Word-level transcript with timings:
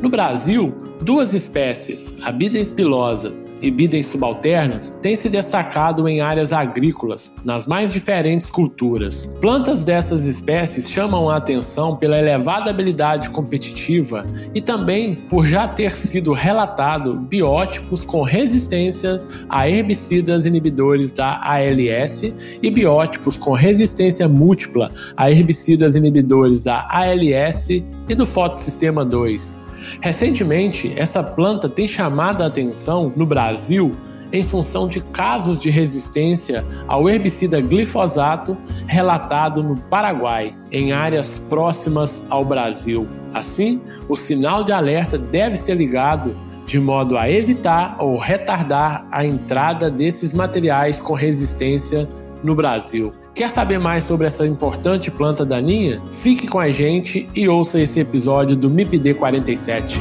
No 0.00 0.08
Brasil, 0.08 0.72
duas 1.00 1.34
espécies, 1.34 2.14
a 2.22 2.30
Bidens 2.30 2.70
pilosa 2.70 3.41
e 3.62 3.70
bidens 3.70 4.06
subalternas 4.06 4.94
têm 5.00 5.16
se 5.16 5.28
destacado 5.28 6.08
em 6.08 6.20
áreas 6.20 6.52
agrícolas, 6.52 7.32
nas 7.44 7.66
mais 7.66 7.92
diferentes 7.92 8.50
culturas. 8.50 9.32
Plantas 9.40 9.84
dessas 9.84 10.24
espécies 10.24 10.90
chamam 10.90 11.30
a 11.30 11.36
atenção 11.36 11.96
pela 11.96 12.18
elevada 12.18 12.68
habilidade 12.68 13.30
competitiva 13.30 14.26
e 14.54 14.60
também 14.60 15.14
por 15.14 15.46
já 15.46 15.68
ter 15.68 15.92
sido 15.92 16.32
relatado 16.32 17.14
biótipos 17.14 18.04
com 18.04 18.22
resistência 18.22 19.22
a 19.48 19.68
herbicidas 19.68 20.44
inibidores 20.44 21.14
da 21.14 21.40
ALS 21.42 22.22
e 22.62 22.70
biótipos 22.70 23.36
com 23.36 23.52
resistência 23.52 24.28
múltipla 24.28 24.90
a 25.16 25.30
herbicidas 25.30 25.94
inibidores 25.94 26.64
da 26.64 26.86
ALS 26.90 27.68
e 27.70 28.14
do 28.14 28.26
fotossistema 28.26 29.04
2. 29.04 29.61
Recentemente, 30.00 30.92
essa 30.96 31.22
planta 31.22 31.68
tem 31.68 31.86
chamado 31.86 32.42
a 32.42 32.46
atenção 32.46 33.12
no 33.14 33.26
Brasil 33.26 33.92
em 34.32 34.42
função 34.42 34.88
de 34.88 35.00
casos 35.00 35.60
de 35.60 35.68
resistência 35.68 36.64
ao 36.88 37.08
herbicida 37.08 37.60
glifosato 37.60 38.56
relatado 38.86 39.62
no 39.62 39.76
Paraguai, 39.76 40.56
em 40.70 40.92
áreas 40.92 41.38
próximas 41.50 42.24
ao 42.30 42.44
Brasil. 42.44 43.06
Assim, 43.34 43.80
o 44.08 44.16
sinal 44.16 44.64
de 44.64 44.72
alerta 44.72 45.18
deve 45.18 45.56
ser 45.56 45.74
ligado 45.74 46.34
de 46.66 46.80
modo 46.80 47.18
a 47.18 47.30
evitar 47.30 47.96
ou 47.98 48.16
retardar 48.16 49.06
a 49.10 49.24
entrada 49.24 49.90
desses 49.90 50.32
materiais 50.32 50.98
com 50.98 51.12
resistência 51.12 52.08
no 52.42 52.54
Brasil. 52.54 53.12
Quer 53.34 53.48
saber 53.48 53.78
mais 53.78 54.04
sobre 54.04 54.26
essa 54.26 54.46
importante 54.46 55.10
planta 55.10 55.42
daninha? 55.42 56.02
Fique 56.12 56.46
com 56.46 56.58
a 56.58 56.70
gente 56.70 57.26
e 57.34 57.48
ouça 57.48 57.80
esse 57.80 57.98
episódio 57.98 58.54
do 58.54 58.68
MIPD 58.68 59.14
47. 59.14 59.98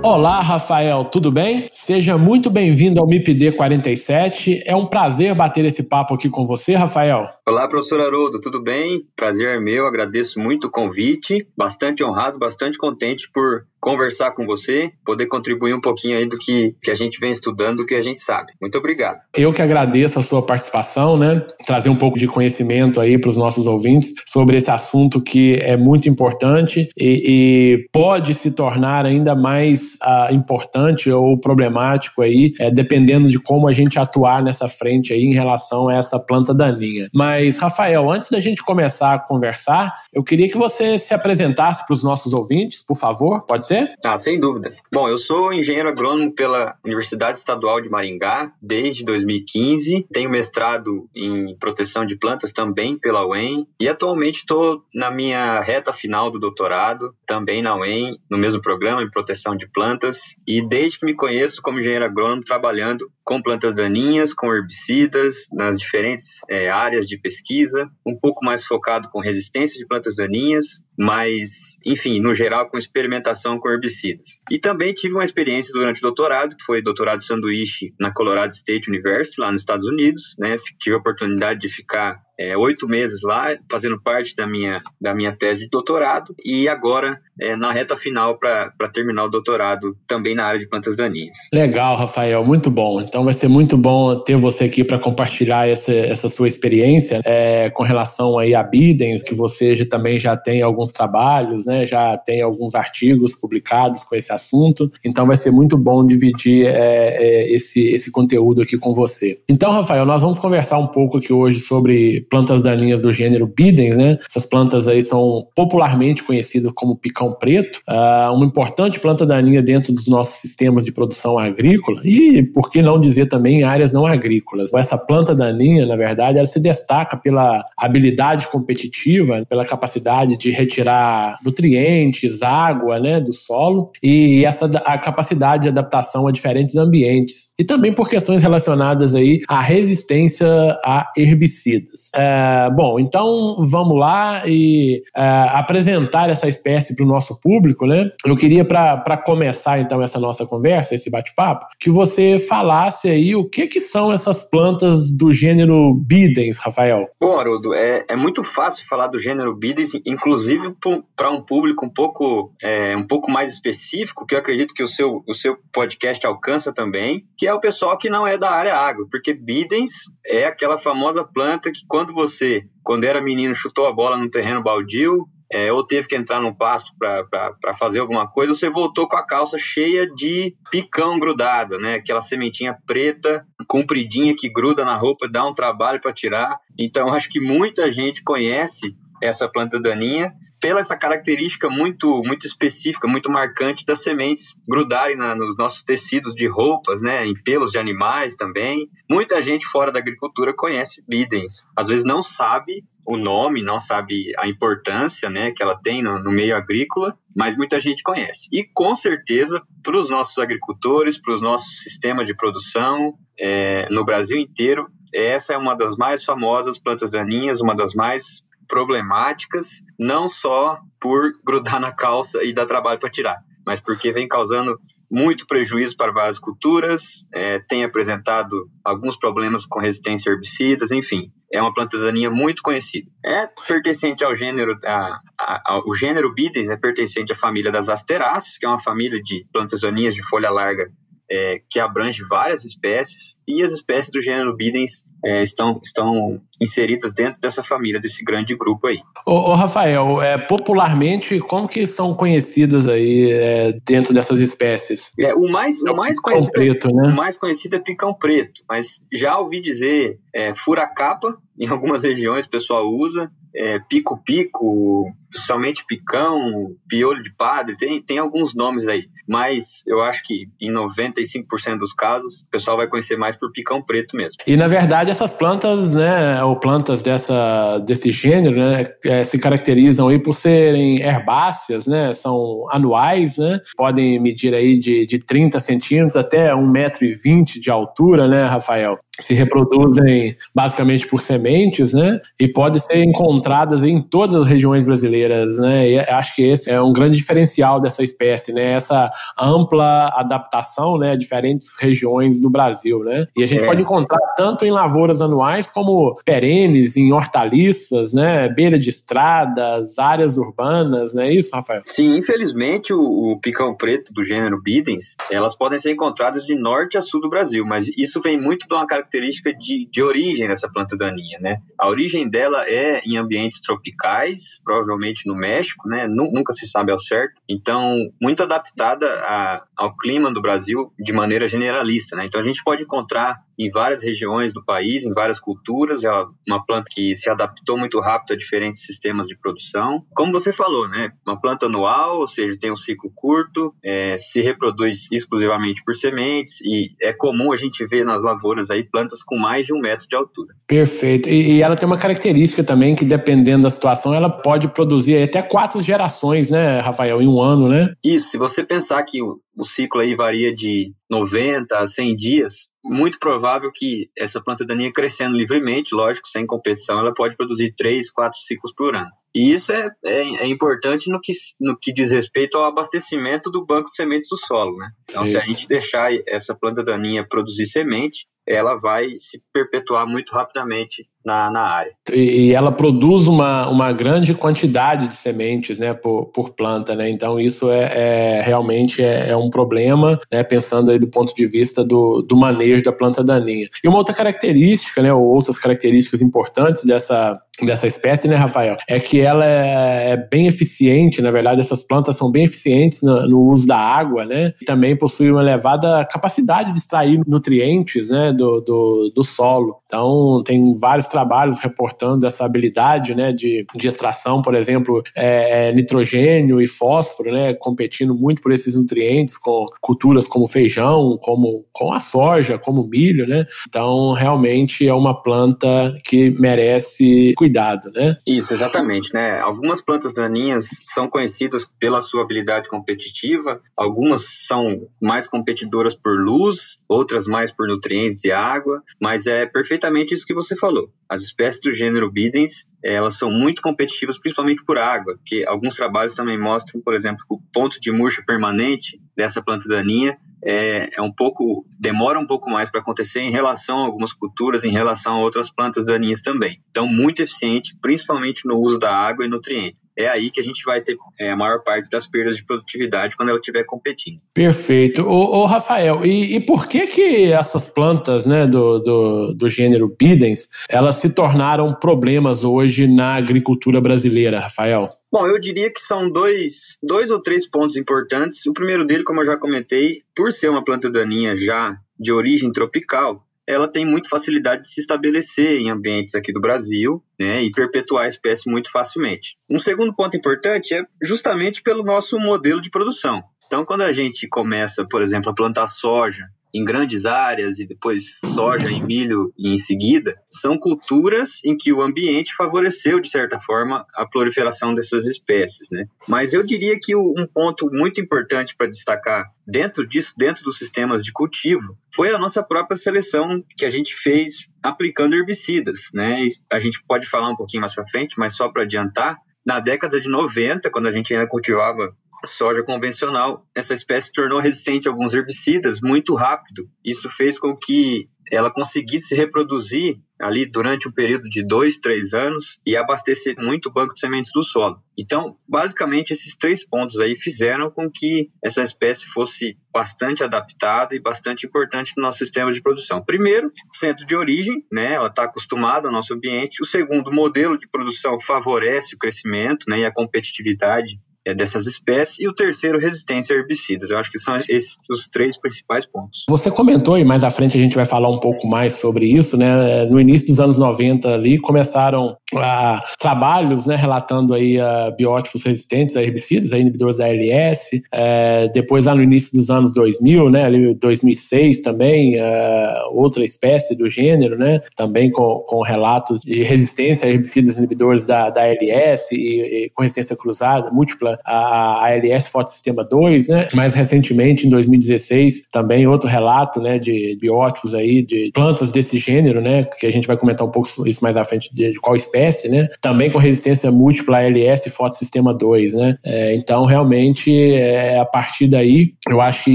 Olá, 0.00 0.40
Rafael, 0.40 1.04
tudo 1.06 1.32
bem? 1.32 1.70
Seja 1.72 2.16
muito 2.16 2.50
bem-vindo 2.50 3.00
ao 3.00 3.06
MIPD 3.06 3.52
47. 3.52 4.62
É 4.64 4.76
um 4.76 4.86
prazer 4.86 5.34
bater 5.34 5.64
esse 5.64 5.88
papo 5.88 6.14
aqui 6.14 6.28
com 6.28 6.44
você, 6.44 6.76
Rafael. 6.76 7.28
Olá, 7.44 7.66
professor 7.66 8.00
Haroldo, 8.00 8.40
tudo 8.40 8.62
bem? 8.62 9.02
Prazer 9.16 9.60
meu, 9.60 9.84
agradeço 9.84 10.38
muito 10.38 10.68
o 10.68 10.70
convite. 10.70 11.44
Bastante 11.56 12.04
honrado, 12.04 12.38
bastante 12.38 12.78
contente 12.78 13.28
por 13.34 13.66
conversar 13.82 14.30
com 14.30 14.46
você, 14.46 14.92
poder 15.04 15.26
contribuir 15.26 15.74
um 15.74 15.80
pouquinho 15.80 16.16
aí 16.16 16.24
do 16.24 16.38
que, 16.38 16.72
que 16.80 16.88
a 16.88 16.94
gente 16.94 17.18
vem 17.18 17.32
estudando, 17.32 17.78
do 17.78 17.86
que 17.86 17.96
a 17.96 18.02
gente 18.02 18.20
sabe. 18.20 18.52
Muito 18.60 18.78
obrigado. 18.78 19.18
Eu 19.36 19.52
que 19.52 19.60
agradeço 19.60 20.20
a 20.20 20.22
sua 20.22 20.40
participação, 20.40 21.18
né? 21.18 21.44
Trazer 21.66 21.90
um 21.90 21.96
pouco 21.96 22.16
de 22.16 22.28
conhecimento 22.28 23.00
aí 23.00 23.18
para 23.18 23.28
os 23.28 23.36
nossos 23.36 23.66
ouvintes 23.66 24.12
sobre 24.28 24.56
esse 24.56 24.70
assunto 24.70 25.20
que 25.20 25.56
é 25.56 25.76
muito 25.76 26.08
importante 26.08 26.88
e, 26.96 27.74
e 27.76 27.88
pode 27.92 28.34
se 28.34 28.52
tornar 28.52 29.04
ainda 29.04 29.34
mais 29.34 29.94
uh, 29.94 30.32
importante 30.32 31.10
ou 31.10 31.36
problemático 31.36 32.22
aí, 32.22 32.52
é, 32.60 32.70
dependendo 32.70 33.28
de 33.28 33.40
como 33.40 33.66
a 33.66 33.72
gente 33.72 33.98
atuar 33.98 34.44
nessa 34.44 34.68
frente 34.68 35.12
aí 35.12 35.24
em 35.24 35.34
relação 35.34 35.88
a 35.88 35.96
essa 35.96 36.20
planta 36.20 36.54
daninha. 36.54 37.08
Mas, 37.12 37.31
Rafael, 37.60 38.10
antes 38.10 38.30
da 38.30 38.40
gente 38.40 38.62
começar 38.62 39.14
a 39.14 39.18
conversar, 39.18 39.92
eu 40.12 40.22
queria 40.22 40.48
que 40.48 40.56
você 40.56 40.98
se 40.98 41.14
apresentasse 41.14 41.86
para 41.86 41.94
os 41.94 42.02
nossos 42.02 42.32
ouvintes, 42.32 42.82
por 42.82 42.96
favor. 42.96 43.42
Pode 43.42 43.66
ser? 43.66 43.94
Ah, 44.04 44.16
sem 44.16 44.38
dúvida. 44.38 44.74
Bom, 44.92 45.08
eu 45.08 45.18
sou 45.18 45.52
engenheiro 45.52 45.88
agrônomo 45.88 46.32
pela 46.32 46.76
Universidade 46.84 47.38
Estadual 47.38 47.80
de 47.80 47.88
Maringá 47.88 48.52
desde 48.60 49.04
2015. 49.04 50.06
Tenho 50.12 50.30
mestrado 50.30 51.08
em 51.14 51.56
proteção 51.56 52.04
de 52.04 52.16
plantas 52.16 52.52
também 52.52 52.98
pela 52.98 53.26
UEM 53.26 53.66
e 53.78 53.88
atualmente 53.88 54.38
estou 54.38 54.82
na 54.94 55.10
minha 55.10 55.60
reta 55.60 55.92
final 55.92 56.30
do 56.30 56.38
doutorado, 56.38 57.14
também 57.26 57.62
na 57.62 57.74
UEM, 57.74 58.18
no 58.30 58.38
mesmo 58.38 58.60
programa 58.60 59.02
em 59.02 59.10
proteção 59.10 59.56
de 59.56 59.66
plantas. 59.68 60.36
E 60.46 60.66
desde 60.66 60.98
que 60.98 61.06
me 61.06 61.14
conheço 61.14 61.62
como 61.62 61.80
engenheiro 61.80 62.04
agrônomo, 62.04 62.42
trabalhando 62.44 63.10
com 63.24 63.40
plantas 63.40 63.74
daninhas, 63.74 64.34
com 64.34 64.52
herbicidas, 64.52 65.46
nas 65.52 65.78
diferentes 65.78 66.40
é, 66.48 66.68
áreas 66.70 67.06
de 67.06 67.18
pesquisa, 67.22 67.88
um 68.06 68.18
pouco 68.18 68.44
mais 68.44 68.64
focado 68.64 69.08
com 69.10 69.20
resistência 69.20 69.78
de 69.78 69.86
plantas 69.86 70.16
daninhas, 70.16 70.82
mas, 70.98 71.78
enfim, 71.86 72.20
no 72.20 72.34
geral, 72.34 72.68
com 72.68 72.76
experimentação 72.76 73.58
com 73.58 73.70
herbicidas. 73.70 74.40
E 74.50 74.58
também 74.58 74.92
tive 74.92 75.14
uma 75.14 75.24
experiência 75.24 75.72
durante 75.72 75.98
o 75.98 76.02
doutorado, 76.02 76.56
que 76.56 76.64
foi 76.64 76.82
doutorado 76.82 77.22
sanduíche 77.22 77.94
na 77.98 78.12
Colorado 78.12 78.52
State 78.52 78.90
University, 78.90 79.40
lá 79.40 79.50
nos 79.50 79.62
Estados 79.62 79.88
Unidos, 79.88 80.34
né? 80.38 80.56
Tive 80.78 80.96
a 80.96 80.98
oportunidade 80.98 81.60
de 81.60 81.68
ficar 81.68 82.20
é, 82.38 82.56
oito 82.56 82.88
meses 82.88 83.22
lá, 83.22 83.56
fazendo 83.70 84.02
parte 84.02 84.34
da 84.34 84.46
minha, 84.46 84.80
da 85.00 85.14
minha 85.14 85.34
tese 85.36 85.64
de 85.64 85.70
doutorado, 85.70 86.34
e 86.44 86.68
agora 86.68 87.20
é, 87.42 87.56
na 87.56 87.72
reta 87.72 87.96
final 87.96 88.38
para 88.38 88.88
terminar 88.92 89.24
o 89.24 89.28
doutorado 89.28 89.96
também 90.06 90.34
na 90.34 90.44
área 90.44 90.60
de 90.60 90.68
plantas 90.68 90.96
daninhas. 90.96 91.36
Legal, 91.52 91.96
Rafael, 91.96 92.44
muito 92.44 92.70
bom. 92.70 93.00
Então 93.00 93.24
vai 93.24 93.34
ser 93.34 93.48
muito 93.48 93.76
bom 93.76 94.18
ter 94.18 94.36
você 94.36 94.64
aqui 94.64 94.84
para 94.84 94.98
compartilhar 94.98 95.68
essa, 95.68 95.92
essa 95.92 96.28
sua 96.28 96.48
experiência 96.48 97.20
é, 97.24 97.70
com 97.70 97.82
relação 97.82 98.38
aí 98.38 98.54
a 98.54 98.62
Bidens, 98.62 99.22
que 99.22 99.34
você 99.34 99.76
já, 99.76 99.86
também 99.86 100.18
já 100.18 100.36
tem 100.36 100.62
alguns 100.62 100.92
trabalhos, 100.92 101.66
né, 101.66 101.86
já 101.86 102.16
tem 102.16 102.42
alguns 102.42 102.74
artigos 102.74 103.34
publicados 103.34 104.02
com 104.04 104.14
esse 104.14 104.32
assunto. 104.32 104.90
Então 105.04 105.26
vai 105.26 105.36
ser 105.36 105.50
muito 105.50 105.76
bom 105.76 106.04
dividir 106.04 106.66
é, 106.66 107.16
é 107.18 107.52
esse, 107.52 107.80
esse 107.88 108.10
conteúdo 108.10 108.62
aqui 108.62 108.78
com 108.78 108.94
você. 108.94 109.40
Então, 109.48 109.72
Rafael, 109.72 110.04
nós 110.04 110.22
vamos 110.22 110.38
conversar 110.38 110.78
um 110.78 110.86
pouco 110.86 111.18
aqui 111.18 111.32
hoje 111.32 111.60
sobre 111.60 112.26
plantas 112.30 112.62
daninhas 112.62 113.02
do 113.02 113.12
gênero 113.12 113.46
Bidens, 113.46 113.96
né? 113.96 114.18
Essas 114.28 114.46
plantas 114.46 114.88
aí 114.88 115.02
são 115.02 115.46
popularmente 115.54 116.22
conhecidas 116.22 116.72
como 116.74 116.96
picão 116.96 117.31
preto, 117.32 117.80
uh, 117.88 118.34
uma 118.34 118.46
importante 118.46 119.00
planta 119.00 119.26
daninha 119.26 119.62
dentro 119.62 119.92
dos 119.92 120.08
nossos 120.08 120.40
sistemas 120.40 120.84
de 120.84 120.92
produção 120.92 121.38
agrícola 121.38 122.00
e, 122.04 122.42
por 122.42 122.70
que 122.70 122.82
não 122.82 122.98
dizer 122.98 123.26
também, 123.26 123.60
em 123.60 123.64
áreas 123.64 123.92
não 123.92 124.06
agrícolas. 124.06 124.72
Essa 124.74 124.98
planta 124.98 125.34
daninha, 125.34 125.86
na 125.86 125.96
verdade, 125.96 126.38
ela 126.38 126.46
se 126.46 126.60
destaca 126.60 127.16
pela 127.16 127.64
habilidade 127.76 128.46
competitiva, 128.48 129.44
pela 129.48 129.64
capacidade 129.64 130.36
de 130.36 130.50
retirar 130.50 131.38
nutrientes, 131.44 132.42
água, 132.42 132.98
né, 132.98 133.20
do 133.20 133.32
solo 133.32 133.90
e 134.02 134.44
essa 134.44 134.66
a 134.84 134.98
capacidade 134.98 135.64
de 135.64 135.68
adaptação 135.68 136.26
a 136.26 136.32
diferentes 136.32 136.76
ambientes 136.76 137.52
e 137.58 137.64
também 137.64 137.92
por 137.92 138.08
questões 138.08 138.42
relacionadas 138.42 139.14
aí 139.14 139.40
à 139.48 139.60
resistência 139.60 140.46
a 140.84 141.10
herbicidas. 141.16 142.10
É, 142.14 142.70
bom, 142.74 142.98
então 142.98 143.56
vamos 143.60 143.98
lá 143.98 144.42
e 144.46 145.02
é, 145.16 145.22
apresentar 145.52 146.30
essa 146.30 146.48
espécie 146.48 146.94
para 146.94 147.04
o 147.04 147.08
nosso 147.12 147.38
público, 147.40 147.86
né? 147.86 148.08
Eu 148.24 148.36
queria, 148.36 148.64
para 148.64 149.16
começar 149.16 149.78
então 149.78 150.02
essa 150.02 150.18
nossa 150.18 150.46
conversa, 150.46 150.94
esse 150.94 151.10
bate-papo, 151.10 151.66
que 151.78 151.90
você 151.90 152.38
falasse 152.38 153.08
aí 153.08 153.34
o 153.34 153.48
que, 153.48 153.66
que 153.66 153.80
são 153.80 154.12
essas 154.12 154.42
plantas 154.48 155.10
do 155.10 155.32
gênero 155.32 155.94
Bidens, 155.94 156.58
Rafael. 156.58 157.06
Bom, 157.20 157.38
Haroldo, 157.38 157.74
é, 157.74 158.04
é 158.08 158.16
muito 158.16 158.42
fácil 158.42 158.86
falar 158.88 159.06
do 159.06 159.18
gênero 159.18 159.54
Bidens, 159.54 159.92
inclusive 160.06 160.74
para 161.16 161.30
um 161.30 161.40
público 161.40 161.86
um 161.86 161.90
pouco, 161.90 162.52
é, 162.62 162.96
um 162.96 163.06
pouco 163.06 163.30
mais 163.30 163.52
específico, 163.52 164.26
que 164.26 164.34
eu 164.34 164.38
acredito 164.38 164.74
que 164.74 164.82
o 164.82 164.88
seu, 164.88 165.22
o 165.26 165.34
seu 165.34 165.56
podcast 165.72 166.26
alcança 166.26 166.72
também, 166.72 167.24
que 167.36 167.46
é 167.46 167.54
o 167.54 167.60
pessoal 167.60 167.96
que 167.96 168.10
não 168.10 168.26
é 168.26 168.38
da 168.38 168.50
área 168.50 168.76
agro, 168.76 169.08
porque 169.10 169.32
Bidens 169.32 169.90
é 170.26 170.46
aquela 170.46 170.78
famosa 170.78 171.24
planta 171.24 171.70
que 171.70 171.84
quando 171.86 172.12
você, 172.12 172.64
quando 172.82 173.04
era 173.04 173.20
menino, 173.20 173.54
chutou 173.54 173.86
a 173.86 173.92
bola 173.92 174.16
no 174.16 174.30
terreno 174.30 174.62
baldio, 174.62 175.26
é, 175.52 175.70
ou 175.70 175.84
teve 175.84 176.08
que 176.08 176.16
entrar 176.16 176.40
no 176.40 176.56
pasto 176.56 176.92
para 176.98 177.74
fazer 177.78 178.00
alguma 178.00 178.26
coisa, 178.26 178.54
você 178.54 178.70
voltou 178.70 179.06
com 179.06 179.16
a 179.16 179.26
calça 179.26 179.58
cheia 179.58 180.06
de 180.06 180.56
picão 180.70 181.18
grudado, 181.18 181.78
né? 181.78 181.96
Aquela 181.96 182.22
sementinha 182.22 182.74
preta, 182.86 183.46
compridinha 183.68 184.34
que 184.34 184.48
gruda 184.48 184.82
na 184.82 184.96
roupa, 184.96 185.28
dá 185.28 185.46
um 185.46 185.52
trabalho 185.52 186.00
para 186.00 186.12
tirar. 186.12 186.58
Então, 186.78 187.12
acho 187.12 187.28
que 187.28 187.38
muita 187.38 187.92
gente 187.92 188.22
conhece 188.22 188.96
essa 189.22 189.46
planta 189.46 189.78
daninha 189.78 190.32
pela 190.62 190.78
essa 190.78 190.96
característica 190.96 191.68
muito 191.68 192.22
muito 192.24 192.46
específica, 192.46 193.08
muito 193.08 193.28
marcante 193.28 193.84
das 193.84 194.00
sementes 194.00 194.54
grudarem 194.66 195.16
na, 195.16 195.34
nos 195.34 195.56
nossos 195.56 195.82
tecidos 195.82 196.34
de 196.34 196.46
roupas, 196.46 197.02
né, 197.02 197.26
em 197.26 197.34
pelos 197.34 197.72
de 197.72 197.78
animais 197.78 198.36
também. 198.36 198.88
Muita 199.10 199.42
gente 199.42 199.66
fora 199.66 199.90
da 199.90 199.98
agricultura 199.98 200.54
conhece 200.54 201.02
bidens. 201.06 201.64
Às 201.76 201.88
vezes 201.88 202.04
não 202.04 202.22
sabe 202.22 202.84
o 203.06 203.16
nome, 203.16 203.62
não 203.62 203.78
sabe 203.78 204.32
a 204.38 204.46
importância 204.46 205.28
né, 205.28 205.50
que 205.50 205.62
ela 205.62 205.76
tem 205.76 206.02
no, 206.02 206.22
no 206.22 206.30
meio 206.30 206.56
agrícola, 206.56 207.16
mas 207.36 207.56
muita 207.56 207.80
gente 207.80 208.02
conhece. 208.02 208.48
E 208.52 208.64
com 208.64 208.94
certeza, 208.94 209.60
para 209.82 209.96
os 209.96 210.08
nossos 210.08 210.38
agricultores, 210.38 211.20
para 211.20 211.34
o 211.34 211.40
nosso 211.40 211.68
sistema 211.70 212.24
de 212.24 212.34
produção 212.34 213.14
é, 213.38 213.88
no 213.90 214.04
Brasil 214.04 214.38
inteiro, 214.38 214.86
essa 215.12 215.52
é 215.52 215.58
uma 215.58 215.74
das 215.74 215.96
mais 215.96 216.24
famosas 216.24 216.78
plantas 216.78 217.10
daninhas, 217.10 217.60
uma 217.60 217.74
das 217.74 217.94
mais 217.94 218.42
problemáticas, 218.68 219.82
não 219.98 220.28
só 220.28 220.78
por 221.00 221.32
grudar 221.44 221.80
na 221.80 221.92
calça 221.92 222.42
e 222.42 222.54
dar 222.54 222.66
trabalho 222.66 222.98
para 222.98 223.10
tirar, 223.10 223.38
mas 223.66 223.80
porque 223.80 224.12
vem 224.12 224.28
causando 224.28 224.78
muito 225.10 225.46
prejuízo 225.46 225.94
para 225.94 226.10
várias 226.10 226.38
culturas, 226.38 227.26
é, 227.34 227.58
tem 227.58 227.84
apresentado 227.84 228.70
alguns 228.82 229.14
problemas 229.18 229.66
com 229.66 229.78
resistência 229.78 230.30
a 230.30 230.32
herbicidas, 230.32 230.90
enfim, 230.90 231.30
é 231.52 231.60
uma 231.60 231.72
planta 231.72 231.98
daninha 231.98 232.30
muito 232.30 232.62
conhecida. 232.62 233.10
É 233.24 233.46
pertencente 233.68 234.24
ao 234.24 234.34
gênero, 234.34 234.78
a, 234.84 235.20
a, 235.38 235.74
a, 235.74 235.82
o 235.86 235.94
gênero 235.94 236.32
Bidens 236.32 236.70
é 236.70 236.76
pertencente 236.76 237.32
à 237.32 237.36
família 237.36 237.70
das 237.70 237.88
asteráceas, 237.88 238.56
que 238.56 238.64
é 238.64 238.68
uma 238.68 238.78
família 238.78 239.22
de 239.22 239.46
plantas 239.52 239.80
daninhas 239.80 240.14
de 240.14 240.26
folha 240.26 240.50
larga 240.50 240.90
é, 241.32 241.62
que 241.70 241.80
abrange 241.80 242.22
várias 242.28 242.62
espécies, 242.62 243.36
e 243.48 243.62
as 243.62 243.72
espécies 243.72 244.12
do 244.12 244.20
gênero 244.20 244.54
Bidens 244.54 245.02
é, 245.24 245.42
estão, 245.42 245.80
estão 245.82 246.40
inseridas 246.60 247.14
dentro 247.14 247.40
dessa 247.40 247.64
família, 247.64 247.98
desse 247.98 248.22
grande 248.22 248.54
grupo 248.54 248.86
aí. 248.86 248.98
Ô, 249.26 249.50
ô 249.50 249.54
Rafael, 249.54 250.20
é, 250.20 250.36
popularmente, 250.36 251.38
como 251.40 251.66
que 251.66 251.86
são 251.86 252.14
conhecidas 252.14 252.86
aí 252.86 253.30
é, 253.32 253.72
dentro 253.84 254.12
dessas 254.12 254.40
espécies? 254.40 255.10
É, 255.18 255.34
o 255.34 255.50
mais, 255.50 255.80
o 255.80 255.94
mais 255.94 256.20
conhecido, 256.20 256.50
é 256.50 256.52
preto, 256.52 256.88
né? 256.94 257.08
o 257.08 257.16
mais 257.16 257.38
conhecido 257.38 257.76
é 257.76 257.78
picão 257.78 258.12
preto, 258.12 258.60
mas 258.68 259.00
já 259.10 259.38
ouvi 259.38 259.60
dizer 259.60 260.18
é, 260.34 260.54
fura-capa, 260.54 261.34
em 261.58 261.66
algumas 261.66 262.02
regiões 262.02 262.44
o 262.44 262.50
pessoal 262.50 262.86
usa, 262.86 263.30
é, 263.54 263.78
pico-pico, 263.78 265.06
somente 265.30 265.84
picão, 265.86 266.74
piolho 266.88 267.22
de 267.22 267.34
padre, 267.34 267.76
tem, 267.76 268.02
tem 268.02 268.18
alguns 268.18 268.54
nomes 268.54 268.88
aí. 268.88 269.04
Mas 269.28 269.82
eu 269.86 270.02
acho 270.02 270.22
que 270.24 270.48
em 270.60 270.72
95% 270.72 271.78
dos 271.78 271.92
casos 271.92 272.42
o 272.42 272.50
pessoal 272.50 272.76
vai 272.76 272.86
conhecer 272.86 273.16
mais 273.16 273.36
por 273.36 273.52
picão 273.52 273.80
preto 273.82 274.16
mesmo. 274.16 274.38
E 274.46 274.56
na 274.56 274.66
verdade 274.66 275.10
essas 275.10 275.34
plantas, 275.34 275.94
né, 275.94 276.42
ou 276.42 276.56
plantas 276.56 277.02
dessa, 277.02 277.78
desse 277.78 278.12
gênero, 278.12 278.56
né, 278.56 278.86
é, 279.04 279.24
se 279.24 279.38
caracterizam 279.38 280.08
aí 280.08 280.18
por 280.18 280.32
serem 280.32 281.00
herbáceas, 281.00 281.86
né, 281.86 282.12
são 282.12 282.66
anuais, 282.70 283.38
né, 283.38 283.60
podem 283.76 284.20
medir 284.20 284.54
aí 284.54 284.78
de, 284.78 285.06
de 285.06 285.18
30 285.18 285.60
centímetros 285.60 286.16
até 286.16 286.52
1,20m 286.52 287.60
de 287.60 287.70
altura, 287.70 288.26
né, 288.26 288.46
Rafael? 288.46 288.98
Se 289.20 289.34
reproduzem 289.34 290.36
basicamente 290.54 291.06
por 291.06 291.20
sementes, 291.20 291.92
né? 291.92 292.20
E 292.40 292.48
podem 292.48 292.80
ser 292.80 292.98
encontradas 293.04 293.84
em 293.84 294.00
todas 294.00 294.36
as 294.36 294.46
regiões 294.46 294.86
brasileiras, 294.86 295.58
né? 295.58 295.90
E 295.90 295.98
acho 295.98 296.34
que 296.34 296.42
esse 296.42 296.70
é 296.70 296.80
um 296.80 296.92
grande 296.92 297.16
diferencial 297.16 297.78
dessa 297.78 298.02
espécie, 298.02 298.52
né? 298.52 298.72
Essa 298.72 299.12
ampla 299.38 300.10
adaptação, 300.14 300.96
né, 300.96 301.12
a 301.12 301.16
diferentes 301.16 301.76
regiões 301.78 302.40
do 302.40 302.48
Brasil, 302.48 303.00
né? 303.00 303.26
E 303.36 303.42
a 303.42 303.46
gente 303.46 303.62
é. 303.62 303.66
pode 303.66 303.82
encontrar 303.82 304.18
tanto 304.36 304.64
em 304.64 304.70
lavouras 304.70 305.20
anuais 305.20 305.68
como 305.68 306.14
perenes, 306.24 306.96
em 306.96 307.12
hortaliças, 307.12 308.14
né? 308.14 308.48
Beira 308.48 308.78
de 308.78 308.88
estradas, 308.88 309.98
áreas 309.98 310.38
urbanas, 310.38 311.12
não 311.14 311.22
é 311.22 311.32
isso, 311.32 311.50
Rafael? 311.54 311.82
Sim, 311.86 312.16
infelizmente 312.16 312.94
o, 312.94 313.32
o 313.32 313.40
picão 313.40 313.74
preto 313.74 314.12
do 314.12 314.24
gênero 314.24 314.60
Bidens, 314.60 315.16
elas 315.30 315.54
podem 315.54 315.78
ser 315.78 315.92
encontradas 315.92 316.46
de 316.46 316.54
norte 316.54 316.96
a 316.96 317.02
sul 317.02 317.20
do 317.20 317.28
Brasil, 317.28 317.64
mas 317.66 317.88
isso 317.96 318.20
vem 318.20 318.40
muito 318.40 318.66
de 318.66 318.74
uma 318.74 318.86
característica 318.86 319.01
de, 319.10 319.88
de 319.90 320.02
origem 320.02 320.46
dessa 320.46 320.70
planta 320.70 320.96
daninha, 320.96 321.38
né? 321.40 321.58
A 321.78 321.88
origem 321.88 322.28
dela 322.28 322.64
é 322.68 323.00
em 323.04 323.16
ambientes 323.16 323.60
tropicais, 323.60 324.60
provavelmente 324.64 325.26
no 325.26 325.34
México, 325.34 325.88
né? 325.88 326.06
Nunca 326.06 326.52
se 326.52 326.66
sabe 326.66 326.92
ao 326.92 326.98
certo. 326.98 327.40
Então, 327.48 327.96
muito 328.20 328.42
adaptada 328.42 329.06
a, 329.26 329.64
ao 329.76 329.96
clima 329.96 330.32
do 330.32 330.42
Brasil 330.42 330.92
de 330.98 331.12
maneira 331.12 331.48
generalista, 331.48 332.16
né? 332.16 332.26
Então, 332.26 332.40
a 332.40 332.44
gente 332.44 332.62
pode 332.62 332.82
encontrar 332.82 333.36
em 333.66 333.70
várias 333.70 334.02
regiões 334.02 334.52
do 334.52 334.64
país, 334.64 335.04
em 335.04 335.12
várias 335.12 335.40
culturas. 335.40 336.04
É 336.04 336.10
uma 336.48 336.64
planta 336.64 336.90
que 336.90 337.14
se 337.14 337.28
adaptou 337.28 337.78
muito 337.78 338.00
rápido 338.00 338.32
a 338.32 338.36
diferentes 338.36 338.82
sistemas 338.84 339.26
de 339.26 339.36
produção. 339.36 340.04
Como 340.14 340.32
você 340.32 340.52
falou, 340.52 340.88
né? 340.88 341.10
Uma 341.26 341.40
planta 341.40 341.66
anual, 341.66 342.18
ou 342.18 342.26
seja, 342.26 342.58
tem 342.58 342.70
um 342.70 342.76
ciclo 342.76 343.10
curto, 343.14 343.74
é, 343.82 344.16
se 344.18 344.40
reproduz 344.40 345.08
exclusivamente 345.10 345.82
por 345.84 345.94
sementes 345.94 346.60
e 346.62 346.94
é 347.00 347.12
comum 347.12 347.52
a 347.52 347.56
gente 347.56 347.84
ver 347.86 348.04
nas 348.04 348.22
lavouras 348.22 348.70
aí 348.70 348.84
plantas 348.84 349.22
com 349.22 349.36
mais 349.36 349.66
de 349.66 349.72
um 349.72 349.80
metro 349.80 350.06
de 350.08 350.16
altura. 350.16 350.54
Perfeito. 350.66 351.28
E, 351.28 351.56
e 351.56 351.62
ela 351.62 351.76
tem 351.76 351.86
uma 351.86 351.98
característica 351.98 352.64
também 352.64 352.94
que, 352.94 353.04
dependendo 353.04 353.64
da 353.64 353.70
situação, 353.70 354.14
ela 354.14 354.30
pode 354.30 354.68
produzir 354.68 355.22
até 355.22 355.42
quatro 355.42 355.80
gerações, 355.80 356.50
né, 356.50 356.80
Rafael, 356.80 357.20
em 357.20 357.28
um 357.28 357.40
ano, 357.40 357.68
né? 357.68 357.92
Isso. 358.02 358.30
Se 358.30 358.38
você 358.38 358.64
pensar 358.64 359.02
que 359.02 359.18
o, 359.56 359.64
ciclo 359.64 360.00
aí 360.00 360.14
varia 360.14 360.54
de 360.54 360.92
90 361.10 361.78
a 361.78 361.86
100 361.86 362.16
dias, 362.16 362.68
muito 362.84 363.18
provável 363.18 363.70
que 363.72 364.10
essa 364.16 364.42
planta 364.42 364.64
daninha 364.64 364.92
crescendo 364.92 365.36
livremente, 365.36 365.94
lógico, 365.94 366.28
sem 366.28 366.46
competição, 366.46 366.98
ela 366.98 367.14
pode 367.14 367.36
produzir 367.36 367.74
três, 367.76 368.10
quatro 368.10 368.38
ciclos 368.38 368.72
por 368.74 368.94
ano. 368.94 369.10
E 369.34 369.52
isso 369.52 369.72
é, 369.72 369.90
é, 370.04 370.20
é, 370.44 370.46
importante 370.46 371.10
no 371.10 371.18
que, 371.18 371.32
no 371.58 371.78
que 371.78 371.92
diz 371.92 372.10
respeito 372.10 372.58
ao 372.58 372.64
abastecimento 372.64 373.50
do 373.50 373.64
banco 373.64 373.88
de 373.88 373.96
sementes 373.96 374.28
do 374.28 374.36
solo, 374.36 374.76
né? 374.76 374.90
Então, 375.08 375.24
Sim. 375.24 375.32
se 375.32 375.38
a 375.38 375.40
gente 375.40 375.66
deixar 375.66 376.12
essa 376.28 376.54
planta 376.54 376.84
daninha 376.84 377.26
produzir 377.26 377.64
semente, 377.64 378.26
ela 378.46 378.74
vai 378.74 379.10
se 379.16 379.42
perpetuar 379.52 380.06
muito 380.06 380.32
rapidamente 380.32 381.06
na, 381.24 381.50
na 381.50 381.60
área. 381.60 381.92
E 382.12 382.52
ela 382.52 382.72
produz 382.72 383.26
uma, 383.26 383.68
uma 383.68 383.92
grande 383.92 384.34
quantidade 384.34 385.06
de 385.06 385.14
sementes 385.14 385.78
né, 385.78 385.94
por, 385.94 386.26
por 386.26 386.50
planta, 386.50 386.94
né? 386.94 387.08
Então 387.08 387.38
isso 387.38 387.70
é, 387.70 388.38
é 388.38 388.42
realmente 388.42 389.02
é, 389.02 389.30
é, 389.30 389.36
um 389.36 389.48
problema, 389.48 390.20
né, 390.32 390.42
pensando 390.42 390.90
aí 390.90 390.98
do 390.98 391.08
ponto 391.08 391.34
de 391.34 391.46
vista 391.46 391.84
do, 391.84 392.22
do 392.22 392.36
manejo 392.36 392.82
da 392.82 392.92
planta 392.92 393.22
daninha. 393.22 393.68
E 393.82 393.88
uma 393.88 393.98
outra 393.98 394.14
característica, 394.14 395.00
né, 395.02 395.12
ou 395.12 395.24
outras 395.24 395.58
características 395.58 396.20
importantes 396.20 396.84
dessa, 396.84 397.40
dessa 397.62 397.86
espécie, 397.86 398.26
né, 398.26 398.36
Rafael, 398.36 398.76
é 398.88 398.98
que 398.98 399.20
ela 399.20 399.46
é, 399.46 400.10
é 400.10 400.16
bem 400.16 400.46
eficiente, 400.48 401.22
na 401.22 401.30
verdade 401.30 401.60
essas 401.60 401.82
plantas 401.82 402.16
são 402.16 402.30
bem 402.30 402.44
eficientes 402.44 403.02
no, 403.02 403.28
no 403.28 403.40
uso 403.50 403.66
da 403.66 403.78
água, 403.78 404.24
né? 404.24 404.52
E 404.60 404.64
também 404.64 404.96
possuem 404.96 405.30
uma 405.30 405.42
elevada 405.42 406.04
capacidade 406.10 406.72
de 406.72 406.78
extrair 406.78 407.20
nutrientes, 407.26 408.10
né, 408.10 408.31
do, 408.32 408.60
do, 408.60 409.12
do 409.14 409.24
solo. 409.24 409.76
Então 409.86 410.42
tem 410.44 410.78
vários 410.78 411.06
trabalhos 411.06 411.58
reportando 411.60 412.26
essa 412.26 412.44
habilidade 412.44 413.14
né, 413.14 413.32
de, 413.32 413.66
de 413.74 413.88
extração, 413.88 414.42
por 414.42 414.54
exemplo, 414.54 415.02
é, 415.14 415.68
é, 415.68 415.72
nitrogênio 415.72 416.60
e 416.60 416.66
fósforo, 416.66 417.32
né, 417.32 417.54
competindo 417.54 418.14
muito 418.14 418.42
por 418.42 418.52
esses 418.52 418.76
nutrientes 418.76 419.36
com 419.36 419.66
culturas 419.80 420.26
como 420.26 420.46
feijão, 420.46 421.18
como 421.22 421.64
com 421.72 421.92
a 421.92 422.00
soja, 422.00 422.58
como 422.58 422.86
milho, 422.86 423.26
né? 423.26 423.46
Então, 423.68 424.12
realmente 424.12 424.86
é 424.86 424.94
uma 424.94 425.20
planta 425.22 425.94
que 426.04 426.30
merece 426.38 427.34
cuidado, 427.36 427.90
né? 427.92 428.16
Isso, 428.26 428.52
exatamente, 428.52 429.12
né? 429.12 429.38
Algumas 429.40 429.82
plantas 429.82 430.12
daninhas 430.12 430.68
são 430.82 431.08
conhecidas 431.08 431.66
pela 431.78 432.00
sua 432.02 432.22
habilidade 432.22 432.68
competitiva, 432.68 433.60
algumas 433.76 434.46
são 434.46 434.88
mais 435.00 435.26
competidoras 435.26 435.94
por 435.94 436.16
luz, 436.18 436.78
outras 436.88 437.26
mais 437.26 437.52
por 437.52 437.66
nutrientes 437.66 438.21
à 438.30 438.38
água, 438.38 438.82
mas 439.00 439.26
é 439.26 439.46
perfeitamente 439.46 440.14
isso 440.14 440.26
que 440.26 440.34
você 440.34 440.56
falou. 440.56 440.92
As 441.08 441.22
espécies 441.22 441.60
do 441.60 441.72
gênero 441.72 442.10
Bidens, 442.10 442.66
elas 442.82 443.18
são 443.18 443.30
muito 443.30 443.60
competitivas, 443.60 444.18
principalmente 444.18 444.64
por 444.64 444.78
água, 444.78 445.18
que 445.24 445.44
alguns 445.46 445.74
trabalhos 445.74 446.14
também 446.14 446.38
mostram, 446.38 446.80
por 446.80 446.94
exemplo, 446.94 447.24
o 447.28 447.40
ponto 447.52 447.80
de 447.80 447.90
murcha 447.90 448.22
permanente 448.26 449.00
dessa 449.16 449.42
planta 449.42 449.68
daninha 449.68 450.16
é, 450.44 450.88
é 450.96 451.00
um 451.00 451.12
pouco 451.12 451.64
demora 451.78 452.18
um 452.18 452.26
pouco 452.26 452.50
mais 452.50 452.68
para 452.68 452.80
acontecer 452.80 453.20
em 453.20 453.30
relação 453.30 453.78
a 453.78 453.84
algumas 453.84 454.12
culturas, 454.12 454.64
em 454.64 454.70
relação 454.70 455.14
a 455.14 455.20
outras 455.20 455.50
plantas 455.50 455.86
daninhas 455.86 456.20
também. 456.20 456.60
Então, 456.70 456.86
muito 456.86 457.22
eficiente, 457.22 457.76
principalmente 457.80 458.46
no 458.46 458.58
uso 458.58 458.78
da 458.78 458.92
água 458.92 459.24
e 459.24 459.28
nutrientes 459.28 459.81
é 459.96 460.08
aí 460.08 460.30
que 460.30 460.40
a 460.40 460.44
gente 460.44 460.62
vai 460.64 460.80
ter 460.80 460.96
é, 461.18 461.30
a 461.30 461.36
maior 461.36 461.62
parte 461.62 461.88
das 461.90 462.06
perdas 462.06 462.36
de 462.36 462.44
produtividade 462.44 463.16
quando 463.16 463.28
ela 463.28 463.38
estiver 463.38 463.64
competindo. 463.64 464.20
Perfeito. 464.34 465.02
Ô, 465.02 465.42
ô 465.42 465.46
Rafael, 465.46 466.04
e, 466.04 466.36
e, 466.36 466.40
por 466.40 466.66
que 466.66 466.86
que 466.86 467.32
essas 467.32 467.68
plantas 467.68 468.26
né, 468.26 468.46
do, 468.46 468.78
do, 468.78 469.34
do 469.34 469.50
gênero 469.50 469.94
Bidens, 469.98 470.48
elas 470.68 470.96
se 470.96 471.14
tornaram 471.14 471.74
problemas 471.74 472.44
hoje 472.44 472.86
na 472.86 473.14
agricultura 473.14 473.80
brasileira, 473.80 474.40
Rafael? 474.40 474.88
Bom, 475.10 475.26
eu 475.26 475.38
diria 475.38 475.70
que 475.70 475.80
são 475.80 476.10
dois, 476.10 476.78
dois 476.82 477.10
ou 477.10 477.20
três 477.20 477.46
pontos 477.46 477.76
importantes. 477.76 478.46
O 478.46 478.54
primeiro 478.54 478.86
dele, 478.86 479.04
como 479.04 479.20
eu 479.20 479.26
já 479.26 479.36
comentei, 479.36 480.02
por 480.16 480.32
ser 480.32 480.48
uma 480.48 480.64
planta 480.64 480.90
daninha 480.90 481.36
já 481.36 481.76
de 481.98 482.10
origem 482.10 482.50
tropical, 482.50 483.22
ela 483.46 483.68
tem 483.68 483.84
muita 483.84 484.08
facilidade 484.08 484.62
de 484.62 484.70
se 484.70 484.80
estabelecer 484.80 485.60
em 485.60 485.70
ambientes 485.70 486.14
aqui 486.14 486.32
do 486.32 486.40
Brasil 486.40 487.02
né, 487.18 487.42
e 487.42 487.50
perpetuar 487.50 488.04
a 488.04 488.08
espécie 488.08 488.48
muito 488.48 488.70
facilmente. 488.70 489.36
Um 489.50 489.58
segundo 489.58 489.94
ponto 489.94 490.16
importante 490.16 490.74
é 490.74 490.84
justamente 491.02 491.62
pelo 491.62 491.82
nosso 491.82 492.18
modelo 492.18 492.60
de 492.60 492.70
produção. 492.70 493.22
Então, 493.46 493.64
quando 493.64 493.82
a 493.82 493.92
gente 493.92 494.26
começa, 494.28 494.86
por 494.88 495.02
exemplo, 495.02 495.30
a 495.30 495.34
plantar 495.34 495.66
soja 495.66 496.26
em 496.54 496.64
grandes 496.64 497.06
áreas 497.06 497.58
e 497.58 497.66
depois 497.66 498.18
soja 498.34 498.70
e 498.70 498.82
milho 498.82 499.32
em 499.38 499.56
seguida, 499.56 500.16
são 500.30 500.58
culturas 500.58 501.40
em 501.44 501.56
que 501.56 501.72
o 501.72 501.82
ambiente 501.82 502.34
favoreceu, 502.34 503.00
de 503.00 503.08
certa 503.08 503.40
forma, 503.40 503.86
a 503.94 504.06
proliferação 504.06 504.74
dessas 504.74 505.06
espécies. 505.06 505.68
Né? 505.70 505.86
Mas 506.06 506.32
eu 506.32 506.42
diria 506.42 506.78
que 506.80 506.94
um 506.94 507.26
ponto 507.26 507.68
muito 507.72 508.00
importante 508.00 508.54
para 508.56 508.66
destacar 508.66 509.26
dentro 509.46 509.86
disso, 509.86 510.14
dentro 510.16 510.44
dos 510.44 510.58
sistemas 510.58 511.04
de 511.04 511.12
cultivo, 511.12 511.76
foi 511.94 512.10
a 512.14 512.18
nossa 512.18 512.42
própria 512.42 512.76
seleção 512.76 513.42
que 513.56 513.64
a 513.64 513.70
gente 513.70 513.94
fez 513.96 514.48
aplicando 514.62 515.14
herbicidas. 515.14 515.88
Né? 515.92 516.26
A 516.50 516.58
gente 516.58 516.82
pode 516.86 517.06
falar 517.06 517.30
um 517.30 517.36
pouquinho 517.36 517.62
mais 517.62 517.74
para 517.74 517.86
frente, 517.86 518.14
mas 518.18 518.34
só 518.34 518.48
para 518.48 518.62
adiantar, 518.62 519.16
na 519.44 519.58
década 519.58 520.00
de 520.00 520.08
90, 520.08 520.70
quando 520.70 520.86
a 520.86 520.92
gente 520.92 521.12
ainda 521.12 521.26
cultivava 521.26 521.96
soja 522.26 522.62
convencional, 522.62 523.46
essa 523.54 523.74
espécie 523.74 524.12
tornou 524.12 524.40
resistente 524.40 524.88
a 524.88 524.90
alguns 524.90 525.14
herbicidas 525.14 525.80
muito 525.80 526.14
rápido. 526.14 526.68
Isso 526.84 527.10
fez 527.10 527.38
com 527.38 527.56
que 527.56 528.08
ela 528.30 528.50
conseguisse 528.50 529.14
reproduzir 529.14 529.96
ali 530.20 530.46
durante 530.46 530.88
um 530.88 530.92
período 530.92 531.28
de 531.28 531.42
dois, 531.42 531.78
três 531.78 532.14
anos 532.14 532.60
e 532.64 532.76
abastecer 532.76 533.34
muito 533.38 533.68
o 533.68 533.72
banco 533.72 533.92
de 533.92 534.00
sementes 534.00 534.30
do 534.32 534.42
solo. 534.42 534.80
Então, 534.96 535.36
basicamente, 535.48 536.12
esses 536.12 536.36
três 536.36 536.64
pontos 536.64 537.00
aí 537.00 537.16
fizeram 537.16 537.70
com 537.70 537.90
que 537.90 538.30
essa 538.42 538.62
espécie 538.62 539.06
fosse 539.08 539.58
bastante 539.72 540.22
adaptada 540.22 540.94
e 540.94 541.00
bastante 541.00 541.44
importante 541.44 541.92
no 541.96 542.04
nosso 542.04 542.18
sistema 542.18 542.52
de 542.52 542.62
produção. 542.62 543.04
Primeiro, 543.04 543.50
centro 543.72 544.06
de 544.06 544.14
origem, 544.14 544.64
né? 544.70 544.92
Ela 544.92 545.08
está 545.08 545.24
acostumada 545.24 545.88
ao 545.88 545.92
nosso 545.92 546.14
ambiente. 546.14 546.62
O 546.62 546.66
segundo, 546.66 547.12
modelo 547.12 547.58
de 547.58 547.68
produção 547.68 548.20
favorece 548.20 548.94
o 548.94 548.98
crescimento 548.98 549.64
né, 549.68 549.80
e 549.80 549.84
a 549.84 549.92
competitividade 549.92 551.00
dessas 551.36 551.66
espécies, 551.66 552.18
e 552.20 552.28
o 552.28 552.34
terceiro, 552.34 552.78
resistência 552.78 553.34
a 553.34 553.38
herbicidas. 553.38 553.90
Eu 553.90 553.98
acho 553.98 554.10
que 554.10 554.18
são 554.18 554.36
esses 554.48 554.76
os 554.90 555.08
três 555.08 555.38
principais 555.38 555.86
pontos. 555.86 556.24
Você 556.28 556.50
comentou, 556.50 556.98
e 556.98 557.04
mais 557.04 557.22
à 557.24 557.30
frente 557.30 557.56
a 557.56 557.60
gente 557.60 557.76
vai 557.76 557.84
falar 557.84 558.08
um 558.08 558.18
pouco 558.18 558.46
mais 558.46 558.74
sobre 558.74 559.06
isso, 559.06 559.36
né? 559.36 559.84
No 559.86 560.00
início 560.00 560.26
dos 560.28 560.40
anos 560.40 560.58
90 560.58 561.08
ali, 561.08 561.38
começaram 561.38 562.16
a, 562.34 562.82
trabalhos, 562.98 563.66
né, 563.66 563.76
relatando 563.76 564.34
aí 564.34 564.60
a 564.60 564.90
biótipos 564.90 565.42
resistentes 565.42 565.96
a 565.96 566.02
herbicidas, 566.02 566.52
a 566.52 566.58
inibidores 566.58 566.98
da 566.98 567.06
ALS, 567.06 567.70
é, 567.92 568.48
depois 568.48 568.86
lá 568.86 568.94
no 568.94 569.02
início 569.02 569.32
dos 569.32 569.50
anos 569.50 569.72
2000, 569.74 570.30
né, 570.30 570.44
ali 570.44 570.74
2006 570.74 571.62
também, 571.62 572.16
é, 572.16 572.82
outra 572.90 573.24
espécie 573.24 573.76
do 573.76 573.90
gênero, 573.90 574.36
né, 574.38 574.60
também 574.76 575.10
com, 575.10 575.42
com 575.46 575.62
relatos 575.62 576.22
de 576.22 576.42
resistência 576.42 577.06
a 577.06 577.10
herbicidas 577.10 577.56
inibidores 577.56 578.06
da, 578.06 578.30
da 578.30 578.42
ALS 578.42 579.12
e, 579.12 579.16
e 579.16 579.70
com 579.74 579.82
resistência 579.82 580.16
cruzada, 580.16 580.70
múltipla 580.70 581.11
a, 581.24 581.86
ALS 581.86 582.28
Fotossistema 582.28 582.84
2, 582.84 583.28
né? 583.28 583.48
Mais 583.54 583.74
recentemente, 583.74 584.46
em 584.46 584.50
2016, 584.50 585.46
também 585.50 585.86
outro 585.86 586.08
relato, 586.08 586.60
né, 586.60 586.78
de 586.78 587.16
biótipos 587.20 587.74
aí, 587.74 588.02
de 588.02 588.30
plantas 588.32 588.72
desse 588.72 588.98
gênero, 588.98 589.40
né, 589.40 589.64
que 589.78 589.86
a 589.86 589.92
gente 589.92 590.06
vai 590.06 590.16
comentar 590.16 590.46
um 590.46 590.50
pouco 590.50 590.68
isso 590.86 591.02
mais 591.02 591.16
à 591.16 591.24
frente 591.24 591.52
de, 591.52 591.72
de 591.72 591.80
qual 591.80 591.96
espécie, 591.96 592.48
né? 592.48 592.68
Também 592.80 593.10
com 593.10 593.18
resistência 593.18 593.70
múltipla 593.70 594.18
ALS 594.18 594.64
Fotossistema 594.74 595.34
2, 595.34 595.74
né? 595.74 595.96
É, 596.04 596.34
então, 596.34 596.64
realmente, 596.64 597.32
é, 597.34 597.98
a 597.98 598.04
partir 598.04 598.48
daí, 598.48 598.92
eu 599.08 599.20
acho 599.20 599.44
que 599.44 599.54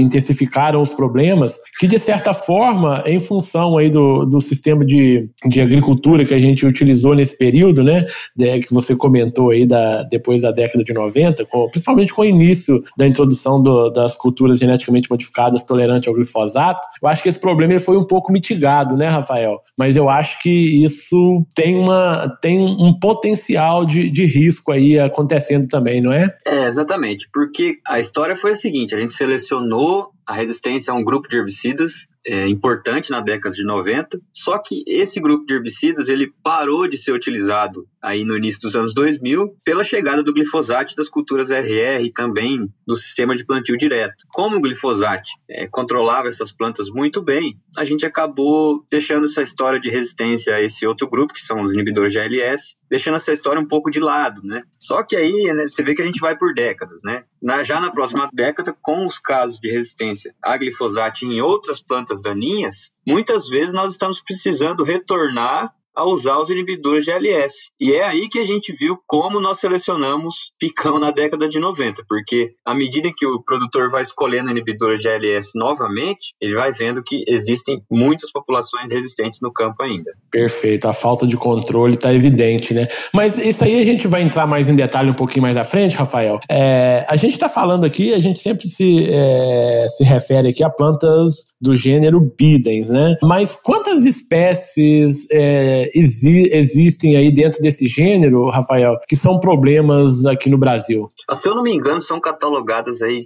intensificaram 0.00 0.80
os 0.80 0.92
problemas 0.92 1.58
que, 1.78 1.86
de 1.86 1.98
certa 1.98 2.34
forma, 2.34 3.02
em 3.06 3.20
função 3.20 3.78
aí 3.78 3.90
do, 3.90 4.24
do 4.24 4.40
sistema 4.40 4.84
de, 4.84 5.28
de 5.46 5.60
agricultura 5.60 6.24
que 6.24 6.34
a 6.34 6.38
gente 6.38 6.66
utilizou 6.66 7.14
nesse 7.14 7.36
período, 7.36 7.82
né, 7.82 8.04
de, 8.36 8.60
que 8.60 8.72
você 8.72 8.96
comentou 8.96 9.50
aí 9.50 9.66
da, 9.66 10.02
depois 10.04 10.42
da 10.42 10.50
década 10.50 10.84
de 10.84 10.92
90, 10.92 11.44
com, 11.48 11.68
principalmente 11.70 12.14
com 12.14 12.22
o 12.22 12.24
início 12.24 12.82
da 12.96 13.06
introdução 13.06 13.62
do, 13.62 13.90
das 13.90 14.16
culturas 14.16 14.58
geneticamente 14.58 15.10
modificadas 15.10 15.64
tolerantes 15.64 16.08
ao 16.08 16.14
glifosato, 16.14 16.80
eu 17.02 17.08
acho 17.08 17.22
que 17.22 17.28
esse 17.28 17.40
problema 17.40 17.72
ele 17.72 17.80
foi 17.80 17.96
um 17.96 18.06
pouco 18.06 18.32
mitigado, 18.32 18.96
né, 18.96 19.08
Rafael? 19.08 19.60
Mas 19.76 19.96
eu 19.96 20.08
acho 20.08 20.40
que 20.40 20.84
isso 20.84 21.44
tem, 21.54 21.76
uma, 21.76 22.36
tem 22.40 22.60
um 22.60 22.98
potencial 22.98 23.84
de, 23.84 24.10
de 24.10 24.24
risco 24.24 24.72
aí 24.72 24.98
acontecendo 24.98 25.66
também, 25.66 26.00
não 26.00 26.12
é? 26.12 26.28
É, 26.46 26.66
exatamente, 26.66 27.28
porque 27.32 27.78
a 27.86 27.98
história 27.98 28.36
foi 28.36 28.52
a 28.52 28.54
seguinte, 28.54 28.94
a 28.94 29.00
gente 29.00 29.14
selecionou 29.14 30.10
a 30.26 30.34
resistência 30.34 30.92
a 30.92 30.96
um 30.96 31.02
grupo 31.02 31.26
de 31.28 31.38
herbicidas 31.38 32.06
é, 32.28 32.46
importante 32.46 33.10
na 33.10 33.20
década 33.20 33.54
de 33.54 33.64
90, 33.64 34.20
só 34.32 34.58
que 34.58 34.84
esse 34.86 35.18
grupo 35.18 35.46
de 35.46 35.54
herbicidas 35.54 36.10
ele 36.10 36.30
parou 36.42 36.86
de 36.86 36.98
ser 36.98 37.12
utilizado 37.12 37.88
aí 38.02 38.22
no 38.22 38.36
início 38.36 38.60
dos 38.60 38.76
anos 38.76 38.92
2000 38.92 39.56
pela 39.64 39.82
chegada 39.82 40.22
do 40.22 40.32
glifosato 40.32 40.94
das 40.94 41.08
culturas 41.08 41.50
RR 41.50 42.04
e 42.04 42.12
também 42.12 42.68
do 42.86 42.94
sistema 42.94 43.34
de 43.34 43.46
plantio 43.46 43.78
direto. 43.78 44.24
Como 44.28 44.56
o 44.56 44.60
glifosato 44.60 45.28
é, 45.48 45.66
controlava 45.66 46.28
essas 46.28 46.52
plantas 46.52 46.90
muito 46.90 47.22
bem, 47.22 47.58
a 47.78 47.84
gente 47.84 48.04
acabou 48.04 48.84
deixando 48.90 49.24
essa 49.24 49.42
história 49.42 49.80
de 49.80 49.88
resistência 49.88 50.54
a 50.54 50.62
esse 50.62 50.86
outro 50.86 51.08
grupo, 51.08 51.32
que 51.32 51.40
são 51.40 51.62
os 51.62 51.72
inibidores 51.72 52.12
de 52.12 52.18
ALS, 52.18 52.76
deixando 52.90 53.16
essa 53.16 53.32
história 53.32 53.60
um 53.60 53.66
pouco 53.66 53.90
de 53.90 54.00
lado, 54.00 54.42
né? 54.42 54.62
Só 54.78 55.02
que 55.02 55.16
aí 55.16 55.52
né, 55.52 55.66
você 55.66 55.82
vê 55.82 55.94
que 55.94 56.02
a 56.02 56.06
gente 56.06 56.20
vai 56.20 56.36
por 56.36 56.54
décadas, 56.54 57.00
né? 57.02 57.24
Na, 57.42 57.62
já 57.62 57.80
na 57.80 57.90
próxima 57.90 58.28
década, 58.32 58.74
com 58.82 59.06
os 59.06 59.18
casos 59.18 59.60
de 59.60 59.70
resistência 59.70 60.34
a 60.42 60.56
glifosato 60.56 61.24
em 61.24 61.40
outras 61.40 61.82
plantas 61.82 62.17
daninhas, 62.22 62.92
muitas 63.06 63.48
vezes 63.48 63.72
nós 63.72 63.92
estamos 63.92 64.20
precisando 64.20 64.84
retornar 64.84 65.72
a 65.98 66.04
usar 66.04 66.38
os 66.38 66.48
inibidores 66.48 67.04
de 67.04 67.10
ALS. 67.10 67.72
E 67.80 67.92
é 67.92 68.04
aí 68.04 68.28
que 68.28 68.38
a 68.38 68.46
gente 68.46 68.72
viu 68.72 68.96
como 69.04 69.40
nós 69.40 69.58
selecionamos 69.58 70.52
picão 70.58 70.96
na 70.96 71.10
década 71.10 71.48
de 71.48 71.58
90, 71.58 72.04
porque 72.08 72.52
à 72.64 72.72
medida 72.72 73.10
que 73.14 73.26
o 73.26 73.42
produtor 73.42 73.90
vai 73.90 74.02
escolhendo 74.02 74.48
inibidores 74.48 75.00
de 75.00 75.08
ALS 75.08 75.50
novamente, 75.56 76.34
ele 76.40 76.54
vai 76.54 76.72
vendo 76.72 77.02
que 77.02 77.24
existem 77.26 77.82
muitas 77.90 78.30
populações 78.30 78.92
resistentes 78.92 79.40
no 79.42 79.52
campo 79.52 79.82
ainda. 79.82 80.12
Perfeito, 80.30 80.88
a 80.88 80.92
falta 80.92 81.26
de 81.26 81.36
controle 81.36 81.94
está 81.94 82.14
evidente, 82.14 82.72
né? 82.72 82.86
Mas 83.12 83.36
isso 83.36 83.64
aí 83.64 83.80
a 83.80 83.84
gente 83.84 84.06
vai 84.06 84.22
entrar 84.22 84.46
mais 84.46 84.68
em 84.68 84.76
detalhe 84.76 85.10
um 85.10 85.14
pouquinho 85.14 85.42
mais 85.42 85.56
à 85.56 85.64
frente, 85.64 85.96
Rafael. 85.96 86.38
É, 86.48 87.04
a 87.08 87.16
gente 87.16 87.32
está 87.32 87.48
falando 87.48 87.84
aqui, 87.84 88.14
a 88.14 88.20
gente 88.20 88.38
sempre 88.38 88.68
se, 88.68 89.04
é, 89.10 89.86
se 89.88 90.04
refere 90.04 90.50
aqui 90.50 90.62
a 90.62 90.70
plantas 90.70 91.48
do 91.60 91.76
gênero 91.76 92.20
Bidens, 92.20 92.88
né? 92.88 93.16
Mas 93.22 93.56
quantas 93.56 94.04
espécies 94.04 95.26
é, 95.30 95.88
exi 95.94 96.48
existem 96.52 97.16
aí 97.16 97.32
dentro 97.32 97.60
desse 97.60 97.86
gênero, 97.88 98.48
Rafael, 98.48 98.98
que 99.08 99.16
são 99.16 99.40
problemas 99.40 100.24
aqui 100.26 100.48
no 100.48 100.58
Brasil? 100.58 101.08
Se 101.32 101.48
eu 101.48 101.54
não 101.54 101.62
me 101.62 101.74
engano, 101.74 102.00
são 102.00 102.20
catalogadas 102.20 103.02
aí 103.02 103.20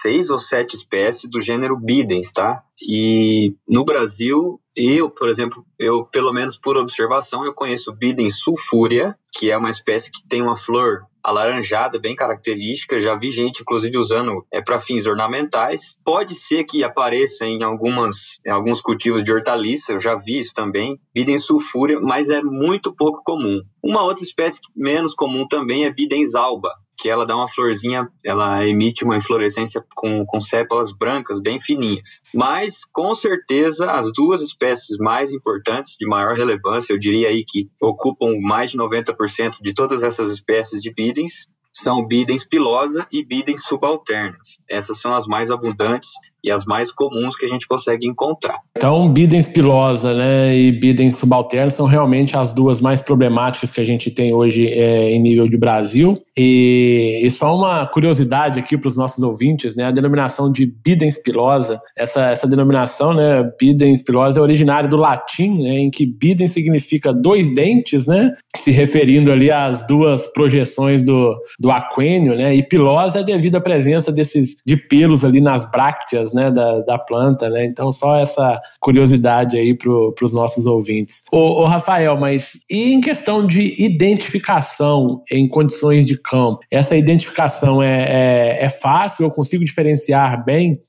seis 0.00 0.30
ou 0.30 0.38
sete 0.38 0.74
espécies 0.76 1.28
do 1.28 1.40
gênero 1.40 1.76
Bidens, 1.76 2.32
tá? 2.32 2.62
E 2.80 3.54
no 3.68 3.84
Brasil, 3.84 4.60
eu, 4.74 5.10
por 5.10 5.28
exemplo, 5.28 5.64
eu, 5.78 6.04
pelo 6.04 6.32
menos 6.32 6.56
por 6.56 6.76
observação, 6.76 7.44
eu 7.44 7.52
conheço 7.52 7.92
Bidens 7.92 8.38
sulfúrea, 8.38 9.14
que 9.32 9.50
é 9.50 9.56
uma 9.56 9.70
espécie 9.70 10.10
que 10.10 10.26
tem 10.26 10.40
uma 10.40 10.56
flor 10.56 11.02
alaranjada, 11.22 11.98
bem 11.98 12.14
característica. 12.14 13.00
Já 13.00 13.16
vi 13.16 13.30
gente, 13.30 13.60
inclusive, 13.62 13.96
usando 13.98 14.44
é, 14.50 14.60
para 14.60 14.80
fins 14.80 15.06
ornamentais. 15.06 15.98
Pode 16.04 16.34
ser 16.34 16.64
que 16.64 16.82
apareça 16.82 17.46
em, 17.46 17.62
algumas, 17.62 18.38
em 18.46 18.50
alguns 18.50 18.80
cultivos 18.80 19.22
de 19.22 19.32
hortaliça, 19.32 19.92
eu 19.92 20.00
já 20.00 20.14
vi 20.16 20.38
isso 20.38 20.52
também. 20.54 20.98
Bidens 21.14 21.44
sulfúrea, 21.44 22.00
mas 22.00 22.30
é 22.30 22.42
muito 22.42 22.94
pouco 22.94 23.22
comum. 23.24 23.60
Uma 23.82 24.02
outra 24.02 24.22
espécie 24.22 24.60
menos 24.76 25.14
comum 25.14 25.46
também 25.46 25.84
é 25.84 25.92
Bidens 25.92 26.34
alba, 26.34 26.70
que 27.00 27.08
ela 27.08 27.24
dá 27.24 27.34
uma 27.34 27.48
florzinha, 27.48 28.06
ela 28.22 28.66
emite 28.66 29.04
uma 29.04 29.16
inflorescência 29.16 29.82
com, 29.94 30.24
com 30.26 30.40
sépalas 30.40 30.92
brancas 30.92 31.40
bem 31.40 31.58
fininhas. 31.58 32.20
Mas, 32.34 32.84
com 32.92 33.14
certeza, 33.14 33.90
as 33.90 34.12
duas 34.12 34.42
espécies 34.42 34.98
mais 34.98 35.32
importantes, 35.32 35.96
de 35.98 36.06
maior 36.06 36.34
relevância, 36.34 36.92
eu 36.92 36.98
diria 36.98 37.28
aí 37.28 37.42
que 37.46 37.70
ocupam 37.80 38.38
mais 38.40 38.72
de 38.72 38.78
90% 38.78 39.62
de 39.62 39.72
todas 39.72 40.02
essas 40.02 40.30
espécies 40.30 40.80
de 40.80 40.92
bidens, 40.92 41.46
são 41.72 42.06
bidens 42.06 42.44
pilosa 42.44 43.06
e 43.10 43.24
bidens 43.24 43.62
subalternas. 43.62 44.60
Essas 44.68 45.00
são 45.00 45.14
as 45.14 45.26
mais 45.26 45.50
abundantes 45.50 46.10
e 46.42 46.50
as 46.50 46.64
mais 46.64 46.90
comuns 46.90 47.36
que 47.36 47.44
a 47.44 47.48
gente 47.48 47.66
consegue 47.66 48.06
encontrar. 48.06 48.58
Então, 48.76 49.08
bidens 49.08 49.48
pilosa 49.48 50.14
né, 50.14 50.56
e 50.56 50.72
bidens 50.72 51.16
subalternos 51.16 51.74
são 51.74 51.86
realmente 51.86 52.36
as 52.36 52.54
duas 52.54 52.80
mais 52.80 53.02
problemáticas 53.02 53.70
que 53.70 53.80
a 53.80 53.84
gente 53.84 54.10
tem 54.10 54.34
hoje 54.34 54.66
é, 54.66 55.10
em 55.10 55.20
nível 55.20 55.48
de 55.48 55.56
Brasil. 55.56 56.14
E, 56.36 57.20
e 57.22 57.30
só 57.30 57.54
uma 57.54 57.86
curiosidade 57.86 58.58
aqui 58.58 58.78
para 58.78 58.88
os 58.88 58.96
nossos 58.96 59.22
ouvintes, 59.22 59.76
né, 59.76 59.84
a 59.84 59.90
denominação 59.90 60.50
de 60.50 60.66
bidens 60.66 61.18
pilosa, 61.18 61.80
essa, 61.96 62.30
essa 62.30 62.46
denominação, 62.46 63.12
né, 63.12 63.42
bidens 63.58 64.02
pilosa 64.02 64.40
é 64.40 64.42
originária 64.42 64.88
do 64.88 64.96
latim, 64.96 65.62
né, 65.62 65.78
em 65.78 65.90
que 65.90 66.06
bidens 66.06 66.52
significa 66.52 67.12
dois 67.12 67.52
dentes, 67.52 68.06
né, 68.06 68.34
se 68.56 68.70
referindo 68.70 69.30
ali 69.30 69.50
às 69.50 69.86
duas 69.86 70.26
projeções 70.32 71.04
do, 71.04 71.36
do 71.58 71.70
aquênio, 71.70 72.34
né, 72.34 72.54
e 72.54 72.62
pilosa 72.62 73.20
é 73.20 73.22
devido 73.22 73.56
à 73.56 73.60
presença 73.60 74.10
desses 74.10 74.56
de 74.66 74.76
pelos 74.76 75.24
ali 75.24 75.40
nas 75.40 75.70
brácteas 75.70 76.29
né, 76.32 76.50
da, 76.50 76.80
da 76.80 76.98
planta, 76.98 77.48
né? 77.48 77.64
Então, 77.64 77.92
só 77.92 78.16
essa 78.16 78.60
curiosidade 78.80 79.56
aí 79.56 79.76
para 79.76 79.90
os 80.24 80.32
nossos 80.32 80.66
ouvintes. 80.66 81.22
Ô, 81.32 81.62
ô, 81.62 81.66
Rafael, 81.66 82.16
mas 82.18 82.60
e 82.70 82.92
em 82.92 83.00
questão 83.00 83.46
de 83.46 83.82
identificação 83.82 85.22
em 85.30 85.48
condições 85.48 86.06
de 86.06 86.18
campo? 86.20 86.60
Essa 86.70 86.96
identificação 86.96 87.82
é, 87.82 88.58
é, 88.60 88.64
é 88.64 88.68
fácil? 88.68 89.24
Eu 89.24 89.30
consigo 89.30 89.64
diferenciar 89.64 90.44
bem 90.44 90.80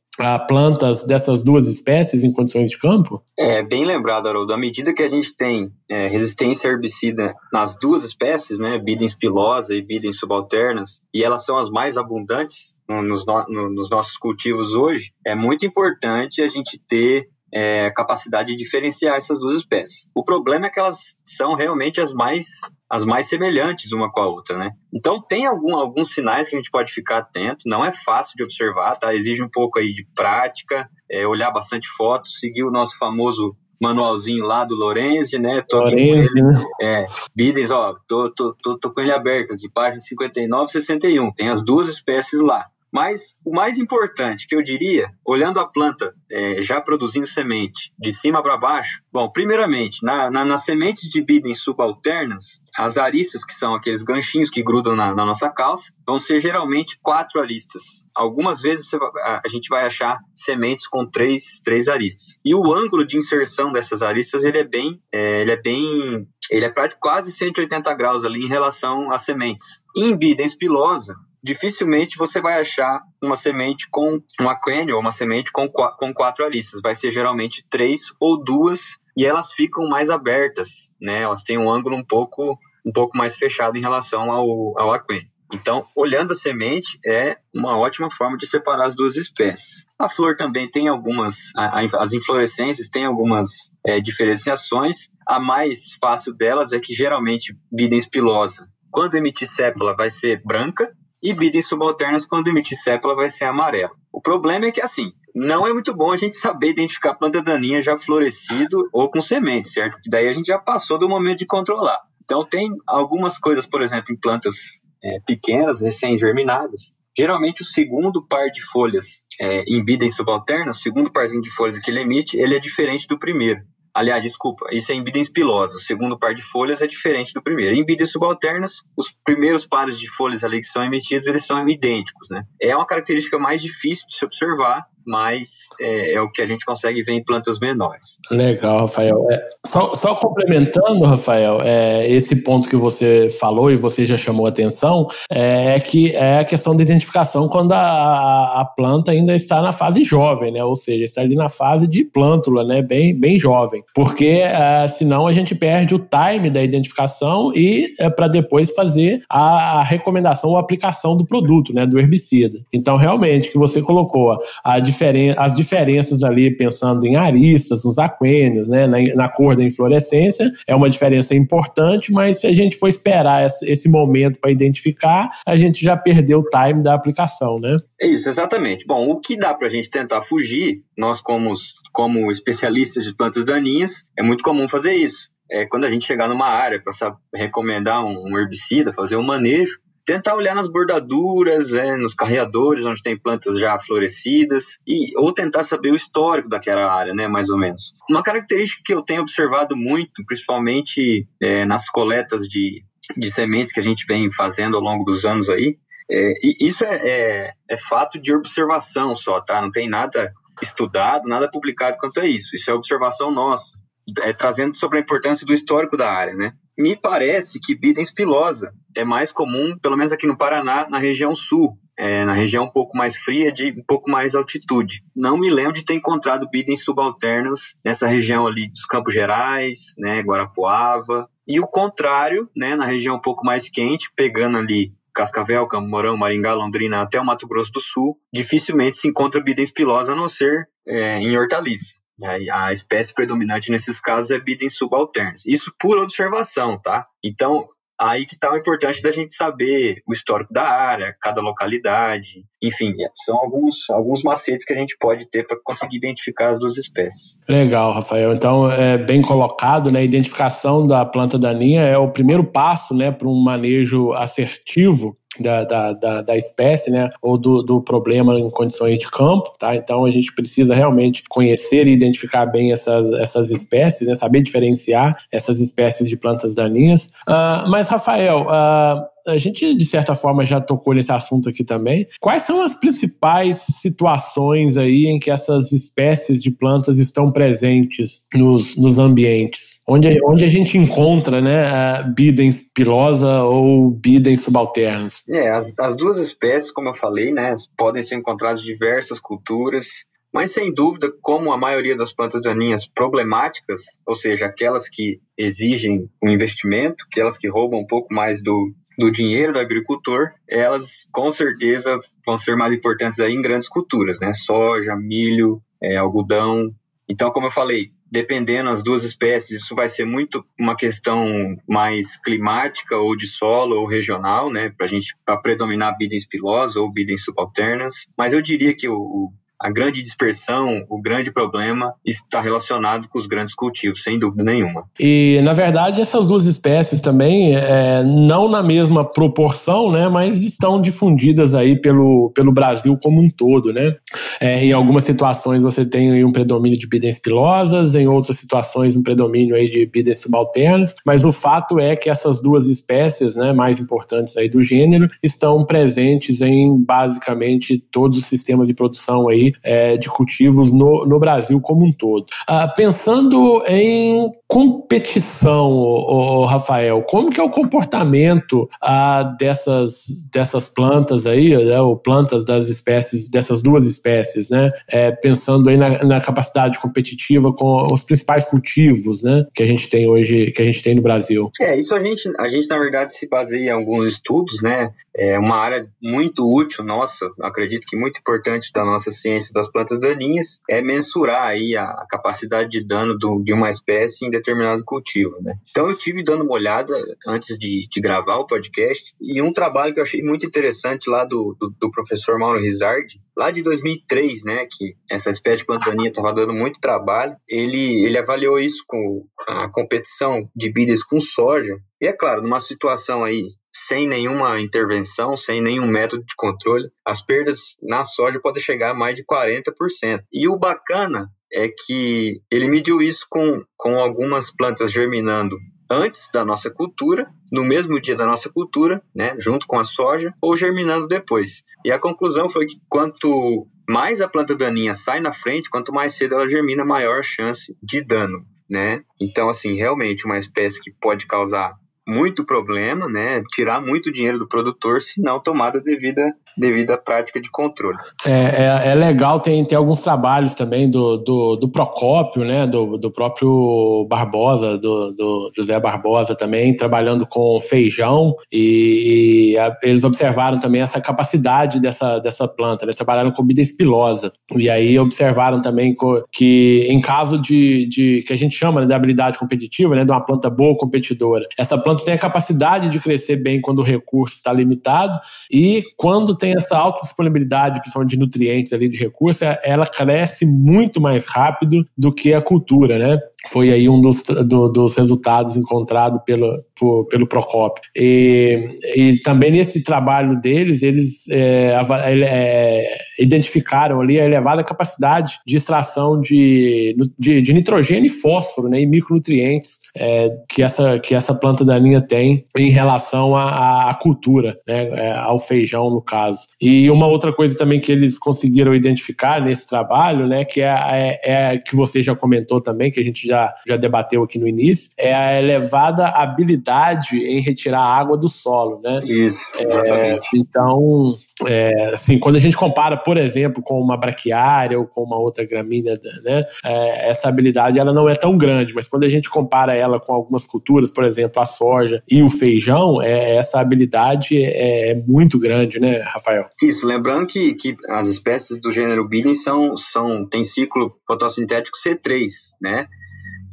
plantas 0.47 1.03
dessas 1.03 1.43
duas 1.43 1.67
espécies 1.67 2.23
em 2.23 2.31
condições 2.31 2.69
de 2.69 2.77
campo? 2.77 3.23
É 3.37 3.63
bem 3.63 3.85
lembrado, 3.85 4.27
Haroldo. 4.27 4.53
À 4.53 4.57
medida 4.57 4.93
que 4.93 5.01
a 5.01 5.09
gente 5.09 5.35
tem 5.35 5.71
é, 5.89 6.07
resistência 6.07 6.67
herbicida 6.67 7.33
nas 7.51 7.75
duas 7.75 8.03
espécies, 8.03 8.59
né, 8.59 8.77
Bidens 8.77 9.15
pilosa 9.15 9.73
e 9.73 9.81
Bidens 9.81 10.19
subalternas, 10.19 11.01
e 11.13 11.23
elas 11.23 11.45
são 11.45 11.57
as 11.57 11.69
mais 11.69 11.97
abundantes 11.97 12.70
nos, 12.87 13.25
no, 13.25 13.69
nos 13.69 13.89
nossos 13.89 14.17
cultivos 14.17 14.73
hoje, 14.73 15.13
é 15.25 15.35
muito 15.35 15.65
importante 15.65 16.41
a 16.41 16.47
gente 16.47 16.79
ter 16.87 17.29
é, 17.53 17.91
capacidade 17.91 18.51
de 18.51 18.57
diferenciar 18.57 19.15
essas 19.15 19.39
duas 19.39 19.57
espécies. 19.57 20.07
O 20.15 20.23
problema 20.23 20.67
é 20.67 20.69
que 20.69 20.79
elas 20.79 21.17
são 21.23 21.53
realmente 21.53 21.99
as 21.99 22.13
mais 22.13 22.45
as 22.89 23.05
mais 23.05 23.27
semelhantes 23.27 23.93
uma 23.93 24.11
com 24.11 24.19
a 24.19 24.27
outra, 24.27 24.57
né? 24.57 24.71
Então 24.93 25.21
tem 25.21 25.45
algum, 25.45 25.77
alguns 25.77 26.13
sinais 26.13 26.49
que 26.49 26.55
a 26.57 26.59
gente 26.59 26.69
pode 26.69 26.91
ficar 26.91 27.19
atento. 27.19 27.63
Não 27.65 27.85
é 27.85 27.91
fácil 27.93 28.33
de 28.35 28.43
observar, 28.43 28.97
tá? 28.97 29.15
Exige 29.15 29.41
um 29.41 29.49
pouco 29.49 29.79
aí 29.79 29.93
de 29.93 30.05
prática, 30.13 30.89
é, 31.09 31.25
olhar 31.25 31.51
bastante 31.51 31.87
fotos, 31.87 32.37
seguir 32.37 32.65
o 32.65 32.71
nosso 32.71 32.97
famoso 32.97 33.55
manualzinho 33.81 34.45
lá 34.45 34.63
do 34.63 34.75
Lorenzi, 34.75 35.39
né? 35.39 35.61
Tô 35.67 35.79
Lorenzi, 35.79 36.41
né? 36.41 36.63
É, 36.81 37.07
Bidens, 37.35 37.71
ó, 37.71 37.95
tô, 38.07 38.29
tô, 38.29 38.53
tô, 38.61 38.77
tô 38.77 38.91
com 38.91 39.01
ele 39.01 39.11
aberto 39.11 39.53
aqui, 39.53 39.67
página 39.69 39.99
59 39.99 40.65
e 40.65 40.71
61. 40.71 41.31
Tem 41.33 41.49
as 41.49 41.63
duas 41.63 41.89
espécies 41.89 42.41
lá. 42.41 42.67
Mas 42.91 43.35
o 43.45 43.55
mais 43.55 43.77
importante 43.77 44.47
que 44.47 44.55
eu 44.55 44.61
diria, 44.61 45.09
olhando 45.25 45.59
a 45.59 45.67
planta 45.67 46.13
é, 46.29 46.61
já 46.61 46.81
produzindo 46.81 47.25
semente 47.25 47.93
de 47.97 48.11
cima 48.11 48.43
para 48.43 48.57
baixo, 48.57 49.01
bom, 49.11 49.29
primeiramente, 49.29 50.03
na, 50.03 50.29
na, 50.29 50.43
nas 50.43 50.65
sementes 50.65 51.09
de 51.09 51.21
bidens 51.21 51.61
subalternas, 51.61 52.59
as 52.77 52.97
aristas, 52.97 53.45
que 53.45 53.53
são 53.53 53.73
aqueles 53.73 54.03
ganchinhos 54.03 54.49
que 54.49 54.63
grudam 54.63 54.95
na, 54.95 55.13
na 55.13 55.25
nossa 55.25 55.49
calça, 55.49 55.91
vão 56.05 56.19
ser 56.19 56.41
geralmente 56.41 56.97
quatro 57.01 57.41
aristas. 57.41 57.83
Algumas 58.13 58.61
vezes 58.61 58.89
a 58.93 59.47
gente 59.47 59.69
vai 59.69 59.85
achar 59.85 60.19
sementes 60.33 60.87
com 60.87 61.09
três, 61.09 61.61
três 61.63 61.87
aristas. 61.87 62.37
E 62.43 62.53
o 62.53 62.73
ângulo 62.73 63.05
de 63.05 63.17
inserção 63.17 63.71
dessas 63.71 64.01
aristas 64.01 64.43
ele 64.43 64.57
é 64.57 64.65
bem, 64.65 65.01
é, 65.11 65.41
ele 65.41 65.51
é 65.51 65.61
bem, 65.61 66.27
ele 66.49 66.65
é 66.65 66.73
quase 66.99 67.31
180 67.31 67.93
graus 67.93 68.25
ali 68.25 68.43
em 68.43 68.49
relação 68.49 69.11
às 69.11 69.21
sementes. 69.21 69.81
Em 69.95 70.15
bidens 70.15 70.55
pilosa, 70.55 71.15
dificilmente 71.43 72.17
você 72.17 72.39
vai 72.39 72.59
achar 72.59 73.01
uma 73.21 73.35
semente 73.35 73.87
com 73.89 74.19
um 74.39 74.49
aquênio 74.49 74.95
ou 74.95 75.01
uma 75.01 75.11
semente 75.11 75.51
com, 75.51 75.67
com 75.69 76.13
quatro 76.13 76.45
aristas. 76.45 76.81
Vai 76.81 76.95
ser 76.95 77.11
geralmente 77.11 77.65
três 77.69 78.13
ou 78.19 78.43
duas 78.43 78.97
e 79.17 79.25
elas 79.25 79.51
ficam 79.51 79.87
mais 79.87 80.09
abertas, 80.09 80.91
né? 81.01 81.21
Elas 81.21 81.43
têm 81.43 81.57
um 81.57 81.69
ângulo 81.69 81.95
um 81.95 82.03
pouco, 82.03 82.57
um 82.85 82.91
pouco 82.91 83.17
mais 83.17 83.35
fechado 83.35 83.77
em 83.77 83.81
relação 83.81 84.31
ao, 84.31 84.79
ao 84.79 84.93
aquênio. 84.93 85.29
Então, 85.53 85.85
olhando 85.95 86.31
a 86.31 86.35
semente 86.35 86.97
é 87.05 87.37
uma 87.53 87.77
ótima 87.77 88.09
forma 88.09 88.37
de 88.37 88.47
separar 88.47 88.85
as 88.87 88.95
duas 88.95 89.17
espécies. 89.17 89.85
A 89.99 90.07
flor 90.07 90.37
também 90.37 90.69
tem 90.69 90.87
algumas, 90.87 91.51
as 91.55 92.13
inflorescências 92.13 92.89
têm 92.89 93.05
algumas 93.05 93.49
é, 93.85 93.99
diferenciações. 93.99 95.09
A 95.27 95.39
mais 95.39 95.93
fácil 95.99 96.33
delas 96.33 96.71
é 96.71 96.79
que 96.79 96.93
geralmente 96.93 97.53
bidens 97.69 98.07
pilosa, 98.07 98.65
quando 98.89 99.15
emitir 99.15 99.47
sépola, 99.47 99.95
vai 99.95 100.09
ser 100.09 100.41
branca 100.43 100.93
e 101.21 101.33
bidens 101.33 101.67
subalternas, 101.67 102.25
quando 102.25 102.47
emitir 102.47 102.77
sépola, 102.77 103.15
vai 103.15 103.29
ser 103.29 103.45
amarelo. 103.45 103.95
O 104.11 104.21
problema 104.21 104.65
é 104.65 104.71
que, 104.71 104.81
assim, 104.81 105.11
não 105.33 105.65
é 105.65 105.73
muito 105.73 105.93
bom 105.95 106.11
a 106.11 106.17
gente 106.17 106.35
saber 106.35 106.69
identificar 106.69 107.15
planta 107.15 107.41
daninha 107.41 107.81
já 107.81 107.95
florescido 107.95 108.89
ou 108.91 109.09
com 109.09 109.21
semente, 109.21 109.69
certo? 109.69 109.99
daí 110.07 110.27
a 110.27 110.33
gente 110.33 110.47
já 110.47 110.59
passou 110.59 110.97
do 110.97 111.07
momento 111.07 111.39
de 111.39 111.45
controlar. 111.45 111.99
Então, 112.23 112.45
tem 112.45 112.69
algumas 112.87 113.37
coisas, 113.37 113.65
por 113.67 113.81
exemplo, 113.81 114.13
em 114.13 114.19
plantas 114.19 114.55
é, 115.03 115.19
pequenas, 115.25 115.81
recém-germinadas. 115.81 116.93
Geralmente, 117.17 117.61
o 117.61 117.65
segundo 117.65 118.25
par 118.25 118.49
de 118.49 118.61
folhas 118.61 119.05
é, 119.39 119.63
em 119.67 119.83
bidens 119.83 120.15
subalternas, 120.15 120.77
o 120.77 120.81
segundo 120.81 121.11
parzinho 121.11 121.41
de 121.41 121.51
folhas 121.51 121.79
que 121.79 121.91
ele 121.91 122.01
emite, 122.01 122.37
ele 122.37 122.55
é 122.55 122.59
diferente 122.59 123.07
do 123.07 123.19
primeiro. 123.19 123.61
Aliás, 123.93 124.23
desculpa, 124.23 124.67
isso 124.71 124.91
é 124.91 124.95
em 124.95 125.03
bidens 125.03 125.29
pilosa. 125.29 125.75
O 125.75 125.79
segundo 125.79 126.17
par 126.17 126.33
de 126.33 126.41
folhas 126.41 126.81
é 126.81 126.87
diferente 126.87 127.33
do 127.33 127.41
primeiro. 127.41 127.75
Em 127.75 127.85
bidens 127.85 128.11
subalternas, 128.11 128.83
os 128.95 129.13
primeiros 129.23 129.65
pares 129.65 129.99
de 129.99 130.09
folhas 130.09 130.43
ali 130.43 130.59
que 130.59 130.67
são 130.67 130.83
emitidos, 130.83 131.27
eles 131.27 131.45
são 131.45 131.67
idênticos, 131.67 132.29
né? 132.29 132.43
É 132.61 132.75
uma 132.75 132.85
característica 132.85 133.37
mais 133.37 133.61
difícil 133.61 134.07
de 134.07 134.15
se 134.15 134.23
observar, 134.23 134.85
mas 135.05 135.67
é, 135.79 136.13
é, 136.13 136.21
o 136.21 136.29
que 136.29 136.41
a 136.41 136.47
gente 136.47 136.65
consegue 136.65 137.03
ver 137.03 137.13
em 137.13 137.23
plantas 137.23 137.59
menores. 137.59 138.17
Legal, 138.29 138.81
Rafael. 138.81 139.27
É, 139.31 139.47
só, 139.65 139.93
só, 139.95 140.15
complementando, 140.15 141.05
Rafael, 141.05 141.61
é, 141.61 142.09
esse 142.09 142.35
ponto 142.37 142.69
que 142.69 142.75
você 142.75 143.29
falou 143.39 143.71
e 143.71 143.75
você 143.75 144.05
já 144.05 144.17
chamou 144.17 144.45
atenção, 144.45 145.07
é, 145.29 145.79
que 145.79 146.15
é 146.15 146.39
a 146.39 146.45
questão 146.45 146.75
da 146.75 146.83
identificação 146.83 147.47
quando 147.47 147.73
a, 147.73 148.61
a 148.61 148.65
planta 148.65 149.11
ainda 149.11 149.35
está 149.35 149.61
na 149.61 149.71
fase 149.71 150.03
jovem, 150.03 150.51
né? 150.51 150.63
Ou 150.63 150.75
seja, 150.75 151.03
está 151.03 151.21
ali 151.21 151.35
na 151.35 151.49
fase 151.49 151.87
de 151.87 152.03
plântula, 152.03 152.63
né? 152.63 152.81
Bem, 152.81 153.17
bem 153.17 153.39
jovem. 153.39 153.83
Porque 153.93 154.41
é, 154.43 154.87
senão 154.87 155.27
a 155.27 155.33
gente 155.33 155.55
perde 155.55 155.95
o 155.95 155.99
time 155.99 156.49
da 156.49 156.63
identificação 156.63 157.51
e 157.55 157.93
é 157.99 158.09
para 158.09 158.27
depois 158.27 158.71
fazer 158.71 159.23
a, 159.29 159.79
a 159.79 159.83
recomendação 159.83 160.51
ou 160.51 160.57
aplicação 160.57 161.15
do 161.15 161.25
produto, 161.25 161.73
né? 161.73 161.85
Do 161.85 161.99
herbicida. 161.99 162.59
Então, 162.71 162.97
realmente, 162.97 163.51
que 163.51 163.57
você 163.57 163.81
colocou 163.81 164.37
a 164.63 164.79
diferen 164.91 165.33
as 165.37 165.55
diferenças 165.55 166.23
ali, 166.23 166.55
pensando 166.55 167.05
em 167.05 167.15
aristas, 167.15 167.83
nos 167.83 167.97
aquênios, 167.97 168.69
né, 168.69 168.85
na, 168.87 168.97
na, 169.15 169.29
cor 169.29 169.55
da 169.55 169.63
inflorescência, 169.63 170.51
é 170.67 170.75
uma 170.75 170.89
diferença 170.89 171.33
importante, 171.33 172.11
mas 172.11 172.41
se 172.41 172.47
a 172.47 172.53
gente 172.53 172.77
for 172.77 172.87
esperar 172.87 173.45
esse, 173.45 173.69
esse 173.69 173.89
momento 173.89 174.39
para 174.39 174.51
identificar, 174.51 175.29
a 175.45 175.55
gente 175.55 175.83
já 175.83 175.95
perdeu 175.97 176.39
o 176.39 176.49
time 176.49 176.83
da 176.83 176.93
aplicação, 176.93 177.59
né? 177.59 177.77
É 177.99 178.07
isso, 178.07 178.29
exatamente. 178.29 178.85
Bom, 178.85 179.09
o 179.09 179.19
que 179.19 179.37
dá 179.37 179.53
para 179.53 179.67
a 179.67 179.69
gente 179.69 179.89
tentar 179.89 180.21
fugir, 180.21 180.83
nós 180.97 181.21
como, 181.21 181.53
como 181.91 182.31
especialistas 182.31 183.05
de 183.05 183.15
plantas 183.15 183.45
daninhas, 183.45 184.03
é 184.17 184.23
muito 184.23 184.43
comum 184.43 184.67
fazer 184.67 184.93
isso. 184.93 185.29
É 185.49 185.65
quando 185.65 185.85
a 185.85 185.91
gente 185.91 186.07
chegar 186.07 186.29
numa 186.29 186.47
área 186.47 186.81
para 186.81 187.17
recomendar 187.35 188.05
um 188.05 188.37
herbicida, 188.37 188.93
fazer 188.93 189.17
um 189.17 189.23
manejo, 189.23 189.77
tentar 190.05 190.35
olhar 190.35 190.55
nas 190.55 190.67
bordaduras, 190.67 191.73
é, 191.73 191.95
nos 191.95 192.13
carreadores 192.13 192.85
onde 192.85 193.01
tem 193.01 193.17
plantas 193.17 193.57
já 193.59 193.79
florescidas 193.79 194.79
e 194.87 195.17
ou 195.17 195.33
tentar 195.33 195.63
saber 195.63 195.91
o 195.91 195.95
histórico 195.95 196.49
daquela 196.49 196.91
área, 196.91 197.13
né, 197.13 197.27
mais 197.27 197.49
ou 197.49 197.57
menos. 197.57 197.93
Uma 198.09 198.23
característica 198.23 198.81
que 198.85 198.93
eu 198.93 199.01
tenho 199.01 199.21
observado 199.21 199.75
muito, 199.75 200.23
principalmente 200.25 201.27
é, 201.41 201.65
nas 201.65 201.89
coletas 201.89 202.47
de, 202.47 202.83
de 203.17 203.31
sementes 203.31 203.71
que 203.71 203.79
a 203.79 203.83
gente 203.83 204.05
vem 204.05 204.31
fazendo 204.31 204.75
ao 204.75 204.83
longo 204.83 205.03
dos 205.03 205.25
anos 205.25 205.49
aí, 205.49 205.77
é, 206.11 206.33
isso 206.59 206.83
é, 206.83 206.95
é, 207.03 207.53
é 207.69 207.77
fato 207.77 208.19
de 208.19 208.33
observação 208.33 209.15
só, 209.15 209.39
tá? 209.39 209.61
Não 209.61 209.71
tem 209.71 209.87
nada 209.87 210.33
estudado, 210.61 211.27
nada 211.27 211.49
publicado 211.49 211.97
quanto 211.97 212.19
a 212.19 212.25
isso. 212.25 212.55
Isso 212.55 212.69
é 212.69 212.73
observação 212.73 213.31
nossa, 213.31 213.77
é, 214.19 214.33
trazendo 214.33 214.75
sobre 214.75 214.97
a 214.97 215.01
importância 215.01 215.45
do 215.45 215.53
histórico 215.53 215.95
da 215.95 216.11
área, 216.11 216.33
né? 216.33 216.53
Me 216.81 216.95
parece 216.95 217.59
que 217.59 217.75
Bidens 217.75 218.11
pilosa 218.11 218.73
é 218.97 219.05
mais 219.05 219.31
comum, 219.31 219.77
pelo 219.77 219.95
menos 219.95 220.11
aqui 220.11 220.25
no 220.25 220.35
Paraná, 220.35 220.89
na 220.89 220.97
região 220.97 221.35
sul, 221.35 221.77
é, 221.95 222.25
na 222.25 222.33
região 222.33 222.63
um 222.63 222.71
pouco 222.71 222.97
mais 222.97 223.15
fria, 223.15 223.51
de 223.51 223.69
um 223.77 223.83
pouco 223.85 224.09
mais 224.09 224.33
altitude. 224.33 225.03
Não 225.15 225.37
me 225.37 225.51
lembro 225.51 225.73
de 225.73 225.85
ter 225.85 225.93
encontrado 225.93 226.49
bidens 226.49 226.83
subalternas 226.83 227.75
nessa 227.85 228.07
região 228.07 228.47
ali 228.47 228.67
dos 228.67 228.87
Campos 228.87 229.13
Gerais, 229.13 229.93
né, 229.95 230.21
Guarapuava. 230.21 231.29
E 231.47 231.59
o 231.59 231.67
contrário, 231.67 232.49
né, 232.57 232.75
na 232.75 232.85
região 232.85 233.17
um 233.17 233.21
pouco 233.21 233.45
mais 233.45 233.69
quente, 233.69 234.09
pegando 234.15 234.57
ali 234.57 234.91
Cascavel, 235.13 235.67
Camorão, 235.67 236.17
Maringá, 236.17 236.55
Londrina, 236.55 237.03
até 237.03 237.21
o 237.21 237.25
Mato 237.25 237.47
Grosso 237.47 237.71
do 237.71 237.79
Sul, 237.79 238.17
dificilmente 238.33 238.97
se 238.97 239.07
encontra 239.07 239.39
bidens 239.39 239.71
pilosa 239.71 240.13
a 240.13 240.15
não 240.15 240.27
ser 240.27 240.67
é, 240.87 241.19
em 241.19 241.37
hortaliça. 241.37 242.00
A 242.23 242.71
espécie 242.71 243.13
predominante 243.13 243.71
nesses 243.71 243.99
casos 243.99 244.31
é 244.31 244.39
bidens 244.39 244.75
subalternas. 244.75 245.45
Isso 245.45 245.73
por 245.79 245.97
observação, 245.97 246.79
tá? 246.79 247.07
Então, 247.23 247.67
Aí 248.01 248.25
que 248.25 248.33
está 248.33 248.51
o 248.51 248.57
importante 248.57 248.99
da 248.99 249.11
gente 249.11 249.35
saber 249.35 250.01
o 250.07 250.11
histórico 250.11 250.51
da 250.51 250.67
área, 250.67 251.15
cada 251.21 251.39
localidade, 251.39 252.43
enfim, 252.61 252.93
são 253.25 253.35
alguns, 253.37 253.89
alguns 253.89 254.21
macetes 254.21 254.65
que 254.65 254.73
a 254.73 254.77
gente 254.77 254.95
pode 254.99 255.29
ter 255.29 255.47
para 255.47 255.57
conseguir 255.63 255.97
identificar 255.97 256.49
as 256.49 256.59
duas 256.59 256.77
espécies. 256.77 257.39
Legal, 257.49 257.93
Rafael. 257.93 258.33
Então, 258.33 258.71
é 258.71 258.97
bem 258.97 259.21
colocado, 259.21 259.91
né? 259.91 259.99
A 259.99 260.03
identificação 260.03 260.85
da 260.85 261.03
planta 261.03 261.39
daninha 261.39 261.81
é 261.81 261.97
o 261.97 262.11
primeiro 262.11 262.43
passo, 262.43 262.93
né, 262.93 263.11
para 263.11 263.27
um 263.27 263.41
manejo 263.41 264.13
assertivo 264.13 265.17
da, 265.39 265.63
da, 265.63 265.93
da, 265.93 266.21
da, 266.21 266.37
espécie, 266.37 266.91
né, 266.91 267.09
ou 267.21 267.37
do, 267.37 267.63
do 267.63 267.81
problema 267.81 268.37
em 268.37 268.49
condições 268.49 268.99
de 268.99 269.09
campo, 269.09 269.53
tá? 269.57 269.75
Então 269.75 270.05
a 270.05 270.11
gente 270.11 270.33
precisa 270.33 270.75
realmente 270.75 271.23
conhecer 271.29 271.87
e 271.87 271.93
identificar 271.93 272.45
bem 272.45 272.71
essas, 272.71 273.11
essas 273.13 273.49
espécies, 273.49 274.07
né, 274.07 274.15
saber 274.15 274.41
diferenciar 274.41 275.15
essas 275.31 275.59
espécies 275.59 276.09
de 276.09 276.17
plantas 276.17 276.53
daninhas. 276.53 277.07
Uh, 277.27 277.69
mas, 277.69 277.87
Rafael, 277.87 278.41
uh, 278.41 279.01
a 279.27 279.37
gente, 279.37 279.75
de 279.75 279.85
certa 279.85 280.15
forma, 280.15 280.45
já 280.45 280.59
tocou 280.59 280.93
nesse 280.93 281.11
assunto 281.11 281.49
aqui 281.49 281.63
também. 281.63 282.07
Quais 282.19 282.43
são 282.43 282.61
as 282.61 282.79
principais 282.79 283.57
situações 283.57 284.77
aí 284.77 285.07
em 285.07 285.19
que 285.19 285.31
essas 285.31 285.71
espécies 285.71 286.41
de 286.41 286.51
plantas 286.51 286.97
estão 286.97 287.31
presentes 287.31 288.27
nos, 288.33 288.75
nos 288.75 288.99
ambientes? 288.99 289.81
Onde, 289.87 290.17
onde 290.23 290.45
a 290.45 290.49
gente 290.49 290.77
encontra 290.77 291.41
né, 291.41 292.03
bidens 292.15 292.71
pilosa 292.73 293.43
ou 293.43 293.91
bidens 293.91 294.41
subalternos? 294.41 295.23
É, 295.29 295.49
as, 295.49 295.73
as 295.79 295.95
duas 295.95 296.17
espécies, 296.17 296.71
como 296.71 296.89
eu 296.89 296.95
falei, 296.95 297.31
né, 297.31 297.53
podem 297.77 298.03
ser 298.03 298.15
encontradas 298.15 298.61
em 298.61 298.65
diversas 298.65 299.19
culturas, 299.19 299.87
mas 300.33 300.51
sem 300.51 300.73
dúvida, 300.73 301.11
como 301.21 301.51
a 301.51 301.57
maioria 301.57 301.95
das 301.95 302.13
plantas 302.13 302.43
daninhas 302.43 302.87
problemáticas, 302.87 303.81
ou 304.05 304.15
seja, 304.15 304.45
aquelas 304.45 304.87
que 304.87 305.19
exigem 305.37 306.09
um 306.23 306.29
investimento, 306.29 307.03
aquelas 307.11 307.37
que 307.37 307.49
roubam 307.49 307.81
um 307.81 307.85
pouco 307.85 308.13
mais 308.13 308.41
do, 308.41 308.73
do 308.97 309.11
dinheiro 309.11 309.53
do 309.53 309.59
agricultor, 309.59 310.31
elas 310.47 311.07
com 311.11 311.31
certeza 311.31 311.99
vão 312.25 312.37
ser 312.37 312.55
mais 312.55 312.73
importantes 312.73 313.19
aí 313.19 313.33
em 313.33 313.41
grandes 313.41 313.69
culturas, 313.69 314.19
né? 314.19 314.33
Soja, 314.33 314.95
milho, 314.95 315.61
é, 315.81 315.97
algodão. 315.97 316.73
Então, 317.07 317.31
como 317.31 317.47
eu 317.47 317.51
falei, 317.51 317.91
dependendo 318.11 318.69
das 318.69 318.83
duas 318.83 319.03
espécies, 319.03 319.61
isso 319.61 319.73
vai 319.73 319.87
ser 319.87 320.05
muito 320.05 320.45
uma 320.59 320.75
questão 320.75 321.55
mais 321.67 322.17
climática 322.17 322.97
ou 322.97 323.15
de 323.15 323.25
solo 323.25 323.79
ou 323.79 323.87
regional, 323.87 324.51
né? 324.51 324.69
Para 324.69 324.87
gente 324.87 325.15
pra 325.25 325.37
predominar 325.37 325.97
bidens 325.97 326.27
pilosas 326.27 326.75
ou 326.75 326.91
bidens 326.91 327.23
subalternas. 327.23 328.07
Mas 328.17 328.33
eu 328.33 328.41
diria 328.41 328.75
que 328.75 328.87
o, 328.87 329.31
a 329.61 329.69
grande 329.69 330.01
dispersão, 330.01 330.83
o 330.89 330.99
grande 331.01 331.31
problema 331.31 331.93
está 332.05 332.41
relacionado 332.41 333.07
com 333.07 333.19
os 333.19 333.27
grandes 333.27 333.53
cultivos, 333.53 334.03
sem 334.03 334.17
dúvida 334.17 334.43
nenhuma. 334.43 334.83
E, 334.99 335.39
na 335.43 335.53
verdade, 335.53 336.01
essas 336.01 336.27
duas 336.27 336.45
espécies 336.45 336.99
também, 336.99 337.55
é, 337.55 338.03
não 338.03 338.49
na 338.49 338.63
mesma 338.63 339.05
proporção, 339.05 339.91
né, 339.91 340.09
mas 340.09 340.41
estão 340.41 340.81
difundidas 340.81 341.53
aí 341.53 341.79
pelo, 341.79 342.31
pelo 342.33 342.51
Brasil 342.51 342.97
como 343.01 343.21
um 343.21 343.29
todo, 343.29 343.71
né? 343.71 343.95
É, 344.39 344.65
em 344.65 344.73
algumas 344.73 345.03
situações 345.03 345.63
você 345.63 345.85
tem 345.85 346.23
um 346.25 346.31
predomínio 346.31 346.79
de 346.79 346.87
bidens 346.87 347.19
pilosas, 347.19 347.95
em 347.95 348.07
outras 348.07 348.37
situações 348.37 348.95
um 348.95 349.03
predomínio 349.03 349.55
aí 349.55 349.69
de 349.69 349.85
bidens 349.85 350.19
subalternas, 350.19 350.95
mas 351.05 351.23
o 351.23 351.31
fato 351.31 351.79
é 351.79 351.95
que 351.95 352.09
essas 352.09 352.41
duas 352.41 352.67
espécies, 352.67 353.35
né, 353.35 353.53
mais 353.53 353.79
importantes 353.79 354.35
aí 354.37 354.49
do 354.49 354.61
gênero, 354.63 355.07
estão 355.21 355.63
presentes 355.65 356.41
em 356.41 356.83
basicamente 356.83 357.77
todos 357.91 358.17
os 358.17 358.25
sistemas 358.25 358.67
de 358.67 358.73
produção 358.73 359.27
aí 359.27 359.50
é, 359.63 359.97
de 359.97 360.09
cultivos 360.09 360.71
no, 360.71 361.05
no 361.05 361.19
Brasil 361.19 361.59
como 361.61 361.85
um 361.85 361.91
todo. 361.91 362.25
Ah, 362.47 362.67
pensando 362.67 363.63
em 363.67 364.31
competição, 364.47 366.45
Rafael, 366.45 367.01
como 367.03 367.29
que 367.29 367.39
é 367.39 367.43
o 367.43 367.49
comportamento 367.49 368.69
ah, 368.81 369.23
dessas, 369.39 370.27
dessas 370.31 370.67
plantas 370.67 371.25
aí, 371.25 371.55
né, 371.55 371.79
ou 371.79 371.95
plantas 371.95 372.43
das 372.43 372.67
espécies, 372.67 373.29
dessas 373.29 373.61
duas 373.61 373.85
espécies, 373.85 374.49
né? 374.49 374.69
É, 374.89 375.11
pensando 375.11 375.69
aí 375.69 375.77
na, 375.77 376.03
na, 376.03 376.19
capacidade 376.19 376.79
competitiva 376.79 377.53
com 377.53 377.87
os 377.91 378.03
principais 378.03 378.43
cultivos, 378.43 379.23
né? 379.23 379.45
Que 379.53 379.63
a 379.63 379.67
gente 379.67 379.89
tem 379.89 380.07
hoje, 380.07 380.51
que 380.51 380.61
a 380.61 380.65
gente 380.65 380.83
tem 380.83 380.95
no 380.95 381.01
Brasil. 381.01 381.49
É, 381.59 381.77
isso 381.77 381.95
a 381.95 382.01
gente, 382.01 382.29
a 382.37 382.47
gente 382.49 382.67
na 382.67 382.77
verdade 382.77 383.15
se 383.15 383.27
baseia 383.27 383.67
em 383.67 383.69
alguns 383.69 384.05
estudos, 384.05 384.61
né? 384.61 384.91
É 385.15 385.37
uma 385.37 385.57
área 385.57 385.91
muito 386.01 386.47
útil, 386.47 386.83
nossa, 386.83 387.27
acredito 387.41 387.85
que 387.85 387.97
muito 387.97 388.19
importante 388.19 388.71
da 388.73 388.85
nossa 388.85 389.11
ciência 389.11 389.53
das 389.53 389.69
plantas 389.69 389.99
daninhas 389.99 390.59
é 390.69 390.81
mensurar 390.81 391.47
aí 391.47 391.75
a 391.75 392.05
capacidade 392.09 392.69
de 392.69 392.85
dano 392.85 393.17
do, 393.17 393.41
de 393.43 393.53
uma 393.53 393.69
espécie 393.69 394.25
em 394.25 394.29
determinado 394.29 394.83
cultivo, 394.85 395.35
né? 395.41 395.55
Então 395.69 395.89
eu 395.89 395.97
tive 395.97 396.23
dando 396.23 396.43
uma 396.43 396.53
olhada 396.53 396.93
antes 397.27 397.57
de, 397.57 397.87
de 397.91 398.01
gravar 398.01 398.37
o 398.37 398.47
podcast 398.47 399.13
e 399.19 399.41
um 399.41 399.51
trabalho 399.51 399.93
que 399.93 399.99
eu 399.99 400.03
achei 400.03 400.23
muito 400.23 400.45
interessante 400.45 401.09
lá 401.09 401.25
do, 401.25 401.55
do, 401.59 401.73
do 401.79 401.91
professor 401.91 402.39
Mauro 402.39 402.61
Rizardi, 402.61 403.21
lá 403.35 403.51
de 403.51 403.61
2003, 403.61 404.43
né, 404.43 404.67
que 404.69 404.95
essa 405.09 405.29
espécie 405.29 405.59
de 405.59 405.65
planta 405.65 405.89
daninha 405.89 406.09
estava 406.09 406.33
dando 406.33 406.53
muito 406.53 406.79
trabalho, 406.79 407.35
ele, 407.49 408.05
ele 408.05 408.17
avaliou 408.17 408.59
isso 408.59 408.83
com 408.87 409.25
a 409.47 409.69
competição 409.69 410.49
de 410.55 410.71
bides 410.71 411.03
com 411.03 411.19
soja 411.19 411.77
e 412.01 412.07
é 412.07 412.13
claro, 412.13 412.41
numa 412.41 412.59
situação 412.59 413.23
aí 413.23 413.45
sem 413.73 414.07
nenhuma 414.07 414.59
intervenção, 414.59 415.35
sem 415.35 415.61
nenhum 415.61 415.87
método 415.87 416.23
de 416.23 416.35
controle, 416.35 416.89
as 417.05 417.21
perdas 417.21 417.77
na 417.81 418.03
soja 418.03 418.39
podem 418.39 418.61
chegar 418.61 418.91
a 418.91 418.93
mais 418.93 419.15
de 419.15 419.23
40%. 419.25 420.21
E 420.31 420.47
o 420.47 420.57
bacana 420.57 421.29
é 421.53 421.67
que 421.69 422.41
ele 422.49 422.67
mediu 422.67 423.01
isso 423.01 423.25
com, 423.29 423.61
com 423.77 423.99
algumas 423.99 424.51
plantas 424.51 424.91
germinando 424.91 425.57
antes 425.89 426.29
da 426.33 426.45
nossa 426.45 426.71
cultura, 426.71 427.27
no 427.51 427.65
mesmo 427.65 427.99
dia 427.99 428.15
da 428.15 428.25
nossa 428.25 428.49
cultura, 428.49 429.03
né, 429.13 429.35
junto 429.37 429.67
com 429.67 429.77
a 429.77 429.83
soja, 429.83 430.33
ou 430.41 430.55
germinando 430.55 431.05
depois. 431.05 431.63
E 431.83 431.91
a 431.91 431.99
conclusão 431.99 432.49
foi 432.49 432.65
que 432.65 432.79
quanto 432.87 433.67
mais 433.89 434.21
a 434.21 434.29
planta 434.29 434.55
daninha 434.55 434.93
sai 434.93 435.19
na 435.19 435.33
frente, 435.33 435.69
quanto 435.69 435.91
mais 435.91 436.15
cedo 436.15 436.35
ela 436.35 436.47
germina, 436.47 436.85
maior 436.85 437.19
a 437.19 437.23
chance 437.23 437.75
de 437.83 438.01
dano, 438.01 438.45
né? 438.69 439.01
Então, 439.19 439.49
assim, 439.49 439.75
realmente 439.75 440.25
uma 440.25 440.37
espécie 440.37 440.79
que 440.79 440.93
pode 440.93 441.27
causar 441.27 441.75
muito 442.07 442.45
problema, 442.45 443.07
né? 443.07 443.43
Tirar 443.51 443.81
muito 443.81 444.11
dinheiro 444.11 444.39
do 444.39 444.47
produtor 444.47 445.01
se 445.01 445.21
não 445.21 445.39
tomada 445.39 445.81
devida 445.81 446.35
devido 446.57 446.91
à 446.91 446.97
prática 446.97 447.39
de 447.39 447.49
controle. 447.49 447.97
É, 448.25 448.31
é, 448.31 448.91
é, 448.91 448.95
legal, 448.95 449.39
tem, 449.39 449.63
tem 449.65 449.77
alguns 449.77 450.01
trabalhos 450.01 450.53
também 450.55 450.89
do, 450.89 451.17
do, 451.17 451.55
do 451.55 451.69
Procópio, 451.69 452.43
né, 452.43 452.67
do, 452.67 452.97
do 452.97 453.11
próprio 453.11 454.05
Barbosa, 454.09 454.77
do, 454.77 455.11
do 455.13 455.51
José 455.55 455.79
Barbosa 455.79 456.35
também, 456.35 456.75
trabalhando 456.75 457.25
com 457.25 457.59
feijão. 457.59 458.33
E, 458.51 459.53
e 459.53 459.59
a, 459.59 459.75
eles 459.83 460.03
observaram 460.03 460.59
também 460.59 460.81
essa 460.81 461.01
capacidade 461.01 461.79
dessa, 461.79 462.19
dessa 462.19 462.47
planta, 462.47 462.85
eles 462.85 462.95
trabalharam 462.95 463.31
com 463.31 463.43
bida 463.43 463.61
espilosa. 463.61 464.31
E 464.55 464.69
aí 464.69 464.97
observaram 464.99 465.61
também 465.61 465.95
que 466.31 466.87
em 466.89 467.01
caso 467.01 467.41
de, 467.41 467.87
de 467.87 468.23
que 468.27 468.33
a 468.33 468.37
gente 468.37 468.55
chama 468.55 468.81
né, 468.81 468.87
de 468.87 468.93
habilidade 468.93 469.39
competitiva, 469.39 469.95
né, 469.95 470.05
de 470.05 470.11
uma 470.11 470.21
planta 470.21 470.49
boa 470.49 470.75
competidora, 470.77 471.45
essa 471.57 471.77
planta 471.77 472.03
tem 472.03 472.13
a 472.13 472.17
capacidade 472.17 472.89
de 472.89 472.99
crescer 472.99 473.37
bem 473.37 473.61
quando 473.61 473.79
o 473.79 473.83
recurso 473.83 474.35
está 474.35 474.51
limitado 474.51 475.19
e 475.51 475.83
quando 475.97 476.35
tem 476.41 476.55
essa 476.55 476.75
alta 476.77 477.01
disponibilidade, 477.01 477.79
principalmente 477.79 478.11
de 478.11 478.17
nutrientes 478.17 478.73
ali, 478.73 478.89
de 478.89 478.97
recursos, 478.97 479.41
ela 479.63 479.85
cresce 479.85 480.45
muito 480.45 480.99
mais 480.99 481.27
rápido 481.27 481.87
do 481.97 482.13
que 482.13 482.33
a 482.33 482.41
cultura, 482.41 482.97
né? 482.97 483.19
Foi 483.49 483.71
aí 483.71 483.89
um 483.89 483.99
dos, 483.99 484.23
do, 484.23 484.69
dos 484.69 484.95
resultados 484.95 485.57
encontrados 485.57 486.21
pelo, 486.25 486.63
pelo 487.09 487.27
Procopio. 487.27 487.83
E, 487.95 488.77
e 488.95 489.15
também 489.23 489.51
nesse 489.51 489.83
trabalho 489.83 490.39
deles, 490.39 490.83
eles 490.83 491.27
é, 491.29 491.79
é, 492.23 492.97
identificaram 493.19 494.01
ali 494.01 494.19
a 494.19 494.25
elevada 494.25 494.63
capacidade 494.63 495.39
de 495.45 495.57
extração 495.57 496.19
de, 496.19 496.95
de, 497.19 497.41
de 497.41 497.53
nitrogênio 497.53 498.05
e 498.05 498.09
fósforo 498.09 498.69
né, 498.69 498.81
e 498.81 498.85
micronutrientes 498.85 499.79
é, 499.95 500.29
que, 500.49 500.63
essa, 500.63 500.99
que 500.99 501.13
essa 501.13 501.33
planta 501.33 501.65
daninha 501.65 502.01
tem 502.01 502.45
em 502.57 502.69
relação 502.69 503.35
à, 503.35 503.89
à 503.89 503.95
cultura, 503.95 504.57
né, 504.67 504.89
é, 504.93 505.13
ao 505.13 505.37
feijão, 505.39 505.89
no 505.89 506.01
caso. 506.01 506.41
E 506.59 506.89
uma 506.89 507.07
outra 507.07 507.33
coisa 507.33 507.57
também 507.57 507.79
que 507.79 507.91
eles 507.91 508.17
conseguiram 508.17 508.73
identificar 508.73 509.41
nesse 509.41 509.67
trabalho, 509.67 510.27
né, 510.27 510.45
que 510.45 510.61
é, 510.61 511.19
é, 511.23 511.53
é 511.53 511.57
que 511.57 511.75
você 511.75 512.01
já 512.01 512.15
comentou 512.15 512.61
também, 512.61 512.91
que 512.91 512.99
a 512.99 513.03
gente 513.03 513.27
já, 513.27 513.30
já 513.67 513.77
debateu 513.77 514.23
aqui 514.23 514.39
no 514.39 514.47
início, 514.47 514.91
é 514.97 515.13
a 515.13 515.39
elevada 515.39 516.07
habilidade 516.07 517.17
em 517.17 517.39
retirar 517.39 517.81
água 517.81 518.17
do 518.17 518.27
solo, 518.27 518.79
né? 518.83 518.99
Isso. 519.03 519.41
É, 519.57 520.19
então, 520.35 521.13
é, 521.45 521.93
assim, 521.93 522.19
quando 522.19 522.35
a 522.35 522.39
gente 522.39 522.57
compara, 522.57 522.97
por 522.97 523.17
exemplo, 523.17 523.61
com 523.63 523.79
uma 523.79 523.97
braquiária 523.97 524.79
ou 524.79 524.85
com 524.85 525.03
uma 525.03 525.17
outra 525.17 525.45
gramínea, 525.45 525.99
né, 526.23 526.43
é, 526.63 527.09
essa 527.09 527.29
habilidade 527.29 527.79
ela 527.79 527.93
não 527.93 528.09
é 528.09 528.15
tão 528.15 528.37
grande, 528.37 528.73
mas 528.73 528.87
quando 528.87 529.03
a 529.03 529.09
gente 529.09 529.29
compara 529.29 529.75
ela 529.75 529.99
com 529.99 530.13
algumas 530.13 530.45
culturas, 530.45 530.91
por 530.91 531.03
exemplo, 531.03 531.41
a 531.41 531.45
soja 531.45 532.03
e 532.09 532.21
o 532.21 532.29
feijão, 532.29 533.01
é, 533.01 533.35
essa 533.35 533.59
habilidade 533.59 534.37
é, 534.37 534.91
é 534.91 534.95
muito 534.95 535.39
grande, 535.39 535.79
né, 535.79 536.01
Rafael? 536.13 536.47
Isso, 536.61 536.85
lembrando 536.85 537.27
que, 537.27 537.53
que 537.53 537.75
as 537.89 538.07
espécies 538.07 538.59
do 538.59 538.71
gênero 538.71 539.07
Bidem 539.07 539.35
são, 539.35 539.77
são, 539.77 540.25
têm 540.25 540.43
ciclo 540.43 540.93
fotossintético 541.07 541.77
C3, 541.77 542.27
né? 542.61 542.87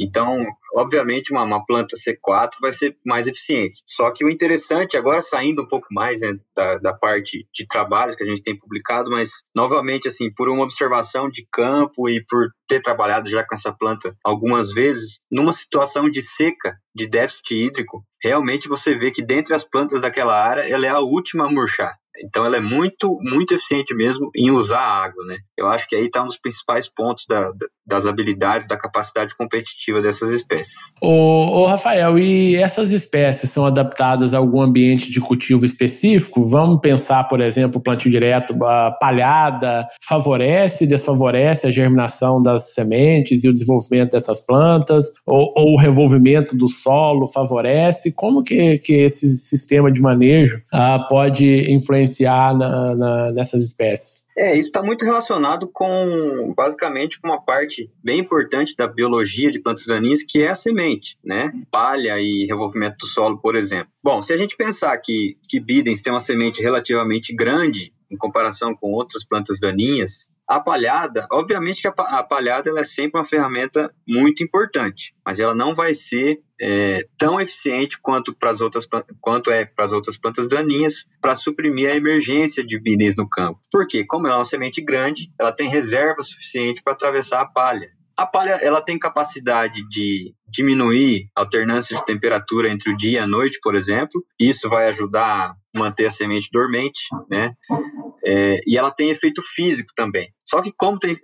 Então, 0.00 0.44
obviamente, 0.74 1.32
uma, 1.32 1.42
uma, 1.42 1.64
planta 1.64 1.96
C4 1.96 2.52
vai 2.60 2.72
ser 2.72 2.96
mais 3.04 3.26
eficiente. 3.26 3.82
Só 3.84 4.10
que 4.12 4.24
o 4.24 4.30
interessante, 4.30 4.96
agora 4.96 5.20
saindo 5.20 5.62
um 5.62 5.68
pouco 5.68 5.86
mais 5.90 6.20
né, 6.20 6.34
da, 6.56 6.78
da, 6.78 6.94
parte 6.94 7.46
de 7.52 7.66
trabalhos 7.66 8.14
que 8.14 8.22
a 8.22 8.26
gente 8.26 8.42
tem 8.42 8.56
publicado, 8.56 9.10
mas 9.10 9.30
novamente, 9.54 10.06
assim, 10.06 10.32
por 10.32 10.48
uma 10.48 10.62
observação 10.62 11.28
de 11.28 11.46
campo 11.50 12.08
e 12.08 12.24
por 12.24 12.48
ter 12.68 12.80
trabalhado 12.80 13.28
já 13.28 13.44
com 13.44 13.54
essa 13.54 13.72
planta 13.72 14.14
algumas 14.22 14.72
vezes, 14.72 15.20
numa 15.30 15.52
situação 15.52 16.08
de 16.08 16.22
seca, 16.22 16.76
de 16.94 17.08
déficit 17.08 17.54
hídrico, 17.54 18.04
realmente 18.22 18.68
você 18.68 18.96
vê 18.96 19.10
que 19.10 19.22
dentre 19.22 19.54
as 19.54 19.64
plantas 19.64 20.00
daquela 20.00 20.40
área, 20.40 20.62
ela 20.62 20.86
é 20.86 20.90
a 20.90 21.00
última 21.00 21.46
a 21.46 21.50
murchar. 21.50 21.96
Então 22.24 22.44
ela 22.44 22.56
é 22.56 22.60
muito, 22.60 23.16
muito 23.20 23.54
eficiente 23.54 23.94
mesmo 23.94 24.30
em 24.34 24.50
usar 24.50 24.80
água, 24.80 25.24
né? 25.24 25.38
Eu 25.56 25.68
acho 25.68 25.88
que 25.88 25.94
aí 25.94 26.06
está 26.06 26.22
um 26.22 26.26
dos 26.26 26.38
principais 26.38 26.88
pontos 26.88 27.24
da, 27.28 27.52
das 27.88 28.06
habilidades, 28.06 28.68
da 28.68 28.76
capacidade 28.76 29.34
competitiva 29.36 30.02
dessas 30.02 30.30
espécies. 30.30 30.92
Ô, 31.00 31.62
ô, 31.62 31.66
Rafael, 31.66 32.18
e 32.18 32.56
essas 32.56 32.92
espécies 32.92 33.50
são 33.50 33.64
adaptadas 33.64 34.34
a 34.34 34.38
algum 34.38 34.60
ambiente 34.60 35.10
de 35.10 35.20
cultivo 35.20 35.64
específico? 35.64 36.44
Vamos 36.48 36.80
pensar, 36.80 37.24
por 37.24 37.40
exemplo, 37.40 37.80
plantio 37.80 38.10
direto, 38.10 38.54
a 38.64 38.90
palhada, 38.92 39.86
favorece, 40.06 40.86
desfavorece 40.86 41.66
a 41.66 41.70
germinação 41.70 42.42
das 42.42 42.74
sementes 42.74 43.42
e 43.42 43.48
o 43.48 43.52
desenvolvimento 43.52 44.12
dessas 44.12 44.38
plantas? 44.38 45.06
Ou, 45.24 45.52
ou 45.56 45.72
o 45.72 45.76
revolvimento 45.78 46.56
do 46.56 46.68
solo 46.68 47.26
favorece? 47.26 48.12
Como 48.12 48.42
que, 48.42 48.78
que 48.78 48.92
esse 48.92 49.26
sistema 49.38 49.90
de 49.90 50.02
manejo 50.02 50.60
ah, 50.72 51.06
pode 51.08 51.72
influenciar 51.72 52.56
na, 52.56 52.94
na, 52.94 53.32
nessas 53.32 53.64
espécies? 53.64 54.27
É, 54.38 54.56
isso 54.56 54.68
está 54.68 54.84
muito 54.84 55.04
relacionado 55.04 55.66
com, 55.66 56.54
basicamente, 56.54 57.20
com 57.20 57.26
uma 57.26 57.42
parte 57.42 57.90
bem 58.02 58.20
importante 58.20 58.76
da 58.76 58.86
biologia 58.86 59.50
de 59.50 59.58
plantas 59.58 59.84
daninhas, 59.84 60.22
que 60.22 60.40
é 60.40 60.48
a 60.48 60.54
semente, 60.54 61.18
né? 61.24 61.52
Palha 61.72 62.20
e 62.20 62.46
revolvimento 62.46 62.98
do 62.98 63.06
solo, 63.08 63.38
por 63.38 63.56
exemplo. 63.56 63.92
Bom, 64.00 64.22
se 64.22 64.32
a 64.32 64.36
gente 64.36 64.56
pensar 64.56 64.96
que, 64.98 65.36
que 65.48 65.58
bidens 65.58 66.02
tem 66.02 66.12
uma 66.12 66.20
semente 66.20 66.62
relativamente 66.62 67.34
grande 67.34 67.92
em 68.08 68.16
comparação 68.16 68.76
com 68.76 68.92
outras 68.92 69.24
plantas 69.24 69.58
daninhas, 69.58 70.30
a 70.46 70.60
palhada, 70.60 71.26
obviamente 71.32 71.82
que 71.82 71.88
a 71.88 72.22
palhada 72.22 72.70
ela 72.70 72.80
é 72.80 72.84
sempre 72.84 73.18
uma 73.18 73.24
ferramenta 73.24 73.92
muito 74.06 74.42
importante, 74.42 75.14
mas 75.26 75.40
ela 75.40 75.54
não 75.54 75.74
vai 75.74 75.92
ser 75.92 76.40
é, 76.60 77.06
tão 77.16 77.40
eficiente 77.40 77.98
quanto 78.00 78.34
para 78.34 78.50
as 78.50 78.60
outras 78.60 78.86
quanto 79.20 79.50
é 79.50 79.64
para 79.64 79.84
as 79.84 79.92
outras 79.92 80.16
plantas 80.16 80.48
daninhas 80.48 81.06
para 81.20 81.34
suprimir 81.34 81.90
a 81.90 81.96
emergência 81.96 82.64
de 82.64 82.78
bidens 82.78 83.16
no 83.16 83.28
campo. 83.28 83.60
Por 83.70 83.86
quê? 83.86 84.04
Como 84.04 84.26
ela 84.26 84.36
é 84.36 84.38
uma 84.38 84.44
semente 84.44 84.80
grande, 84.80 85.32
ela 85.38 85.52
tem 85.52 85.68
reserva 85.68 86.22
suficiente 86.22 86.82
para 86.82 86.92
atravessar 86.92 87.40
a 87.40 87.46
palha. 87.46 87.90
A 88.16 88.26
palha 88.26 88.58
ela 88.60 88.80
tem 88.80 88.98
capacidade 88.98 89.88
de 89.88 90.34
diminuir 90.48 91.30
a 91.36 91.42
alternância 91.42 91.96
de 91.96 92.04
temperatura 92.04 92.68
entre 92.68 92.90
o 92.90 92.96
dia 92.96 93.12
e 93.12 93.18
a 93.18 93.26
noite, 93.28 93.60
por 93.62 93.76
exemplo. 93.76 94.24
Isso 94.36 94.68
vai 94.68 94.88
ajudar 94.88 95.50
a 95.50 95.78
manter 95.78 96.06
a 96.06 96.10
semente 96.10 96.48
dormente, 96.52 97.02
né? 97.30 97.54
É, 98.26 98.60
e 98.66 98.76
ela 98.76 98.90
tem 98.90 99.10
efeito 99.10 99.40
físico 99.40 99.92
também. 99.94 100.32
Só 100.44 100.60
que 100.60 100.72
como 100.76 100.98
tem, 100.98 101.14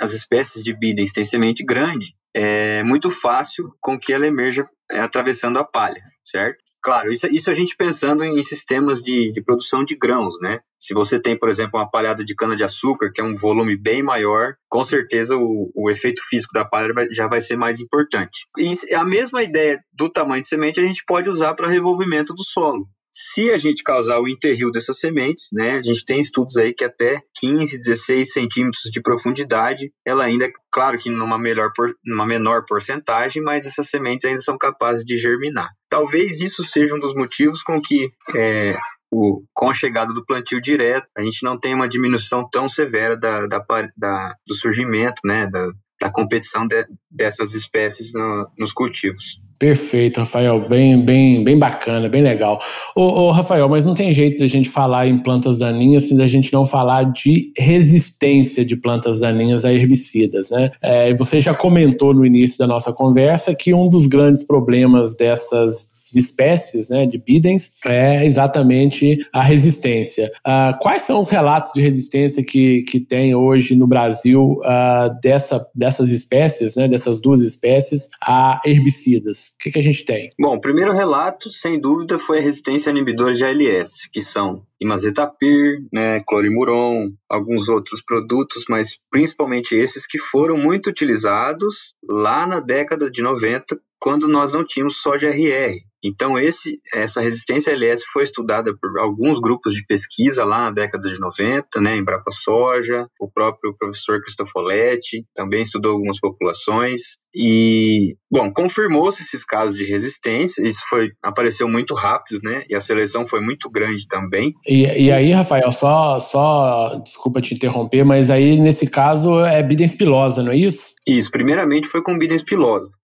as 0.00 0.14
espécies 0.14 0.64
de 0.64 0.72
bidens 0.72 1.12
têm 1.12 1.22
semente 1.22 1.62
grande, 1.62 2.14
é 2.34 2.82
muito 2.82 3.10
fácil 3.10 3.72
com 3.80 3.98
que 3.98 4.12
ela 4.12 4.26
emerja 4.26 4.64
é, 4.90 5.00
atravessando 5.00 5.58
a 5.58 5.64
palha, 5.64 6.02
certo? 6.24 6.62
Claro, 6.80 7.12
isso, 7.12 7.26
isso 7.26 7.50
a 7.50 7.54
gente 7.54 7.76
pensando 7.76 8.22
em 8.24 8.40
sistemas 8.42 9.02
de, 9.02 9.32
de 9.32 9.42
produção 9.42 9.84
de 9.84 9.96
grãos, 9.96 10.38
né? 10.40 10.60
Se 10.78 10.94
você 10.94 11.20
tem, 11.20 11.36
por 11.36 11.48
exemplo, 11.48 11.78
uma 11.78 11.90
palhada 11.90 12.24
de 12.24 12.34
cana-de-açúcar, 12.36 13.10
que 13.12 13.20
é 13.20 13.24
um 13.24 13.34
volume 13.34 13.76
bem 13.76 14.02
maior, 14.02 14.54
com 14.68 14.84
certeza 14.84 15.36
o, 15.36 15.72
o 15.74 15.90
efeito 15.90 16.22
físico 16.28 16.52
da 16.54 16.64
palha 16.64 16.94
vai, 16.94 17.08
já 17.10 17.26
vai 17.26 17.40
ser 17.40 17.56
mais 17.56 17.80
importante. 17.80 18.46
E 18.56 18.94
a 18.94 19.04
mesma 19.04 19.42
ideia 19.42 19.80
do 19.92 20.08
tamanho 20.08 20.40
de 20.40 20.48
semente 20.48 20.80
a 20.80 20.86
gente 20.86 21.02
pode 21.04 21.28
usar 21.28 21.54
para 21.54 21.68
revolvimento 21.68 22.32
do 22.32 22.44
solo. 22.44 22.86
Se 23.12 23.50
a 23.50 23.58
gente 23.58 23.82
causar 23.82 24.20
o 24.20 24.28
interrio 24.28 24.70
dessas 24.70 24.98
sementes, 24.98 25.48
né, 25.52 25.78
a 25.78 25.82
gente 25.82 26.04
tem 26.04 26.20
estudos 26.20 26.56
aí 26.56 26.74
que 26.74 26.84
até 26.84 27.20
15, 27.36 27.78
16 27.78 28.32
centímetros 28.32 28.90
de 28.90 29.00
profundidade, 29.00 29.92
ela 30.06 30.24
ainda, 30.24 30.50
claro 30.70 30.98
que 30.98 31.10
numa, 31.10 31.38
melhor, 31.38 31.70
numa 32.04 32.26
menor 32.26 32.64
porcentagem, 32.66 33.42
mas 33.42 33.66
essas 33.66 33.88
sementes 33.88 34.24
ainda 34.24 34.40
são 34.40 34.56
capazes 34.58 35.04
de 35.04 35.16
germinar. 35.16 35.70
Talvez 35.88 36.40
isso 36.40 36.62
seja 36.64 36.94
um 36.94 37.00
dos 37.00 37.14
motivos 37.14 37.62
com 37.62 37.80
que 37.80 38.10
é, 38.36 38.78
o, 39.10 39.42
com 39.54 39.70
a 39.70 39.74
chegada 39.74 40.12
do 40.12 40.24
plantio 40.24 40.60
direto, 40.60 41.06
a 41.16 41.22
gente 41.22 41.42
não 41.42 41.58
tem 41.58 41.74
uma 41.74 41.88
diminuição 41.88 42.48
tão 42.48 42.68
severa 42.68 43.16
da, 43.16 43.46
da, 43.46 43.64
da 43.96 44.34
do 44.46 44.54
surgimento, 44.54 45.20
né, 45.24 45.46
da, 45.46 45.70
da 46.00 46.10
competição 46.10 46.66
de, 46.66 46.86
dessas 47.10 47.54
espécies 47.54 48.12
no, 48.12 48.50
nos 48.58 48.72
cultivos. 48.72 49.40
Perfeito, 49.58 50.20
Rafael. 50.20 50.60
Bem, 50.68 51.00
bem, 51.00 51.42
bem 51.42 51.58
bacana, 51.58 52.08
bem 52.08 52.22
legal. 52.22 52.58
Ô, 52.94 53.02
ô, 53.02 53.30
Rafael, 53.32 53.68
mas 53.68 53.84
não 53.84 53.92
tem 53.92 54.14
jeito 54.14 54.38
da 54.38 54.46
gente 54.46 54.68
falar 54.68 55.08
em 55.08 55.18
plantas 55.18 55.58
daninhas 55.58 56.04
se 56.04 56.22
a 56.22 56.28
gente 56.28 56.52
não 56.52 56.64
falar 56.64 57.04
de 57.04 57.52
resistência 57.58 58.64
de 58.64 58.76
plantas 58.76 59.18
daninhas 59.18 59.64
a 59.64 59.72
herbicidas, 59.72 60.50
né? 60.50 60.70
É, 60.80 61.12
você 61.14 61.40
já 61.40 61.54
comentou 61.54 62.14
no 62.14 62.24
início 62.24 62.56
da 62.58 62.68
nossa 62.68 62.92
conversa 62.92 63.52
que 63.52 63.74
um 63.74 63.88
dos 63.88 64.06
grandes 64.06 64.44
problemas 64.44 65.16
dessas 65.16 65.98
espécies, 66.16 66.88
né, 66.88 67.06
de 67.06 67.18
bidens, 67.18 67.72
é 67.84 68.24
exatamente 68.24 69.18
a 69.32 69.42
resistência. 69.42 70.30
Uh, 70.38 70.78
quais 70.80 71.02
são 71.02 71.18
os 71.18 71.28
relatos 71.28 71.72
de 71.74 71.82
resistência 71.82 72.44
que, 72.44 72.82
que 72.82 73.00
tem 73.00 73.34
hoje 73.34 73.74
no 73.74 73.86
Brasil 73.86 74.60
uh, 74.64 75.20
dessa, 75.22 75.66
dessas 75.74 76.10
espécies, 76.10 76.76
né, 76.76 76.88
dessas 76.88 77.20
duas 77.20 77.42
espécies, 77.42 78.08
a 78.22 78.60
herbicidas? 78.64 79.47
O 79.54 79.58
que, 79.58 79.70
que 79.70 79.78
a 79.78 79.82
gente 79.82 80.04
tem? 80.04 80.30
Bom, 80.38 80.56
o 80.56 80.60
primeiro 80.60 80.92
relato, 80.92 81.50
sem 81.50 81.80
dúvida, 81.80 82.18
foi 82.18 82.38
a 82.38 82.42
resistência 82.42 82.90
a 82.90 82.92
inibidores 82.92 83.38
de 83.38 83.44
ALS, 83.44 84.08
que 84.12 84.22
são 84.22 84.62
imazetapir, 84.80 85.78
né, 85.92 86.20
clorimuron, 86.26 87.10
alguns 87.28 87.68
outros 87.68 88.02
produtos, 88.02 88.64
mas 88.68 88.98
principalmente 89.10 89.74
esses 89.74 90.06
que 90.06 90.18
foram 90.18 90.56
muito 90.56 90.88
utilizados 90.88 91.94
lá 92.08 92.46
na 92.46 92.60
década 92.60 93.10
de 93.10 93.22
90, 93.22 93.78
quando 93.98 94.28
nós 94.28 94.52
não 94.52 94.64
tínhamos 94.64 94.96
só 95.02 95.16
GRR. 95.16 95.87
Então, 96.02 96.38
esse, 96.38 96.80
essa 96.94 97.20
resistência 97.20 97.72
LS 97.72 98.04
foi 98.12 98.22
estudada 98.22 98.72
por 98.80 98.98
alguns 98.98 99.40
grupos 99.40 99.74
de 99.74 99.84
pesquisa 99.84 100.44
lá 100.44 100.64
na 100.64 100.70
década 100.70 101.08
de 101.10 101.18
90, 101.18 101.80
né, 101.80 101.96
em 101.96 102.04
Brapa 102.04 102.30
Soja, 102.30 103.06
o 103.20 103.30
próprio 103.30 103.74
professor 103.76 104.20
Cristofoletti 104.20 105.24
também 105.34 105.62
estudou 105.62 105.92
algumas 105.92 106.20
populações. 106.20 107.00
E, 107.34 108.16
bom, 108.30 108.50
confirmou-se 108.52 109.22
esses 109.22 109.44
casos 109.44 109.76
de 109.76 109.84
resistência, 109.84 110.66
isso 110.66 110.80
foi, 110.88 111.10
apareceu 111.22 111.68
muito 111.68 111.94
rápido, 111.94 112.40
né, 112.42 112.64
e 112.68 112.74
a 112.74 112.80
seleção 112.80 113.26
foi 113.26 113.40
muito 113.40 113.68
grande 113.70 114.06
também. 114.06 114.54
E, 114.66 114.84
e 115.06 115.12
aí, 115.12 115.32
Rafael, 115.32 115.70
só, 115.72 116.18
só, 116.20 116.98
desculpa 117.02 117.40
te 117.40 117.54
interromper, 117.54 118.04
mas 118.04 118.30
aí, 118.30 118.58
nesse 118.58 118.88
caso, 118.88 119.40
é 119.44 119.62
bidens 119.62 119.94
pilosa, 119.94 120.42
não 120.42 120.52
é 120.52 120.56
isso? 120.56 120.94
Isso, 121.06 121.30
primeiramente 121.30 121.88
foi 121.88 122.02
com 122.02 122.18
bidens 122.18 122.42
pilosa 122.42 122.97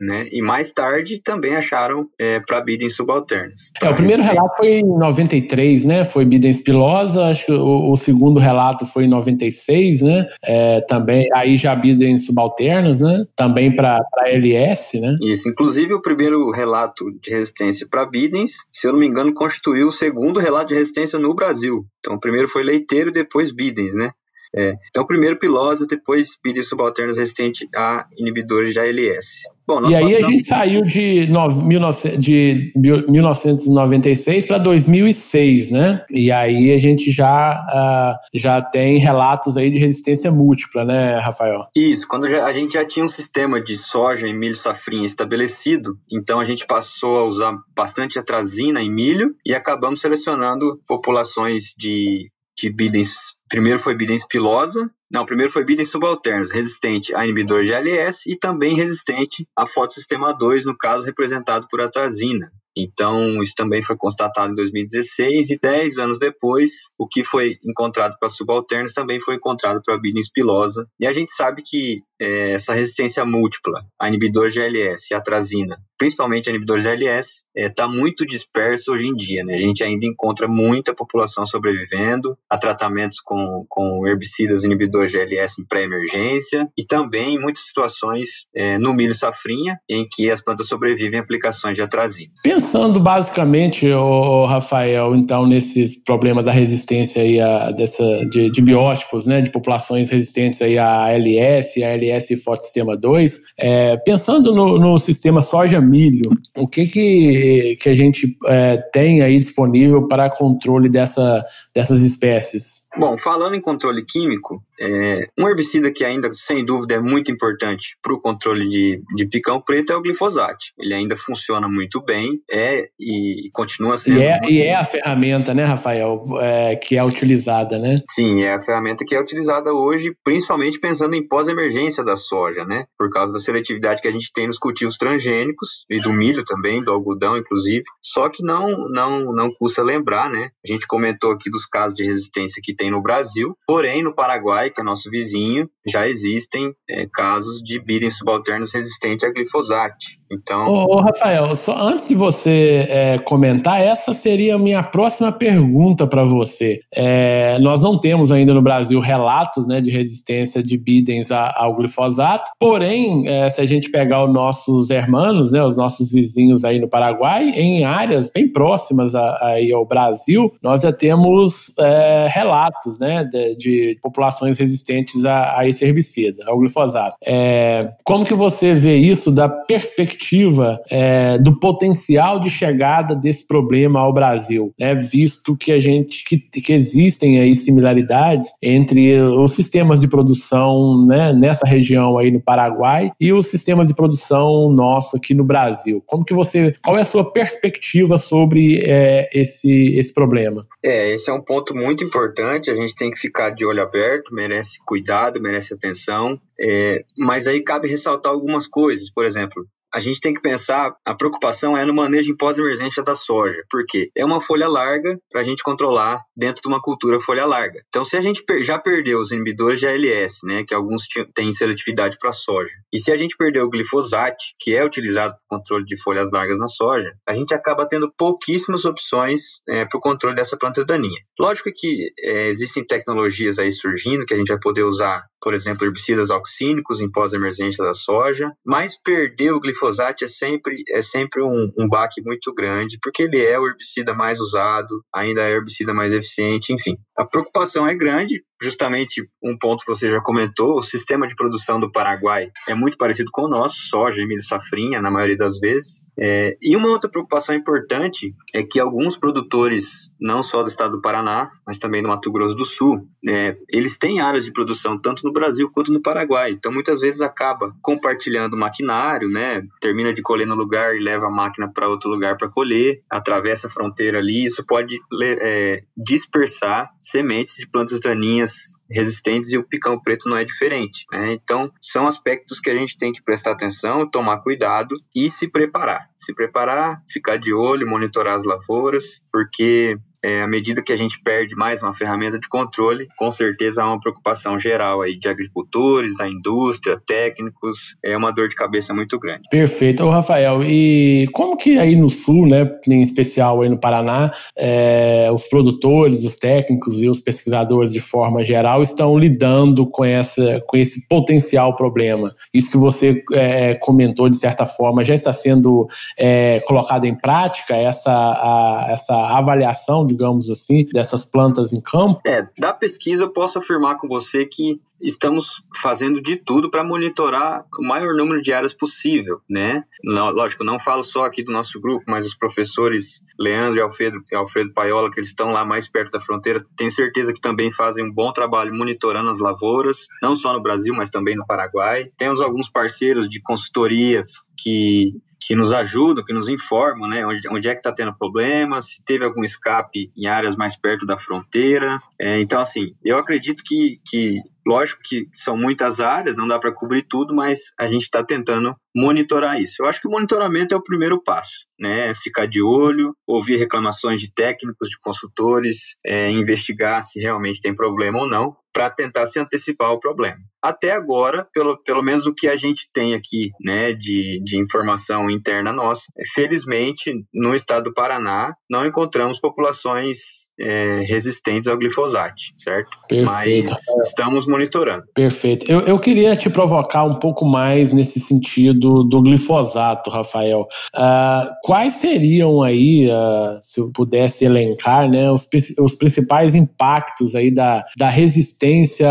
né? 0.00 0.28
E 0.30 0.42
mais 0.42 0.72
tarde 0.72 1.20
também 1.22 1.56
acharam 1.56 2.08
é, 2.18 2.40
para 2.40 2.60
bidens 2.60 2.94
subalternas. 2.94 3.70
É, 3.80 3.88
o 3.88 3.94
primeiro 3.94 4.22
relato 4.22 4.56
foi 4.56 4.80
em 4.80 4.98
93, 4.98 5.84
né? 5.84 6.04
Foi 6.04 6.24
bidens 6.24 6.60
pilosa, 6.62 7.26
acho 7.26 7.46
que 7.46 7.52
o, 7.52 7.90
o 7.90 7.96
segundo 7.96 8.38
relato 8.38 8.84
foi 8.84 9.04
em 9.04 9.08
96, 9.08 10.02
né? 10.02 10.26
É, 10.44 10.80
também, 10.82 11.26
aí 11.34 11.56
já 11.56 11.74
bidens 11.74 12.26
subalternas, 12.26 13.00
né? 13.00 13.24
Também 13.34 13.74
para 13.74 14.04
LS, 14.26 15.00
né? 15.00 15.16
Isso, 15.22 15.48
inclusive 15.48 15.94
o 15.94 16.02
primeiro 16.02 16.50
relato 16.50 17.06
de 17.20 17.30
resistência 17.30 17.86
para 17.88 18.04
bidens, 18.04 18.52
se 18.70 18.86
eu 18.86 18.92
não 18.92 19.00
me 19.00 19.06
engano, 19.06 19.32
constituiu 19.32 19.86
o 19.86 19.92
segundo 19.92 20.38
relato 20.38 20.68
de 20.68 20.74
resistência 20.74 21.18
no 21.18 21.34
Brasil. 21.34 21.86
Então 22.00 22.14
o 22.14 22.20
primeiro 22.20 22.48
foi 22.48 22.62
leiteiro, 22.62 23.10
depois 23.12 23.52
bidens, 23.52 23.94
né? 23.94 24.10
É, 24.54 24.74
então, 24.88 25.06
primeiro 25.06 25.38
pilosa, 25.38 25.86
depois 25.86 26.38
bidens 26.42 26.68
subalternos 26.68 27.18
resistente 27.18 27.68
a 27.74 28.06
inibidores 28.16 28.72
de 28.72 28.80
ALS. 28.80 29.42
Bom, 29.66 29.88
e 29.90 29.96
aí 29.96 30.14
a 30.14 30.22
gente 30.22 30.46
saiu 30.46 30.82
de, 30.82 31.26
no, 31.26 31.48
19, 31.48 32.18
de 32.18 32.72
1996 32.76 34.46
para 34.46 34.58
2006, 34.58 35.72
né? 35.72 36.04
E 36.08 36.30
aí 36.30 36.72
a 36.72 36.78
gente 36.78 37.10
já, 37.10 37.66
uh, 37.68 38.38
já 38.38 38.62
tem 38.62 38.98
relatos 38.98 39.56
aí 39.56 39.70
de 39.70 39.78
resistência 39.78 40.30
múltipla, 40.30 40.84
né, 40.84 41.18
Rafael? 41.18 41.66
Isso, 41.74 42.06
quando 42.06 42.28
já, 42.28 42.46
a 42.46 42.52
gente 42.52 42.74
já 42.74 42.84
tinha 42.84 43.04
um 43.04 43.08
sistema 43.08 43.60
de 43.60 43.76
soja 43.76 44.28
e 44.28 44.32
milho 44.32 44.54
safrinha 44.54 45.04
estabelecido, 45.04 45.98
então 46.12 46.38
a 46.38 46.44
gente 46.44 46.64
passou 46.64 47.18
a 47.18 47.24
usar 47.24 47.58
bastante 47.74 48.18
atrazina 48.18 48.80
em 48.80 48.90
milho 48.90 49.34
e 49.44 49.52
acabamos 49.52 50.00
selecionando 50.00 50.80
populações 50.86 51.74
de, 51.76 52.30
de 52.56 52.70
bidens. 52.70 53.34
Primeiro 53.48 53.78
foi 53.78 53.94
bidens 53.94 54.26
pilosa, 54.26 54.90
não, 55.10 55.24
primeiro 55.24 55.52
foi 55.52 55.64
bidens 55.64 55.90
subalternos, 55.90 56.50
resistente 56.50 57.14
a 57.14 57.24
inibidor 57.24 57.62
de 57.64 57.72
ALS 57.72 58.26
e 58.26 58.36
também 58.36 58.74
resistente 58.74 59.46
a 59.54 59.66
fotossistema 59.66 60.32
2, 60.32 60.64
no 60.64 60.76
caso 60.76 61.06
representado 61.06 61.68
por 61.70 61.80
atrazina. 61.80 62.50
Então, 62.76 63.42
isso 63.42 63.54
também 63.56 63.82
foi 63.82 63.96
constatado 63.96 64.52
em 64.52 64.56
2016 64.56 65.50
e 65.50 65.58
10 65.58 65.98
anos 65.98 66.18
depois, 66.18 66.72
o 66.98 67.06
que 67.06 67.24
foi 67.24 67.58
encontrado 67.64 68.16
para 68.18 68.28
subalternos 68.28 68.92
também 68.92 69.18
foi 69.20 69.36
encontrado 69.36 69.80
para 69.82 69.98
bidens 69.98 70.30
pilosa. 70.30 70.86
E 71.00 71.06
a 71.06 71.12
gente 71.12 71.30
sabe 71.32 71.62
que 71.64 72.02
é, 72.20 72.52
essa 72.52 72.74
resistência 72.74 73.24
múltipla 73.24 73.84
a 74.00 74.08
inibidores 74.08 74.52
de 74.52 74.60
ALS 74.60 75.10
e 75.10 75.14
atrazina, 75.14 75.78
principalmente 75.98 76.48
a 76.48 76.50
inibidores 76.50 76.82
de 76.82 76.90
ALS, 76.90 77.26
está 77.26 77.44
é, 77.54 77.68
tá 77.68 77.88
muito 77.88 78.26
disperso 78.26 78.92
hoje 78.92 79.06
em 79.06 79.14
dia. 79.14 79.44
Né? 79.44 79.54
A 79.54 79.60
gente 79.60 79.82
ainda 79.82 80.06
encontra 80.06 80.48
muita 80.48 80.94
população 80.94 81.46
sobrevivendo 81.46 82.36
a 82.48 82.58
tratamentos 82.58 83.20
com, 83.20 83.64
com 83.68 84.06
herbicidas 84.06 84.64
inibidores 84.64 85.10
de 85.10 85.18
ALS 85.18 85.58
em 85.58 85.66
pré-emergência 85.66 86.68
e 86.76 86.84
também 86.84 87.38
muitas 87.38 87.66
situações 87.66 88.46
é, 88.54 88.78
no 88.78 88.92
milho 88.94 89.14
safrinha, 89.14 89.78
em 89.88 90.06
que 90.08 90.30
as 90.30 90.42
plantas 90.42 90.66
sobrevivem 90.66 91.20
a 91.20 91.22
aplicações 91.22 91.76
de 91.76 91.82
atrazina. 91.82 92.32
Pensando 92.66 92.98
basicamente, 92.98 93.88
o 93.92 94.44
Rafael, 94.44 95.14
então, 95.14 95.46
nesse 95.46 96.02
problema 96.02 96.42
da 96.42 96.50
resistência 96.50 97.22
aí 97.22 97.40
a, 97.40 97.70
dessa, 97.70 98.04
de, 98.26 98.50
de 98.50 98.60
biótipos, 98.60 99.24
né, 99.24 99.40
de 99.40 99.52
populações 99.52 100.10
resistentes 100.10 100.60
aí 100.60 100.76
a 100.76 101.04
ALS 101.06 101.76
e 101.76 101.84
a 101.84 101.90
LS 101.90 102.34
Forte 102.42 102.64
Sistema 102.64 102.96
2, 102.96 103.40
é, 103.56 103.96
pensando 103.98 104.52
no, 104.52 104.80
no, 104.80 104.98
sistema 104.98 105.40
soja-milho, 105.40 106.28
o 106.56 106.66
que, 106.66 106.86
que, 106.86 107.78
que 107.80 107.88
a 107.88 107.94
gente 107.94 108.36
é, 108.46 108.78
tem 108.92 109.22
aí 109.22 109.38
disponível 109.38 110.08
para 110.08 110.28
controle 110.28 110.88
dessa, 110.88 111.46
dessas 111.72 112.02
espécies? 112.02 112.85
Bom, 112.98 113.16
falando 113.18 113.54
em 113.54 113.60
controle 113.60 114.04
químico, 114.04 114.62
é, 114.80 115.28
um 115.38 115.48
herbicida 115.48 115.90
que 115.90 116.04
ainda, 116.04 116.30
sem 116.32 116.64
dúvida, 116.64 116.94
é 116.94 117.00
muito 117.00 117.30
importante 117.30 117.96
para 118.02 118.12
o 118.12 118.20
controle 118.20 118.68
de, 118.68 119.02
de 119.14 119.26
picão 119.26 119.60
preto 119.60 119.92
é 119.92 119.96
o 119.96 120.02
glifosato. 120.02 120.64
Ele 120.78 120.94
ainda 120.94 121.16
funciona 121.16 121.68
muito 121.68 122.02
bem 122.02 122.40
é, 122.50 122.88
e, 122.98 123.46
e 123.46 123.50
continua 123.52 123.96
sendo. 123.96 124.18
E 124.18 124.22
é, 124.22 124.40
e 124.48 124.62
é, 124.62 124.74
a 124.74 124.84
ferramenta, 124.84 125.54
né, 125.54 125.64
Rafael, 125.64 126.24
é, 126.40 126.76
que 126.76 126.96
é 126.96 127.04
utilizada, 127.04 127.78
né? 127.78 128.00
Sim, 128.10 128.42
é 128.42 128.54
a 128.54 128.60
ferramenta 128.60 129.04
que 129.04 129.14
é 129.14 129.20
utilizada 129.20 129.72
hoje, 129.72 130.14
principalmente 130.24 130.78
pensando 130.78 131.14
em 131.14 131.26
pós-emergência 131.26 132.04
da 132.04 132.16
soja, 132.16 132.64
né? 132.64 132.84
Por 132.98 133.10
causa 133.10 133.32
da 133.32 133.38
seletividade 133.38 134.02
que 134.02 134.08
a 134.08 134.12
gente 134.12 134.32
tem 134.32 134.46
nos 134.46 134.58
cultivos 134.58 134.96
transgênicos 134.96 135.84
e 135.90 136.00
do 136.00 136.12
milho 136.12 136.44
também, 136.44 136.82
do 136.82 136.92
algodão, 136.92 137.36
inclusive. 137.36 137.84
Só 138.02 138.28
que 138.28 138.42
não, 138.42 138.88
não, 138.90 139.32
não 139.32 139.50
custa 139.50 139.82
lembrar, 139.82 140.30
né? 140.30 140.50
A 140.64 140.72
gente 140.72 140.86
comentou 140.86 141.32
aqui 141.32 141.50
dos 141.50 141.66
casos 141.66 141.94
de 141.94 142.04
resistência 142.04 142.60
que 142.62 142.74
tem 142.74 142.85
tem 142.86 142.90
no 142.90 143.02
Brasil, 143.02 143.56
porém 143.66 144.02
no 144.02 144.14
Paraguai, 144.14 144.70
que 144.70 144.80
é 144.80 144.84
nosso 144.84 145.10
vizinho, 145.10 145.68
já 145.86 146.08
existem 146.08 146.72
é, 146.88 147.06
casos 147.12 147.60
de 147.62 147.80
virem 147.80 148.10
subalternos 148.10 148.72
resistentes 148.72 149.28
a 149.28 149.32
glifosato. 149.32 149.96
Então. 150.30 150.66
Ô, 150.66 150.96
ô, 150.96 151.00
Rafael, 151.00 151.54
só 151.54 151.76
antes 151.76 152.08
de 152.08 152.14
você 152.14 152.86
é, 152.88 153.18
comentar, 153.18 153.80
essa 153.80 154.12
seria 154.12 154.56
a 154.56 154.58
minha 154.58 154.82
próxima 154.82 155.30
pergunta 155.30 156.06
para 156.06 156.24
você. 156.24 156.80
É, 156.92 157.58
nós 157.60 157.82
não 157.82 157.98
temos 157.98 158.32
ainda 158.32 158.52
no 158.52 158.62
Brasil 158.62 158.98
relatos 159.00 159.66
né, 159.66 159.80
de 159.80 159.90
resistência 159.90 160.62
de 160.62 160.76
bidens 160.76 161.30
ao 161.30 161.74
glifosato, 161.74 162.50
porém, 162.58 163.28
é, 163.28 163.48
se 163.50 163.60
a 163.60 163.66
gente 163.66 163.90
pegar 163.90 164.24
os 164.24 164.32
nossos 164.32 164.90
hermanos, 164.90 165.52
né, 165.52 165.62
os 165.62 165.76
nossos 165.76 166.10
vizinhos 166.12 166.64
aí 166.64 166.80
no 166.80 166.88
Paraguai, 166.88 167.50
em 167.50 167.84
áreas 167.84 168.30
bem 168.30 168.48
próximas 168.48 169.14
a, 169.14 169.38
aí 169.46 169.72
ao 169.72 169.86
Brasil, 169.86 170.52
nós 170.62 170.82
já 170.82 170.92
temos 170.92 171.72
é, 171.78 172.28
relatos 172.30 172.98
né, 172.98 173.24
de, 173.24 173.56
de, 173.56 173.98
populações 174.02 174.58
resistentes 174.58 175.24
a, 175.24 175.58
a, 175.58 175.68
esse 175.68 175.84
herbicida, 175.84 176.44
ao 176.46 176.58
glifosato. 176.58 177.16
É, 177.24 177.92
como 178.04 178.24
que 178.24 178.34
você 178.34 178.74
vê 178.74 178.96
isso 178.96 179.30
da 179.30 179.48
perspectiva 179.48 180.15
perspectiva 180.16 180.80
é, 180.90 181.38
do 181.38 181.58
potencial 181.58 182.40
de 182.40 182.48
chegada 182.48 183.14
desse 183.14 183.46
problema 183.46 184.00
ao 184.00 184.12
Brasil, 184.12 184.72
né? 184.78 184.94
visto 184.94 185.56
que 185.56 185.72
a 185.72 185.80
gente 185.80 186.24
que, 186.24 186.38
que 186.38 186.72
existem 186.72 187.38
aí 187.38 187.54
similaridades 187.54 188.48
entre 188.62 189.20
os 189.20 189.52
sistemas 189.52 190.00
de 190.00 190.08
produção 190.08 191.06
né, 191.06 191.32
nessa 191.32 191.66
região 191.66 192.18
aí 192.18 192.30
no 192.30 192.40
Paraguai 192.40 193.10
e 193.20 193.32
os 193.32 193.46
sistemas 193.46 193.88
de 193.88 193.94
produção 193.94 194.70
nosso 194.70 195.16
aqui 195.16 195.34
no 195.34 195.44
Brasil. 195.44 196.02
Como 196.06 196.24
que 196.24 196.34
você, 196.34 196.74
qual 196.82 196.96
é 196.96 197.02
a 197.02 197.04
sua 197.04 197.30
perspectiva 197.30 198.16
sobre 198.18 198.82
é, 198.84 199.28
esse, 199.32 199.96
esse 199.96 200.12
problema? 200.12 200.66
É, 200.82 201.12
esse 201.12 201.30
é 201.30 201.32
um 201.32 201.42
ponto 201.42 201.74
muito 201.74 202.02
importante. 202.02 202.70
A 202.70 202.74
gente 202.74 202.94
tem 202.94 203.10
que 203.10 203.18
ficar 203.18 203.50
de 203.50 203.64
olho 203.64 203.82
aberto, 203.82 204.34
merece 204.34 204.78
cuidado, 204.84 205.40
merece 205.40 205.74
atenção. 205.74 206.40
É, 206.58 207.04
mas 207.18 207.46
aí 207.46 207.62
cabe 207.62 207.88
ressaltar 207.88 208.32
algumas 208.32 208.66
coisas. 208.66 209.10
Por 209.10 209.24
exemplo, 209.24 209.66
a 209.96 209.98
gente 209.98 210.20
tem 210.20 210.34
que 210.34 210.42
pensar, 210.42 210.94
a 211.06 211.14
preocupação 211.14 211.74
é 211.74 211.82
no 211.82 211.94
manejo 211.94 212.30
em 212.30 212.36
pós-emergência 212.36 213.02
da 213.02 213.14
soja, 213.14 213.56
porque 213.70 214.10
é 214.14 214.22
uma 214.26 214.42
folha 214.42 214.68
larga 214.68 215.18
para 215.32 215.40
a 215.40 215.44
gente 215.44 215.62
controlar 215.62 216.20
dentro 216.36 216.60
de 216.60 216.68
uma 216.68 216.82
cultura 216.82 217.18
folha 217.18 217.46
larga. 217.46 217.80
Então, 217.88 218.04
se 218.04 218.14
a 218.14 218.20
gente 218.20 218.44
já 218.60 218.78
perdeu 218.78 219.18
os 219.18 219.32
inibidores 219.32 219.80
de 219.80 219.86
ALS, 219.86 220.40
né, 220.44 220.64
que 220.64 220.74
alguns 220.74 221.04
têm 221.34 221.50
seletividade 221.50 222.18
para 222.20 222.30
soja, 222.30 222.70
e 222.92 223.00
se 223.00 223.10
a 223.10 223.16
gente 223.16 223.38
perdeu 223.38 223.64
o 223.64 223.70
glifosato, 223.70 224.36
que 224.60 224.76
é 224.76 224.84
utilizado 224.84 225.32
para 225.32 225.56
o 225.56 225.58
controle 225.58 225.86
de 225.86 225.98
folhas 226.02 226.30
largas 226.30 226.58
na 226.58 226.68
soja, 226.68 227.14
a 227.26 227.32
gente 227.32 227.54
acaba 227.54 227.88
tendo 227.88 228.12
pouquíssimas 228.18 228.84
opções 228.84 229.62
é, 229.66 229.86
para 229.86 229.96
o 229.96 230.02
controle 230.02 230.36
dessa 230.36 230.58
planta 230.58 230.84
daninha. 230.84 231.22
Lógico 231.40 231.70
que 231.74 232.12
é, 232.20 232.48
existem 232.48 232.84
tecnologias 232.84 233.58
aí 233.58 233.72
surgindo 233.72 234.26
que 234.26 234.34
a 234.34 234.36
gente 234.36 234.48
vai 234.48 234.60
poder 234.60 234.82
usar 234.82 235.24
por 235.40 235.54
exemplo, 235.54 235.86
herbicidas 235.86 236.30
auxínicos 236.30 237.00
em 237.00 237.10
pós-emergência 237.10 237.84
da 237.84 237.94
soja, 237.94 238.50
mas 238.64 238.96
perder 239.00 239.52
o 239.52 239.60
glifosato 239.60 240.24
é 240.24 240.26
sempre, 240.26 240.82
é 240.90 241.02
sempre 241.02 241.42
um, 241.42 241.72
um 241.78 241.88
baque 241.88 242.22
muito 242.22 242.52
grande, 242.54 242.98
porque 243.02 243.22
ele 243.22 243.40
é 243.40 243.58
o 243.58 243.66
herbicida 243.66 244.14
mais 244.14 244.40
usado, 244.40 245.02
ainda 245.14 245.42
é 245.42 245.54
o 245.54 245.56
herbicida 245.56 245.94
mais 245.94 246.12
eficiente, 246.12 246.72
enfim. 246.72 246.96
A 247.16 247.24
preocupação 247.24 247.86
é 247.86 247.94
grande, 247.94 248.42
justamente 248.60 249.28
um 249.42 249.56
ponto 249.56 249.84
que 249.84 249.90
você 249.90 250.10
já 250.10 250.20
comentou, 250.20 250.78
o 250.78 250.82
sistema 250.82 251.26
de 251.26 251.34
produção 251.34 251.78
do 251.78 251.90
Paraguai 251.90 252.50
é 252.68 252.74
muito 252.74 252.96
parecido 252.96 253.30
com 253.30 253.42
o 253.42 253.48
nosso, 253.48 253.76
soja 253.88 254.20
e 254.20 254.26
milho 254.26 254.42
safrinha, 254.42 255.00
na 255.02 255.10
maioria 255.10 255.36
das 255.36 255.58
vezes. 255.58 256.06
É, 256.18 256.56
e 256.60 256.76
uma 256.76 256.88
outra 256.88 257.10
preocupação 257.10 257.54
importante 257.54 258.34
é 258.54 258.62
que 258.62 258.80
alguns 258.80 259.16
produtores, 259.16 260.10
não 260.20 260.42
só 260.42 260.62
do 260.62 260.68
estado 260.68 260.92
do 260.92 261.02
Paraná, 261.02 261.50
mas 261.66 261.78
também 261.78 262.02
do 262.02 262.08
Mato 262.08 262.32
Grosso 262.32 262.54
do 262.54 262.64
Sul, 262.64 263.06
é, 263.28 263.56
eles 263.70 263.98
têm 263.98 264.20
áreas 264.20 264.44
de 264.44 264.52
produção 264.52 264.98
tanto 264.98 265.24
no 265.24 265.32
Brasil 265.32 265.70
quanto 265.72 265.92
no 265.92 266.00
Paraguai. 266.00 266.52
Então, 266.52 266.72
muitas 266.72 267.00
vezes 267.00 267.20
acaba 267.20 267.74
compartilhando 267.82 268.56
maquinário, 268.56 269.28
né? 269.28 269.62
Termina 269.80 270.12
de 270.12 270.22
colher 270.22 270.46
no 270.46 270.54
lugar 270.54 270.96
e 270.96 271.00
leva 271.00 271.26
a 271.26 271.30
máquina 271.30 271.70
para 271.70 271.88
outro 271.88 272.08
lugar 272.08 272.36
para 272.36 272.48
colher, 272.48 273.02
atravessa 273.10 273.66
a 273.66 273.70
fronteira 273.70 274.18
ali. 274.18 274.44
Isso 274.44 274.64
pode 274.64 274.98
é, 275.40 275.82
dispersar 275.96 276.90
sementes 277.02 277.56
de 277.56 277.68
plantas 277.68 278.00
daninhas 278.00 278.45
resistentes 278.90 279.52
e 279.52 279.58
o 279.58 279.66
picão 279.66 280.00
preto 280.00 280.28
não 280.28 280.36
é 280.36 280.44
diferente. 280.44 281.04
Né? 281.12 281.32
Então, 281.32 281.70
são 281.80 282.06
aspectos 282.06 282.60
que 282.60 282.70
a 282.70 282.74
gente 282.74 282.96
tem 282.96 283.12
que 283.12 283.22
prestar 283.22 283.52
atenção, 283.52 284.08
tomar 284.08 284.38
cuidado 284.38 284.96
e 285.14 285.28
se 285.30 285.48
preparar. 285.50 286.08
Se 286.16 286.34
preparar, 286.34 287.02
ficar 287.08 287.36
de 287.36 287.52
olho, 287.52 287.88
monitorar 287.88 288.36
as 288.36 288.44
lavouras, 288.44 289.22
porque 289.32 289.96
é, 290.26 290.42
à 290.42 290.48
medida 290.48 290.82
que 290.82 290.92
a 290.92 290.96
gente 290.96 291.20
perde 291.22 291.54
mais 291.54 291.80
uma 291.84 291.94
ferramenta 291.94 292.36
de 292.36 292.48
controle, 292.48 293.06
com 293.16 293.30
certeza 293.30 293.84
há 293.84 293.86
uma 293.86 294.00
preocupação 294.00 294.58
geral 294.58 295.00
aí 295.00 295.16
de 295.16 295.28
agricultores, 295.28 296.16
da 296.16 296.28
indústria, 296.28 297.00
técnicos, 297.06 297.96
é 298.04 298.16
uma 298.16 298.32
dor 298.32 298.48
de 298.48 298.56
cabeça 298.56 298.92
muito 298.92 299.20
grande. 299.20 299.42
Perfeito. 299.48 300.02
Ô, 300.02 300.10
Rafael, 300.10 300.64
e 300.64 301.28
como 301.32 301.56
que 301.56 301.78
aí 301.78 301.94
no 301.94 302.10
sul, 302.10 302.48
né, 302.48 302.68
em 302.88 303.02
especial 303.02 303.62
aí 303.62 303.68
no 303.68 303.78
Paraná, 303.78 304.32
é, 304.58 305.30
os 305.32 305.46
produtores, 305.46 306.24
os 306.24 306.34
técnicos 306.36 307.00
e 307.00 307.08
os 307.08 307.20
pesquisadores 307.20 307.92
de 307.92 308.00
forma 308.00 308.44
geral 308.44 308.82
estão 308.82 309.16
lidando 309.16 309.86
com, 309.86 310.04
essa, 310.04 310.60
com 310.66 310.76
esse 310.76 311.06
potencial 311.06 311.76
problema? 311.76 312.34
Isso 312.52 312.68
que 312.68 312.76
você 312.76 313.22
é, 313.32 313.76
comentou 313.76 314.28
de 314.28 314.36
certa 314.36 314.66
forma 314.66 315.04
já 315.04 315.14
está 315.14 315.32
sendo 315.32 315.86
é, 316.18 316.58
colocado 316.66 317.04
em 317.04 317.14
prática, 317.14 317.76
essa, 317.76 318.10
a, 318.10 318.88
essa 318.90 319.14
avaliação, 319.14 320.04
digamos 320.16 320.50
assim, 320.50 320.84
dessas 320.86 321.24
plantas 321.24 321.72
em 321.72 321.80
campo? 321.80 322.20
É, 322.26 322.46
da 322.58 322.72
pesquisa 322.72 323.24
eu 323.24 323.30
posso 323.30 323.58
afirmar 323.58 323.96
com 323.96 324.08
você 324.08 324.44
que 324.44 324.80
estamos 325.00 325.62
fazendo 325.74 326.22
de 326.22 326.36
tudo 326.36 326.70
para 326.70 326.82
monitorar 326.82 327.64
o 327.78 327.82
maior 327.82 328.14
número 328.14 328.40
de 328.40 328.52
áreas 328.52 328.72
possível, 328.72 329.40
né? 329.48 329.84
Lógico, 330.02 330.64
não 330.64 330.78
falo 330.78 331.04
só 331.04 331.24
aqui 331.24 331.42
do 331.42 331.52
nosso 331.52 331.80
grupo, 331.80 332.04
mas 332.08 332.24
os 332.24 332.34
professores 332.34 333.22
Leandro 333.38 333.78
e 333.78 333.82
Alfredo, 333.82 334.22
Alfredo 334.34 334.72
Paiola, 334.72 335.10
que 335.10 335.20
eles 335.20 335.28
estão 335.28 335.52
lá 335.52 335.64
mais 335.64 335.88
perto 335.88 336.12
da 336.12 336.20
fronteira, 336.20 336.64
tenho 336.76 336.90
certeza 336.90 337.32
que 337.32 337.40
também 337.40 337.70
fazem 337.70 338.04
um 338.04 338.12
bom 338.12 338.32
trabalho 338.32 338.74
monitorando 338.74 339.30
as 339.30 339.38
lavouras, 339.38 340.06
não 340.22 340.34
só 340.34 340.52
no 340.52 340.62
Brasil, 340.62 340.94
mas 340.94 341.10
também 341.10 341.36
no 341.36 341.46
Paraguai. 341.46 342.10
Temos 342.16 342.40
alguns 342.40 342.70
parceiros 342.70 343.28
de 343.28 343.40
consultorias 343.42 344.44
que 344.56 345.12
que 345.46 345.54
nos 345.54 345.72
ajudam, 345.72 346.24
que 346.24 346.32
nos 346.32 346.48
informam, 346.48 347.08
né, 347.08 347.24
onde, 347.24 347.48
onde 347.48 347.68
é 347.68 347.72
que 347.72 347.78
está 347.78 347.92
tendo 347.92 348.16
problema, 348.16 348.82
se 348.82 349.00
teve 349.04 349.24
algum 349.24 349.44
escape 349.44 350.10
em 350.16 350.26
áreas 350.26 350.56
mais 350.56 350.76
perto 350.76 351.06
da 351.06 351.16
fronteira. 351.16 352.00
É, 352.20 352.40
então, 352.40 352.58
assim, 352.58 352.96
eu 353.04 353.16
acredito 353.16 353.62
que, 353.64 354.00
que 354.04 354.40
Lógico 354.66 355.00
que 355.04 355.28
são 355.32 355.56
muitas 355.56 356.00
áreas, 356.00 356.36
não 356.36 356.48
dá 356.48 356.58
para 356.58 356.72
cobrir 356.72 357.06
tudo, 357.08 357.32
mas 357.32 357.72
a 357.78 357.86
gente 357.86 358.02
está 358.02 358.24
tentando 358.24 358.74
monitorar 358.92 359.62
isso. 359.62 359.76
Eu 359.80 359.86
acho 359.86 360.00
que 360.00 360.08
o 360.08 360.10
monitoramento 360.10 360.74
é 360.74 360.76
o 360.76 360.82
primeiro 360.82 361.22
passo, 361.22 361.66
né? 361.78 362.12
Ficar 362.16 362.46
de 362.46 362.60
olho, 362.60 363.14
ouvir 363.24 363.58
reclamações 363.58 364.20
de 364.20 364.34
técnicos, 364.34 364.88
de 364.88 364.98
consultores, 364.98 365.96
é, 366.04 366.32
investigar 366.32 367.00
se 367.04 367.20
realmente 367.20 367.60
tem 367.60 367.72
problema 367.72 368.18
ou 368.18 368.28
não, 368.28 368.56
para 368.76 368.90
tentar 368.90 369.24
se 369.24 369.38
antecipar 369.38 369.88
ao 369.88 369.98
problema. 369.98 370.36
Até 370.62 370.92
agora, 370.92 371.48
pelo, 371.50 371.82
pelo 371.82 372.02
menos 372.02 372.26
o 372.26 372.34
que 372.34 372.46
a 372.46 372.56
gente 372.56 372.90
tem 372.92 373.14
aqui, 373.14 373.48
né, 373.58 373.94
de, 373.94 374.38
de 374.44 374.60
informação 374.60 375.30
interna 375.30 375.72
nossa, 375.72 376.02
felizmente, 376.34 377.10
no 377.32 377.54
estado 377.54 377.84
do 377.84 377.94
Paraná, 377.94 378.52
não 378.68 378.84
encontramos 378.84 379.40
populações 379.40 380.18
é, 380.58 381.04
resistentes 381.06 381.68
ao 381.68 381.76
glifosato, 381.76 382.42
certo? 382.56 382.98
Perfeito. 383.08 383.70
Mas 383.70 384.06
estamos 384.06 384.46
monitorando. 384.46 385.04
Perfeito. 385.14 385.70
Eu, 385.70 385.80
eu 385.80 385.98
queria 385.98 386.34
te 386.36 386.48
provocar 386.48 387.04
um 387.04 387.18
pouco 387.18 387.44
mais 387.44 387.92
nesse 387.92 388.18
sentido 388.20 389.04
do 389.04 389.22
glifosato, 389.22 390.10
Rafael. 390.10 390.66
Uh, 390.94 391.50
quais 391.62 391.94
seriam 391.94 392.62
aí, 392.62 393.08
uh, 393.10 393.60
se 393.62 393.80
eu 393.80 393.90
pudesse 393.92 394.44
elencar, 394.44 395.08
né, 395.10 395.30
os, 395.30 395.46
os 395.80 395.94
principais 395.94 396.54
impactos 396.54 397.34
aí 397.34 397.50
da, 397.50 397.84
da 397.96 398.08
resistência 398.08 399.08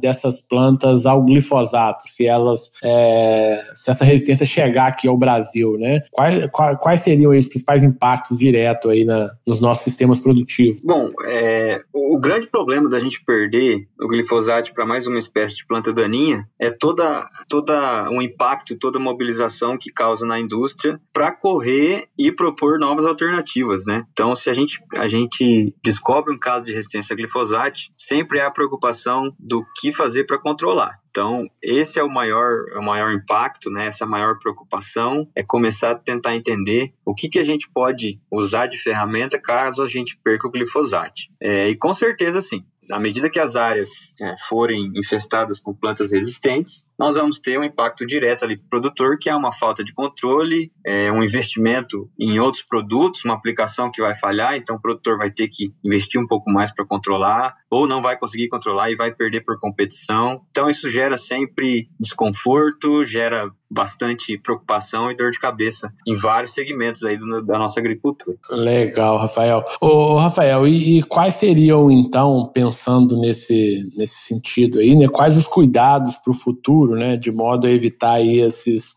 dessas 0.00 0.40
plantas 0.40 1.06
ao 1.06 1.24
glifosato, 1.24 2.02
se 2.06 2.26
elas, 2.26 2.70
é, 2.82 3.62
se 3.74 3.90
essa 3.90 4.04
resistência 4.04 4.46
chegar 4.46 4.88
aqui 4.88 5.08
ao 5.08 5.16
Brasil, 5.16 5.76
né? 5.78 6.00
Quais, 6.10 6.46
quais, 6.50 6.78
quais 6.80 7.00
seriam 7.00 7.30
os 7.30 7.48
principais 7.48 7.82
impactos 7.82 8.36
diretos 8.36 8.90
aí 8.90 9.04
na, 9.04 9.30
nos 9.46 9.60
nossos 9.60 9.84
sistemas 9.84 10.20
produtivos? 10.20 10.65
Bom, 10.84 11.10
é, 11.24 11.82
o 11.92 12.18
grande 12.18 12.46
problema 12.46 12.88
da 12.88 12.98
gente 12.98 13.22
perder 13.24 13.86
o 14.00 14.08
glifosato 14.08 14.72
para 14.72 14.86
mais 14.86 15.06
uma 15.06 15.18
espécie 15.18 15.56
de 15.56 15.66
planta 15.66 15.92
daninha 15.92 16.48
é 16.58 16.70
toda, 16.70 17.26
toda 17.48 18.10
o 18.10 18.22
impacto, 18.22 18.78
toda 18.78 18.98
a 18.98 19.02
mobilização 19.02 19.76
que 19.78 19.90
causa 19.90 20.26
na 20.26 20.38
indústria 20.38 21.00
para 21.12 21.32
correr 21.32 22.08
e 22.18 22.32
propor 22.32 22.78
novas 22.78 23.04
alternativas, 23.04 23.84
né? 23.86 24.04
Então, 24.12 24.34
se 24.34 24.48
a 24.50 24.54
gente, 24.54 24.80
a 24.96 25.08
gente 25.08 25.74
descobre 25.82 26.32
um 26.32 26.38
caso 26.38 26.64
de 26.64 26.72
resistência 26.72 27.14
a 27.14 27.16
glifosato, 27.16 27.80
sempre 27.96 28.40
há 28.40 28.46
a 28.46 28.52
preocupação 28.52 29.34
do 29.38 29.64
que 29.78 29.92
fazer 29.92 30.24
para 30.24 30.38
controlar. 30.38 30.98
Então, 31.16 31.48
esse 31.62 31.98
é 31.98 32.02
o 32.02 32.10
maior, 32.10 32.66
é 32.74 32.78
o 32.78 32.82
maior 32.82 33.10
impacto, 33.10 33.70
né? 33.70 33.86
essa 33.86 34.04
maior 34.04 34.38
preocupação, 34.38 35.26
é 35.34 35.42
começar 35.42 35.92
a 35.92 35.94
tentar 35.94 36.36
entender 36.36 36.92
o 37.06 37.14
que, 37.14 37.30
que 37.30 37.38
a 37.38 37.42
gente 37.42 37.70
pode 37.70 38.20
usar 38.30 38.66
de 38.66 38.76
ferramenta 38.76 39.40
caso 39.40 39.82
a 39.82 39.88
gente 39.88 40.18
perca 40.22 40.46
o 40.46 40.50
glifosato. 40.50 41.22
É, 41.40 41.70
e 41.70 41.74
com 41.74 41.94
certeza, 41.94 42.42
sim, 42.42 42.66
à 42.90 42.98
medida 42.98 43.30
que 43.30 43.40
as 43.40 43.56
áreas 43.56 44.14
é, 44.20 44.34
forem 44.48 44.92
infestadas 44.94 45.58
com 45.58 45.74
plantas 45.74 46.12
resistentes, 46.12 46.86
nós 46.98 47.14
vamos 47.14 47.38
ter 47.38 47.58
um 47.58 47.64
impacto 47.64 48.06
direto 48.06 48.44
ali 48.44 48.56
para 48.56 48.66
o 48.66 48.68
produtor, 48.68 49.18
que 49.18 49.28
é 49.28 49.36
uma 49.36 49.52
falta 49.52 49.84
de 49.84 49.92
controle, 49.92 50.72
é 50.84 51.12
um 51.12 51.22
investimento 51.22 52.10
em 52.18 52.38
outros 52.38 52.62
produtos, 52.62 53.24
uma 53.24 53.34
aplicação 53.34 53.90
que 53.90 54.00
vai 54.00 54.14
falhar, 54.14 54.56
então 54.56 54.76
o 54.76 54.80
produtor 54.80 55.18
vai 55.18 55.30
ter 55.30 55.48
que 55.48 55.74
investir 55.84 56.20
um 56.20 56.26
pouco 56.26 56.50
mais 56.50 56.72
para 56.72 56.86
controlar, 56.86 57.54
ou 57.70 57.86
não 57.86 58.00
vai 58.00 58.18
conseguir 58.18 58.48
controlar 58.48 58.90
e 58.90 58.96
vai 58.96 59.12
perder 59.12 59.42
por 59.42 59.58
competição. 59.58 60.42
Então 60.50 60.70
isso 60.70 60.88
gera 60.88 61.18
sempre 61.18 61.88
desconforto, 61.98 63.04
gera 63.04 63.50
bastante 63.70 64.38
preocupação 64.38 65.10
e 65.10 65.16
dor 65.16 65.30
de 65.30 65.40
cabeça 65.40 65.92
em 66.06 66.14
vários 66.14 66.52
segmentos 66.54 67.04
aí 67.04 67.16
do, 67.16 67.42
da 67.42 67.58
nossa 67.58 67.80
agricultura. 67.80 68.36
Legal, 68.50 69.18
Rafael. 69.18 69.64
Ô, 69.80 70.16
Rafael, 70.16 70.66
e, 70.66 70.98
e, 70.98 71.02
quais 71.02 71.34
seriam 71.34 71.90
então, 71.90 72.50
pensando 72.54 73.18
nesse, 73.18 73.90
nesse 73.96 74.22
sentido 74.22 74.78
aí, 74.78 74.94
né, 74.94 75.06
quais 75.08 75.36
os 75.36 75.46
cuidados 75.46 76.16
para 76.16 76.30
o 76.30 76.34
futuro 76.34 76.94
né, 76.94 77.16
de 77.16 77.32
modo 77.32 77.66
a 77.66 77.70
evitar 77.70 78.14
aí 78.14 78.40
esses 78.40 78.94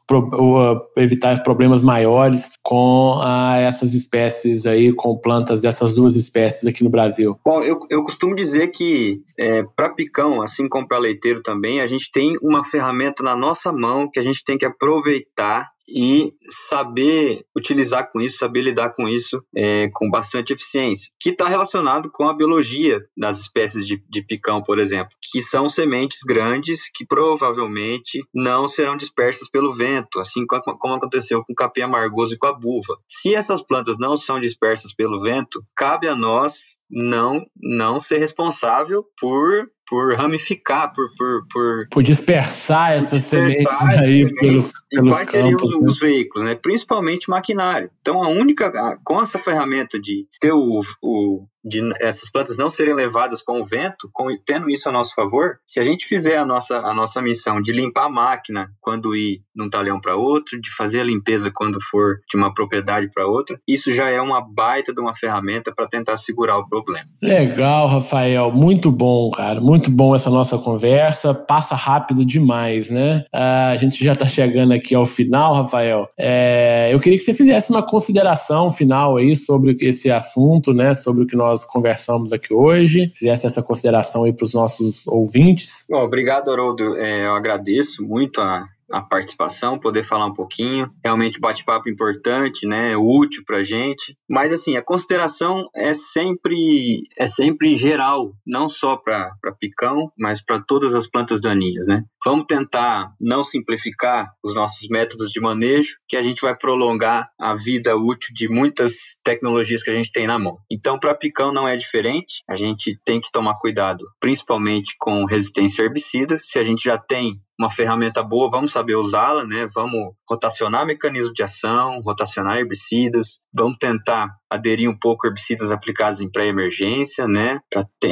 evitar 0.98 1.42
problemas 1.44 1.82
maiores 1.82 2.52
com 2.64 3.20
ah, 3.22 3.58
essas 3.58 3.94
espécies 3.94 4.66
aí, 4.66 4.94
com 4.94 5.18
plantas 5.18 5.62
dessas 5.62 5.96
duas 5.96 6.16
espécies 6.16 6.68
aqui 6.68 6.84
no 6.84 6.90
Brasil? 6.90 7.40
Bom, 7.44 7.62
eu, 7.62 7.80
eu 7.90 8.04
costumo 8.04 8.36
dizer 8.36 8.69
que 8.70 9.22
é, 9.38 9.64
para 9.76 9.94
picão, 9.94 10.42
assim 10.42 10.68
como 10.70 10.88
para 10.88 10.98
leiteiro 10.98 11.42
também, 11.42 11.82
a 11.82 11.88
gente 11.88 12.10
tem 12.12 12.38
uma 12.42 12.64
ferramenta 12.64 13.24
na 13.24 13.36
nossa 13.36 13.72
mão 13.72 14.10
que 14.10 14.20
a 14.20 14.24
gente 14.24 14.44
tem 14.44 14.58
que 14.58 14.66
aproveitar 14.66 15.70
e 15.94 16.34
saber 16.50 17.46
utilizar 17.56 18.12
com 18.12 18.22
isso, 18.22 18.38
saber 18.38 18.62
lidar 18.62 18.92
com 18.92 19.08
isso 19.08 19.44
é, 19.56 19.90
com 19.94 20.10
bastante 20.10 20.54
eficiência, 20.54 21.12
que 21.20 21.30
está 21.30 21.48
relacionado 21.48 22.10
com 22.12 22.28
a 22.28 22.34
biologia 22.34 23.04
das 23.18 23.40
espécies 23.40 23.86
de, 23.86 24.04
de 24.10 24.22
picão, 24.22 24.62
por 24.62 24.80
exemplo, 24.80 25.16
que 25.22 25.42
são 25.42 25.70
sementes 25.70 26.20
grandes 26.26 26.90
que 26.94 27.06
provavelmente 27.06 28.20
não 28.34 28.68
serão 28.68 28.98
dispersas 28.98 29.50
pelo 29.50 29.74
vento, 29.74 30.20
assim 30.20 30.46
como 30.46 30.94
aconteceu 30.94 31.44
com 31.44 31.54
o 31.54 31.56
capim 31.56 31.82
amargoso 31.82 32.34
e 32.34 32.38
com 32.38 32.48
a 32.48 32.54
buva. 32.54 32.98
Se 33.08 33.34
essas 33.34 33.62
plantas 33.62 33.98
não 33.98 34.18
são 34.18 34.40
dispersas 34.40 34.94
pelo 34.94 35.22
vento, 35.22 35.64
cabe 35.76 36.08
a 36.08 36.16
nós 36.16 36.80
não 36.90 37.46
não 37.56 38.00
ser 38.00 38.18
responsável 38.18 39.06
por 39.20 39.70
por 39.90 40.16
ramificar, 40.16 40.94
por 40.94 41.10
por, 41.18 41.48
por, 41.52 41.88
por 41.90 42.04
dispersar 42.04 42.94
essas 42.94 43.24
sementes 43.24 43.66
aí 43.82 44.24
sementes, 44.24 44.40
pelos, 44.40 44.72
pelos 44.90 45.12
quais 45.16 45.30
seriam 45.30 45.60
os, 45.60 45.72
né? 45.72 45.78
os, 45.82 46.00
veículos, 46.00 46.48
né? 46.48 46.56
Principalmente 46.56 47.30
maquinário. 47.30 47.90
Então 48.00 48.24
a 48.24 48.28
única 48.28 48.72
com 49.04 49.22
essa 49.22 49.40
ferramenta 49.40 50.00
de 50.00 50.28
ter 50.40 50.54
o, 50.54 50.82
o 51.02 51.48
de 51.64 51.82
essas 52.02 52.32
plantas 52.32 52.58
não 52.58 52.70
serem 52.70 52.94
levadas 52.94 53.42
com 53.42 53.60
o 53.60 53.64
vento, 53.64 54.10
com, 54.14 54.30
tendo 54.46 54.70
isso 54.70 54.88
a 54.88 54.92
nosso 54.92 55.14
favor, 55.14 55.58
se 55.66 55.80
a 55.80 55.84
gente 55.84 56.06
fizer 56.06 56.38
a 56.38 56.46
nossa, 56.46 56.78
a 56.80 56.94
nossa 56.94 57.22
missão 57.22 57.62
de 57.62 57.72
limpar 57.72 58.06
a 58.06 58.10
máquina 58.10 58.70
quando 58.80 59.16
ir 59.16 59.42
de 59.56 59.64
um 59.64 59.70
talhão 59.70 60.00
para 60.00 60.16
outro, 60.16 60.60
de 60.60 60.74
fazer 60.76 61.02
a 61.02 61.04
limpeza 61.04 61.52
quando 61.54 61.82
for 61.82 62.20
de 62.30 62.38
uma 62.38 62.54
propriedade 62.54 63.10
para 63.14 63.28
outra, 63.28 63.60
isso 63.68 63.94
já 63.94 64.10
é 64.10 64.22
uma 64.22 64.42
baita 64.42 64.94
de 64.94 65.02
uma 65.02 65.16
ferramenta 65.16 65.74
para 65.76 65.88
tentar 65.88 66.18
segurar 66.18 66.58
o 66.58 66.68
problema. 66.68 67.08
Legal, 67.22 67.88
Rafael, 67.88 68.52
muito 68.52 68.92
bom, 68.92 69.30
cara, 69.32 69.60
muito 69.60 69.92
bom 69.92 70.16
essa 70.16 70.30
nossa 70.30 70.58
conversa, 70.58 71.34
passa 71.34 71.76
rápido 71.76 72.26
demais, 72.26 72.90
né? 72.90 73.26
Uh, 73.34 73.72
a 73.72 73.78
gente 73.78 74.04
já 74.04 74.14
está 74.14 74.26
chegando 74.26 74.74
aqui 74.74 74.96
ao 74.96 75.06
final, 75.06 75.56
Rafael. 75.56 76.08
É, 76.18 76.90
eu 76.92 77.00
queria 77.00 77.18
que 77.18 77.24
você 77.24 77.34
fizesse 77.34 77.70
uma 77.70 77.86
consideração 77.86 78.72
final 78.72 79.18
aí 79.18 79.36
sobre 79.36 79.76
esse 79.82 80.10
assunto, 80.10 80.74
né? 80.74 80.94
Sobre 80.94 81.24
o 81.24 81.28
que 81.28 81.36
nós 81.36 81.49
nós 81.50 81.66
conversamos 81.66 82.32
aqui 82.32 82.54
hoje, 82.54 83.08
fizesse 83.08 83.48
essa 83.48 83.64
consideração 83.64 84.24
aí 84.24 84.34
para 84.34 84.46
os 84.46 84.54
nossos 84.54 85.08
ouvintes. 85.08 85.86
Bom, 85.90 86.04
obrigado, 86.04 86.52
Haroldo. 86.52 86.96
É, 86.98 87.26
eu 87.26 87.34
agradeço 87.34 88.06
muito 88.06 88.40
a 88.40 88.68
a 88.92 89.02
participação, 89.02 89.80
poder 89.80 90.04
falar 90.04 90.26
um 90.26 90.34
pouquinho. 90.34 90.90
Realmente 91.04 91.40
bate-papo 91.40 91.90
importante, 91.90 92.66
né? 92.66 92.96
Útil 92.98 93.44
pra 93.46 93.64
gente. 93.64 94.16
Mas 94.30 94.54
assim, 94.54 94.76
a 94.76 94.84
consideração 94.84 95.68
é 95.76 95.94
sempre 95.94 97.04
é 97.18 97.28
sempre 97.28 97.76
geral, 97.76 98.34
não 98.46 98.68
só 98.70 98.96
para 98.96 99.32
picão, 99.60 100.12
mas 100.18 100.44
para 100.44 100.62
todas 100.62 100.94
as 100.94 101.08
plantas 101.08 101.42
daninhas, 101.42 101.88
né? 101.88 102.04
Vamos 102.24 102.46
tentar 102.46 103.14
não 103.20 103.44
simplificar 103.44 104.28
os 104.44 104.54
nossos 104.54 104.88
métodos 104.90 105.32
de 105.32 105.40
manejo, 105.40 105.96
que 106.08 106.18
a 106.18 106.24
gente 106.24 106.42
vai 106.42 106.56
prolongar 106.56 107.30
a 107.40 107.56
vida 107.56 107.96
útil 107.96 108.34
de 108.34 108.50
muitas 108.50 108.94
tecnologias 109.24 109.84
que 109.84 109.90
a 109.90 109.96
gente 109.96 110.12
tem 110.12 110.28
na 110.28 110.38
mão. 110.38 110.58
Então, 110.72 111.00
para 111.00 111.16
picão 111.16 111.52
não 111.54 111.68
é 111.68 111.78
diferente. 111.78 112.44
A 112.50 112.58
gente 112.58 113.00
tem 113.06 113.20
que 113.20 113.32
tomar 113.32 113.58
cuidado, 113.58 114.04
principalmente 114.20 114.96
com 115.00 115.26
resistência 115.26 115.82
a 115.82 115.86
herbicida. 115.86 116.40
Se 116.42 116.60
a 116.60 116.64
gente 116.64 116.84
já 116.84 116.98
tem 116.98 117.40
uma 117.60 117.70
ferramenta 117.70 118.24
boa, 118.24 118.50
vamos 118.50 118.72
saber 118.72 118.96
usá-la, 118.96 119.46
né? 119.46 119.68
Vamos 119.76 120.14
rotacionar 120.28 120.86
mecanismo 120.86 121.34
de 121.34 121.44
ação, 121.44 122.00
rotacionar 122.00 122.58
herbicidas, 122.58 123.42
vamos 123.54 123.78
tentar 123.78 124.30
aderir 124.50 124.90
um 124.90 124.98
pouco 124.98 125.28
a 125.28 125.30
herbicidas 125.30 125.70
aplicados 125.70 126.22
em 126.22 126.32
pré-emergência, 126.32 127.28
né? 127.28 127.60
Tem, 128.00 128.12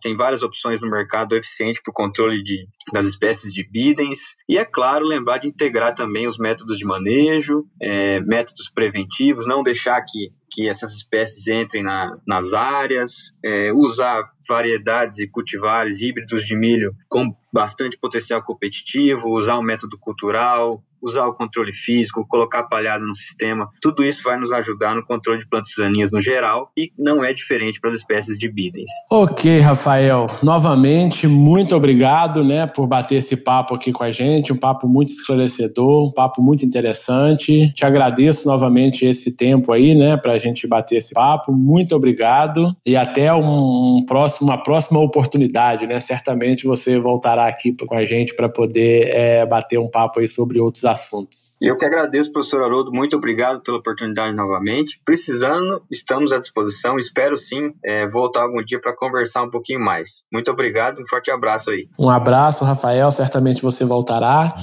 tem 0.00 0.16
várias 0.16 0.44
opções 0.44 0.80
no 0.80 0.88
mercado 0.88 1.34
eficiente 1.34 1.80
para 1.82 1.90
o 1.90 1.94
controle 1.94 2.42
de, 2.42 2.66
das 2.92 3.06
espécies 3.06 3.52
de 3.52 3.68
bidens. 3.68 4.36
E 4.48 4.56
é 4.56 4.64
claro, 4.64 5.04
lembrar 5.04 5.38
de 5.38 5.48
integrar 5.48 5.94
também 5.94 6.28
os 6.28 6.38
métodos 6.38 6.78
de 6.78 6.84
manejo, 6.84 7.64
é, 7.82 8.20
métodos 8.20 8.70
preventivos, 8.72 9.44
não 9.44 9.64
deixar 9.64 10.00
que 10.02 10.30
que 10.50 10.68
essas 10.68 10.92
espécies 10.94 11.46
entrem 11.48 11.82
na, 11.82 12.18
nas 12.26 12.54
áreas, 12.54 13.34
é, 13.44 13.72
usar 13.72 14.30
variedades 14.48 15.18
e 15.18 15.28
cultivares 15.28 16.00
híbridos 16.00 16.44
de 16.46 16.56
milho 16.56 16.94
com 17.08 17.36
bastante 17.52 17.98
potencial 17.98 18.42
competitivo, 18.42 19.30
usar 19.30 19.56
o 19.56 19.60
um 19.60 19.62
método 19.62 19.98
cultural, 19.98 20.82
usar 21.02 21.26
o 21.26 21.34
controle 21.34 21.72
físico, 21.72 22.26
colocar 22.26 22.64
palhada 22.64 23.04
no 23.04 23.14
sistema, 23.14 23.68
tudo 23.80 24.04
isso 24.04 24.22
vai 24.22 24.38
nos 24.38 24.52
ajudar 24.52 24.94
no 24.94 25.04
controle 25.04 25.40
de 25.40 25.48
plantas 25.48 25.72
daninhas 25.76 26.12
no 26.12 26.20
geral 26.20 26.70
e 26.76 26.92
não 26.98 27.24
é 27.24 27.32
diferente 27.32 27.80
para 27.80 27.90
as 27.90 27.96
espécies 27.96 28.38
de 28.38 28.48
bidens. 28.50 28.90
Ok, 29.10 29.60
Rafael, 29.60 30.26
novamente, 30.42 31.26
muito 31.26 31.74
obrigado 31.74 32.42
né, 32.44 32.66
por 32.66 32.86
bater 32.86 33.16
esse 33.16 33.36
papo 33.36 33.74
aqui 33.74 33.92
com 33.92 34.04
a 34.04 34.12
gente, 34.12 34.52
um 34.52 34.56
papo 34.56 34.88
muito 34.88 35.10
esclarecedor, 35.10 36.08
um 36.08 36.12
papo 36.12 36.42
muito 36.42 36.64
interessante. 36.64 37.72
Te 37.74 37.84
agradeço 37.84 38.48
novamente 38.48 39.04
esse 39.04 39.36
tempo 39.36 39.72
aí, 39.72 39.94
né, 39.94 40.16
para 40.16 40.32
a 40.32 40.38
gente 40.38 40.66
bater 40.66 40.96
esse 40.96 41.14
papo. 41.14 41.52
Muito 41.52 41.94
obrigado 41.94 42.74
e 42.84 42.96
até 42.96 43.32
um 43.32 44.04
próximo, 44.06 44.48
uma 44.48 44.62
próxima 44.62 45.00
oportunidade, 45.00 45.86
né? 45.86 46.00
Certamente 46.00 46.66
você 46.66 46.98
voltará 46.98 47.46
aqui 47.46 47.74
com 47.74 47.94
a 47.94 48.04
gente 48.04 48.34
para 48.34 48.48
poder 48.48 49.08
é, 49.08 49.46
bater 49.46 49.78
um 49.78 49.88
papo 49.88 50.20
aí 50.20 50.28
sobre 50.28 50.60
outros 50.60 50.84
assuntos. 50.88 51.56
Eu 51.60 51.76
que 51.76 51.84
agradeço, 51.84 52.32
professor 52.32 52.62
Haroldo, 52.62 52.90
muito 52.92 53.16
obrigado 53.16 53.60
pela 53.62 53.78
oportunidade 53.78 54.34
novamente. 54.34 55.00
Precisando, 55.04 55.82
estamos 55.90 56.32
à 56.32 56.38
disposição. 56.38 56.98
Espero 56.98 57.36
sim 57.36 57.72
é, 57.84 58.06
voltar 58.06 58.42
algum 58.42 58.62
dia 58.62 58.80
para 58.80 58.94
conversar 58.94 59.42
um 59.42 59.50
pouquinho 59.50 59.80
mais. 59.80 60.24
Muito 60.32 60.50
obrigado, 60.50 61.00
um 61.00 61.06
forte 61.06 61.30
abraço 61.30 61.70
aí. 61.70 61.88
Um 61.98 62.10
abraço, 62.10 62.64
Rafael. 62.64 63.10
Certamente 63.10 63.62
você 63.62 63.84
voltará. 63.84 64.54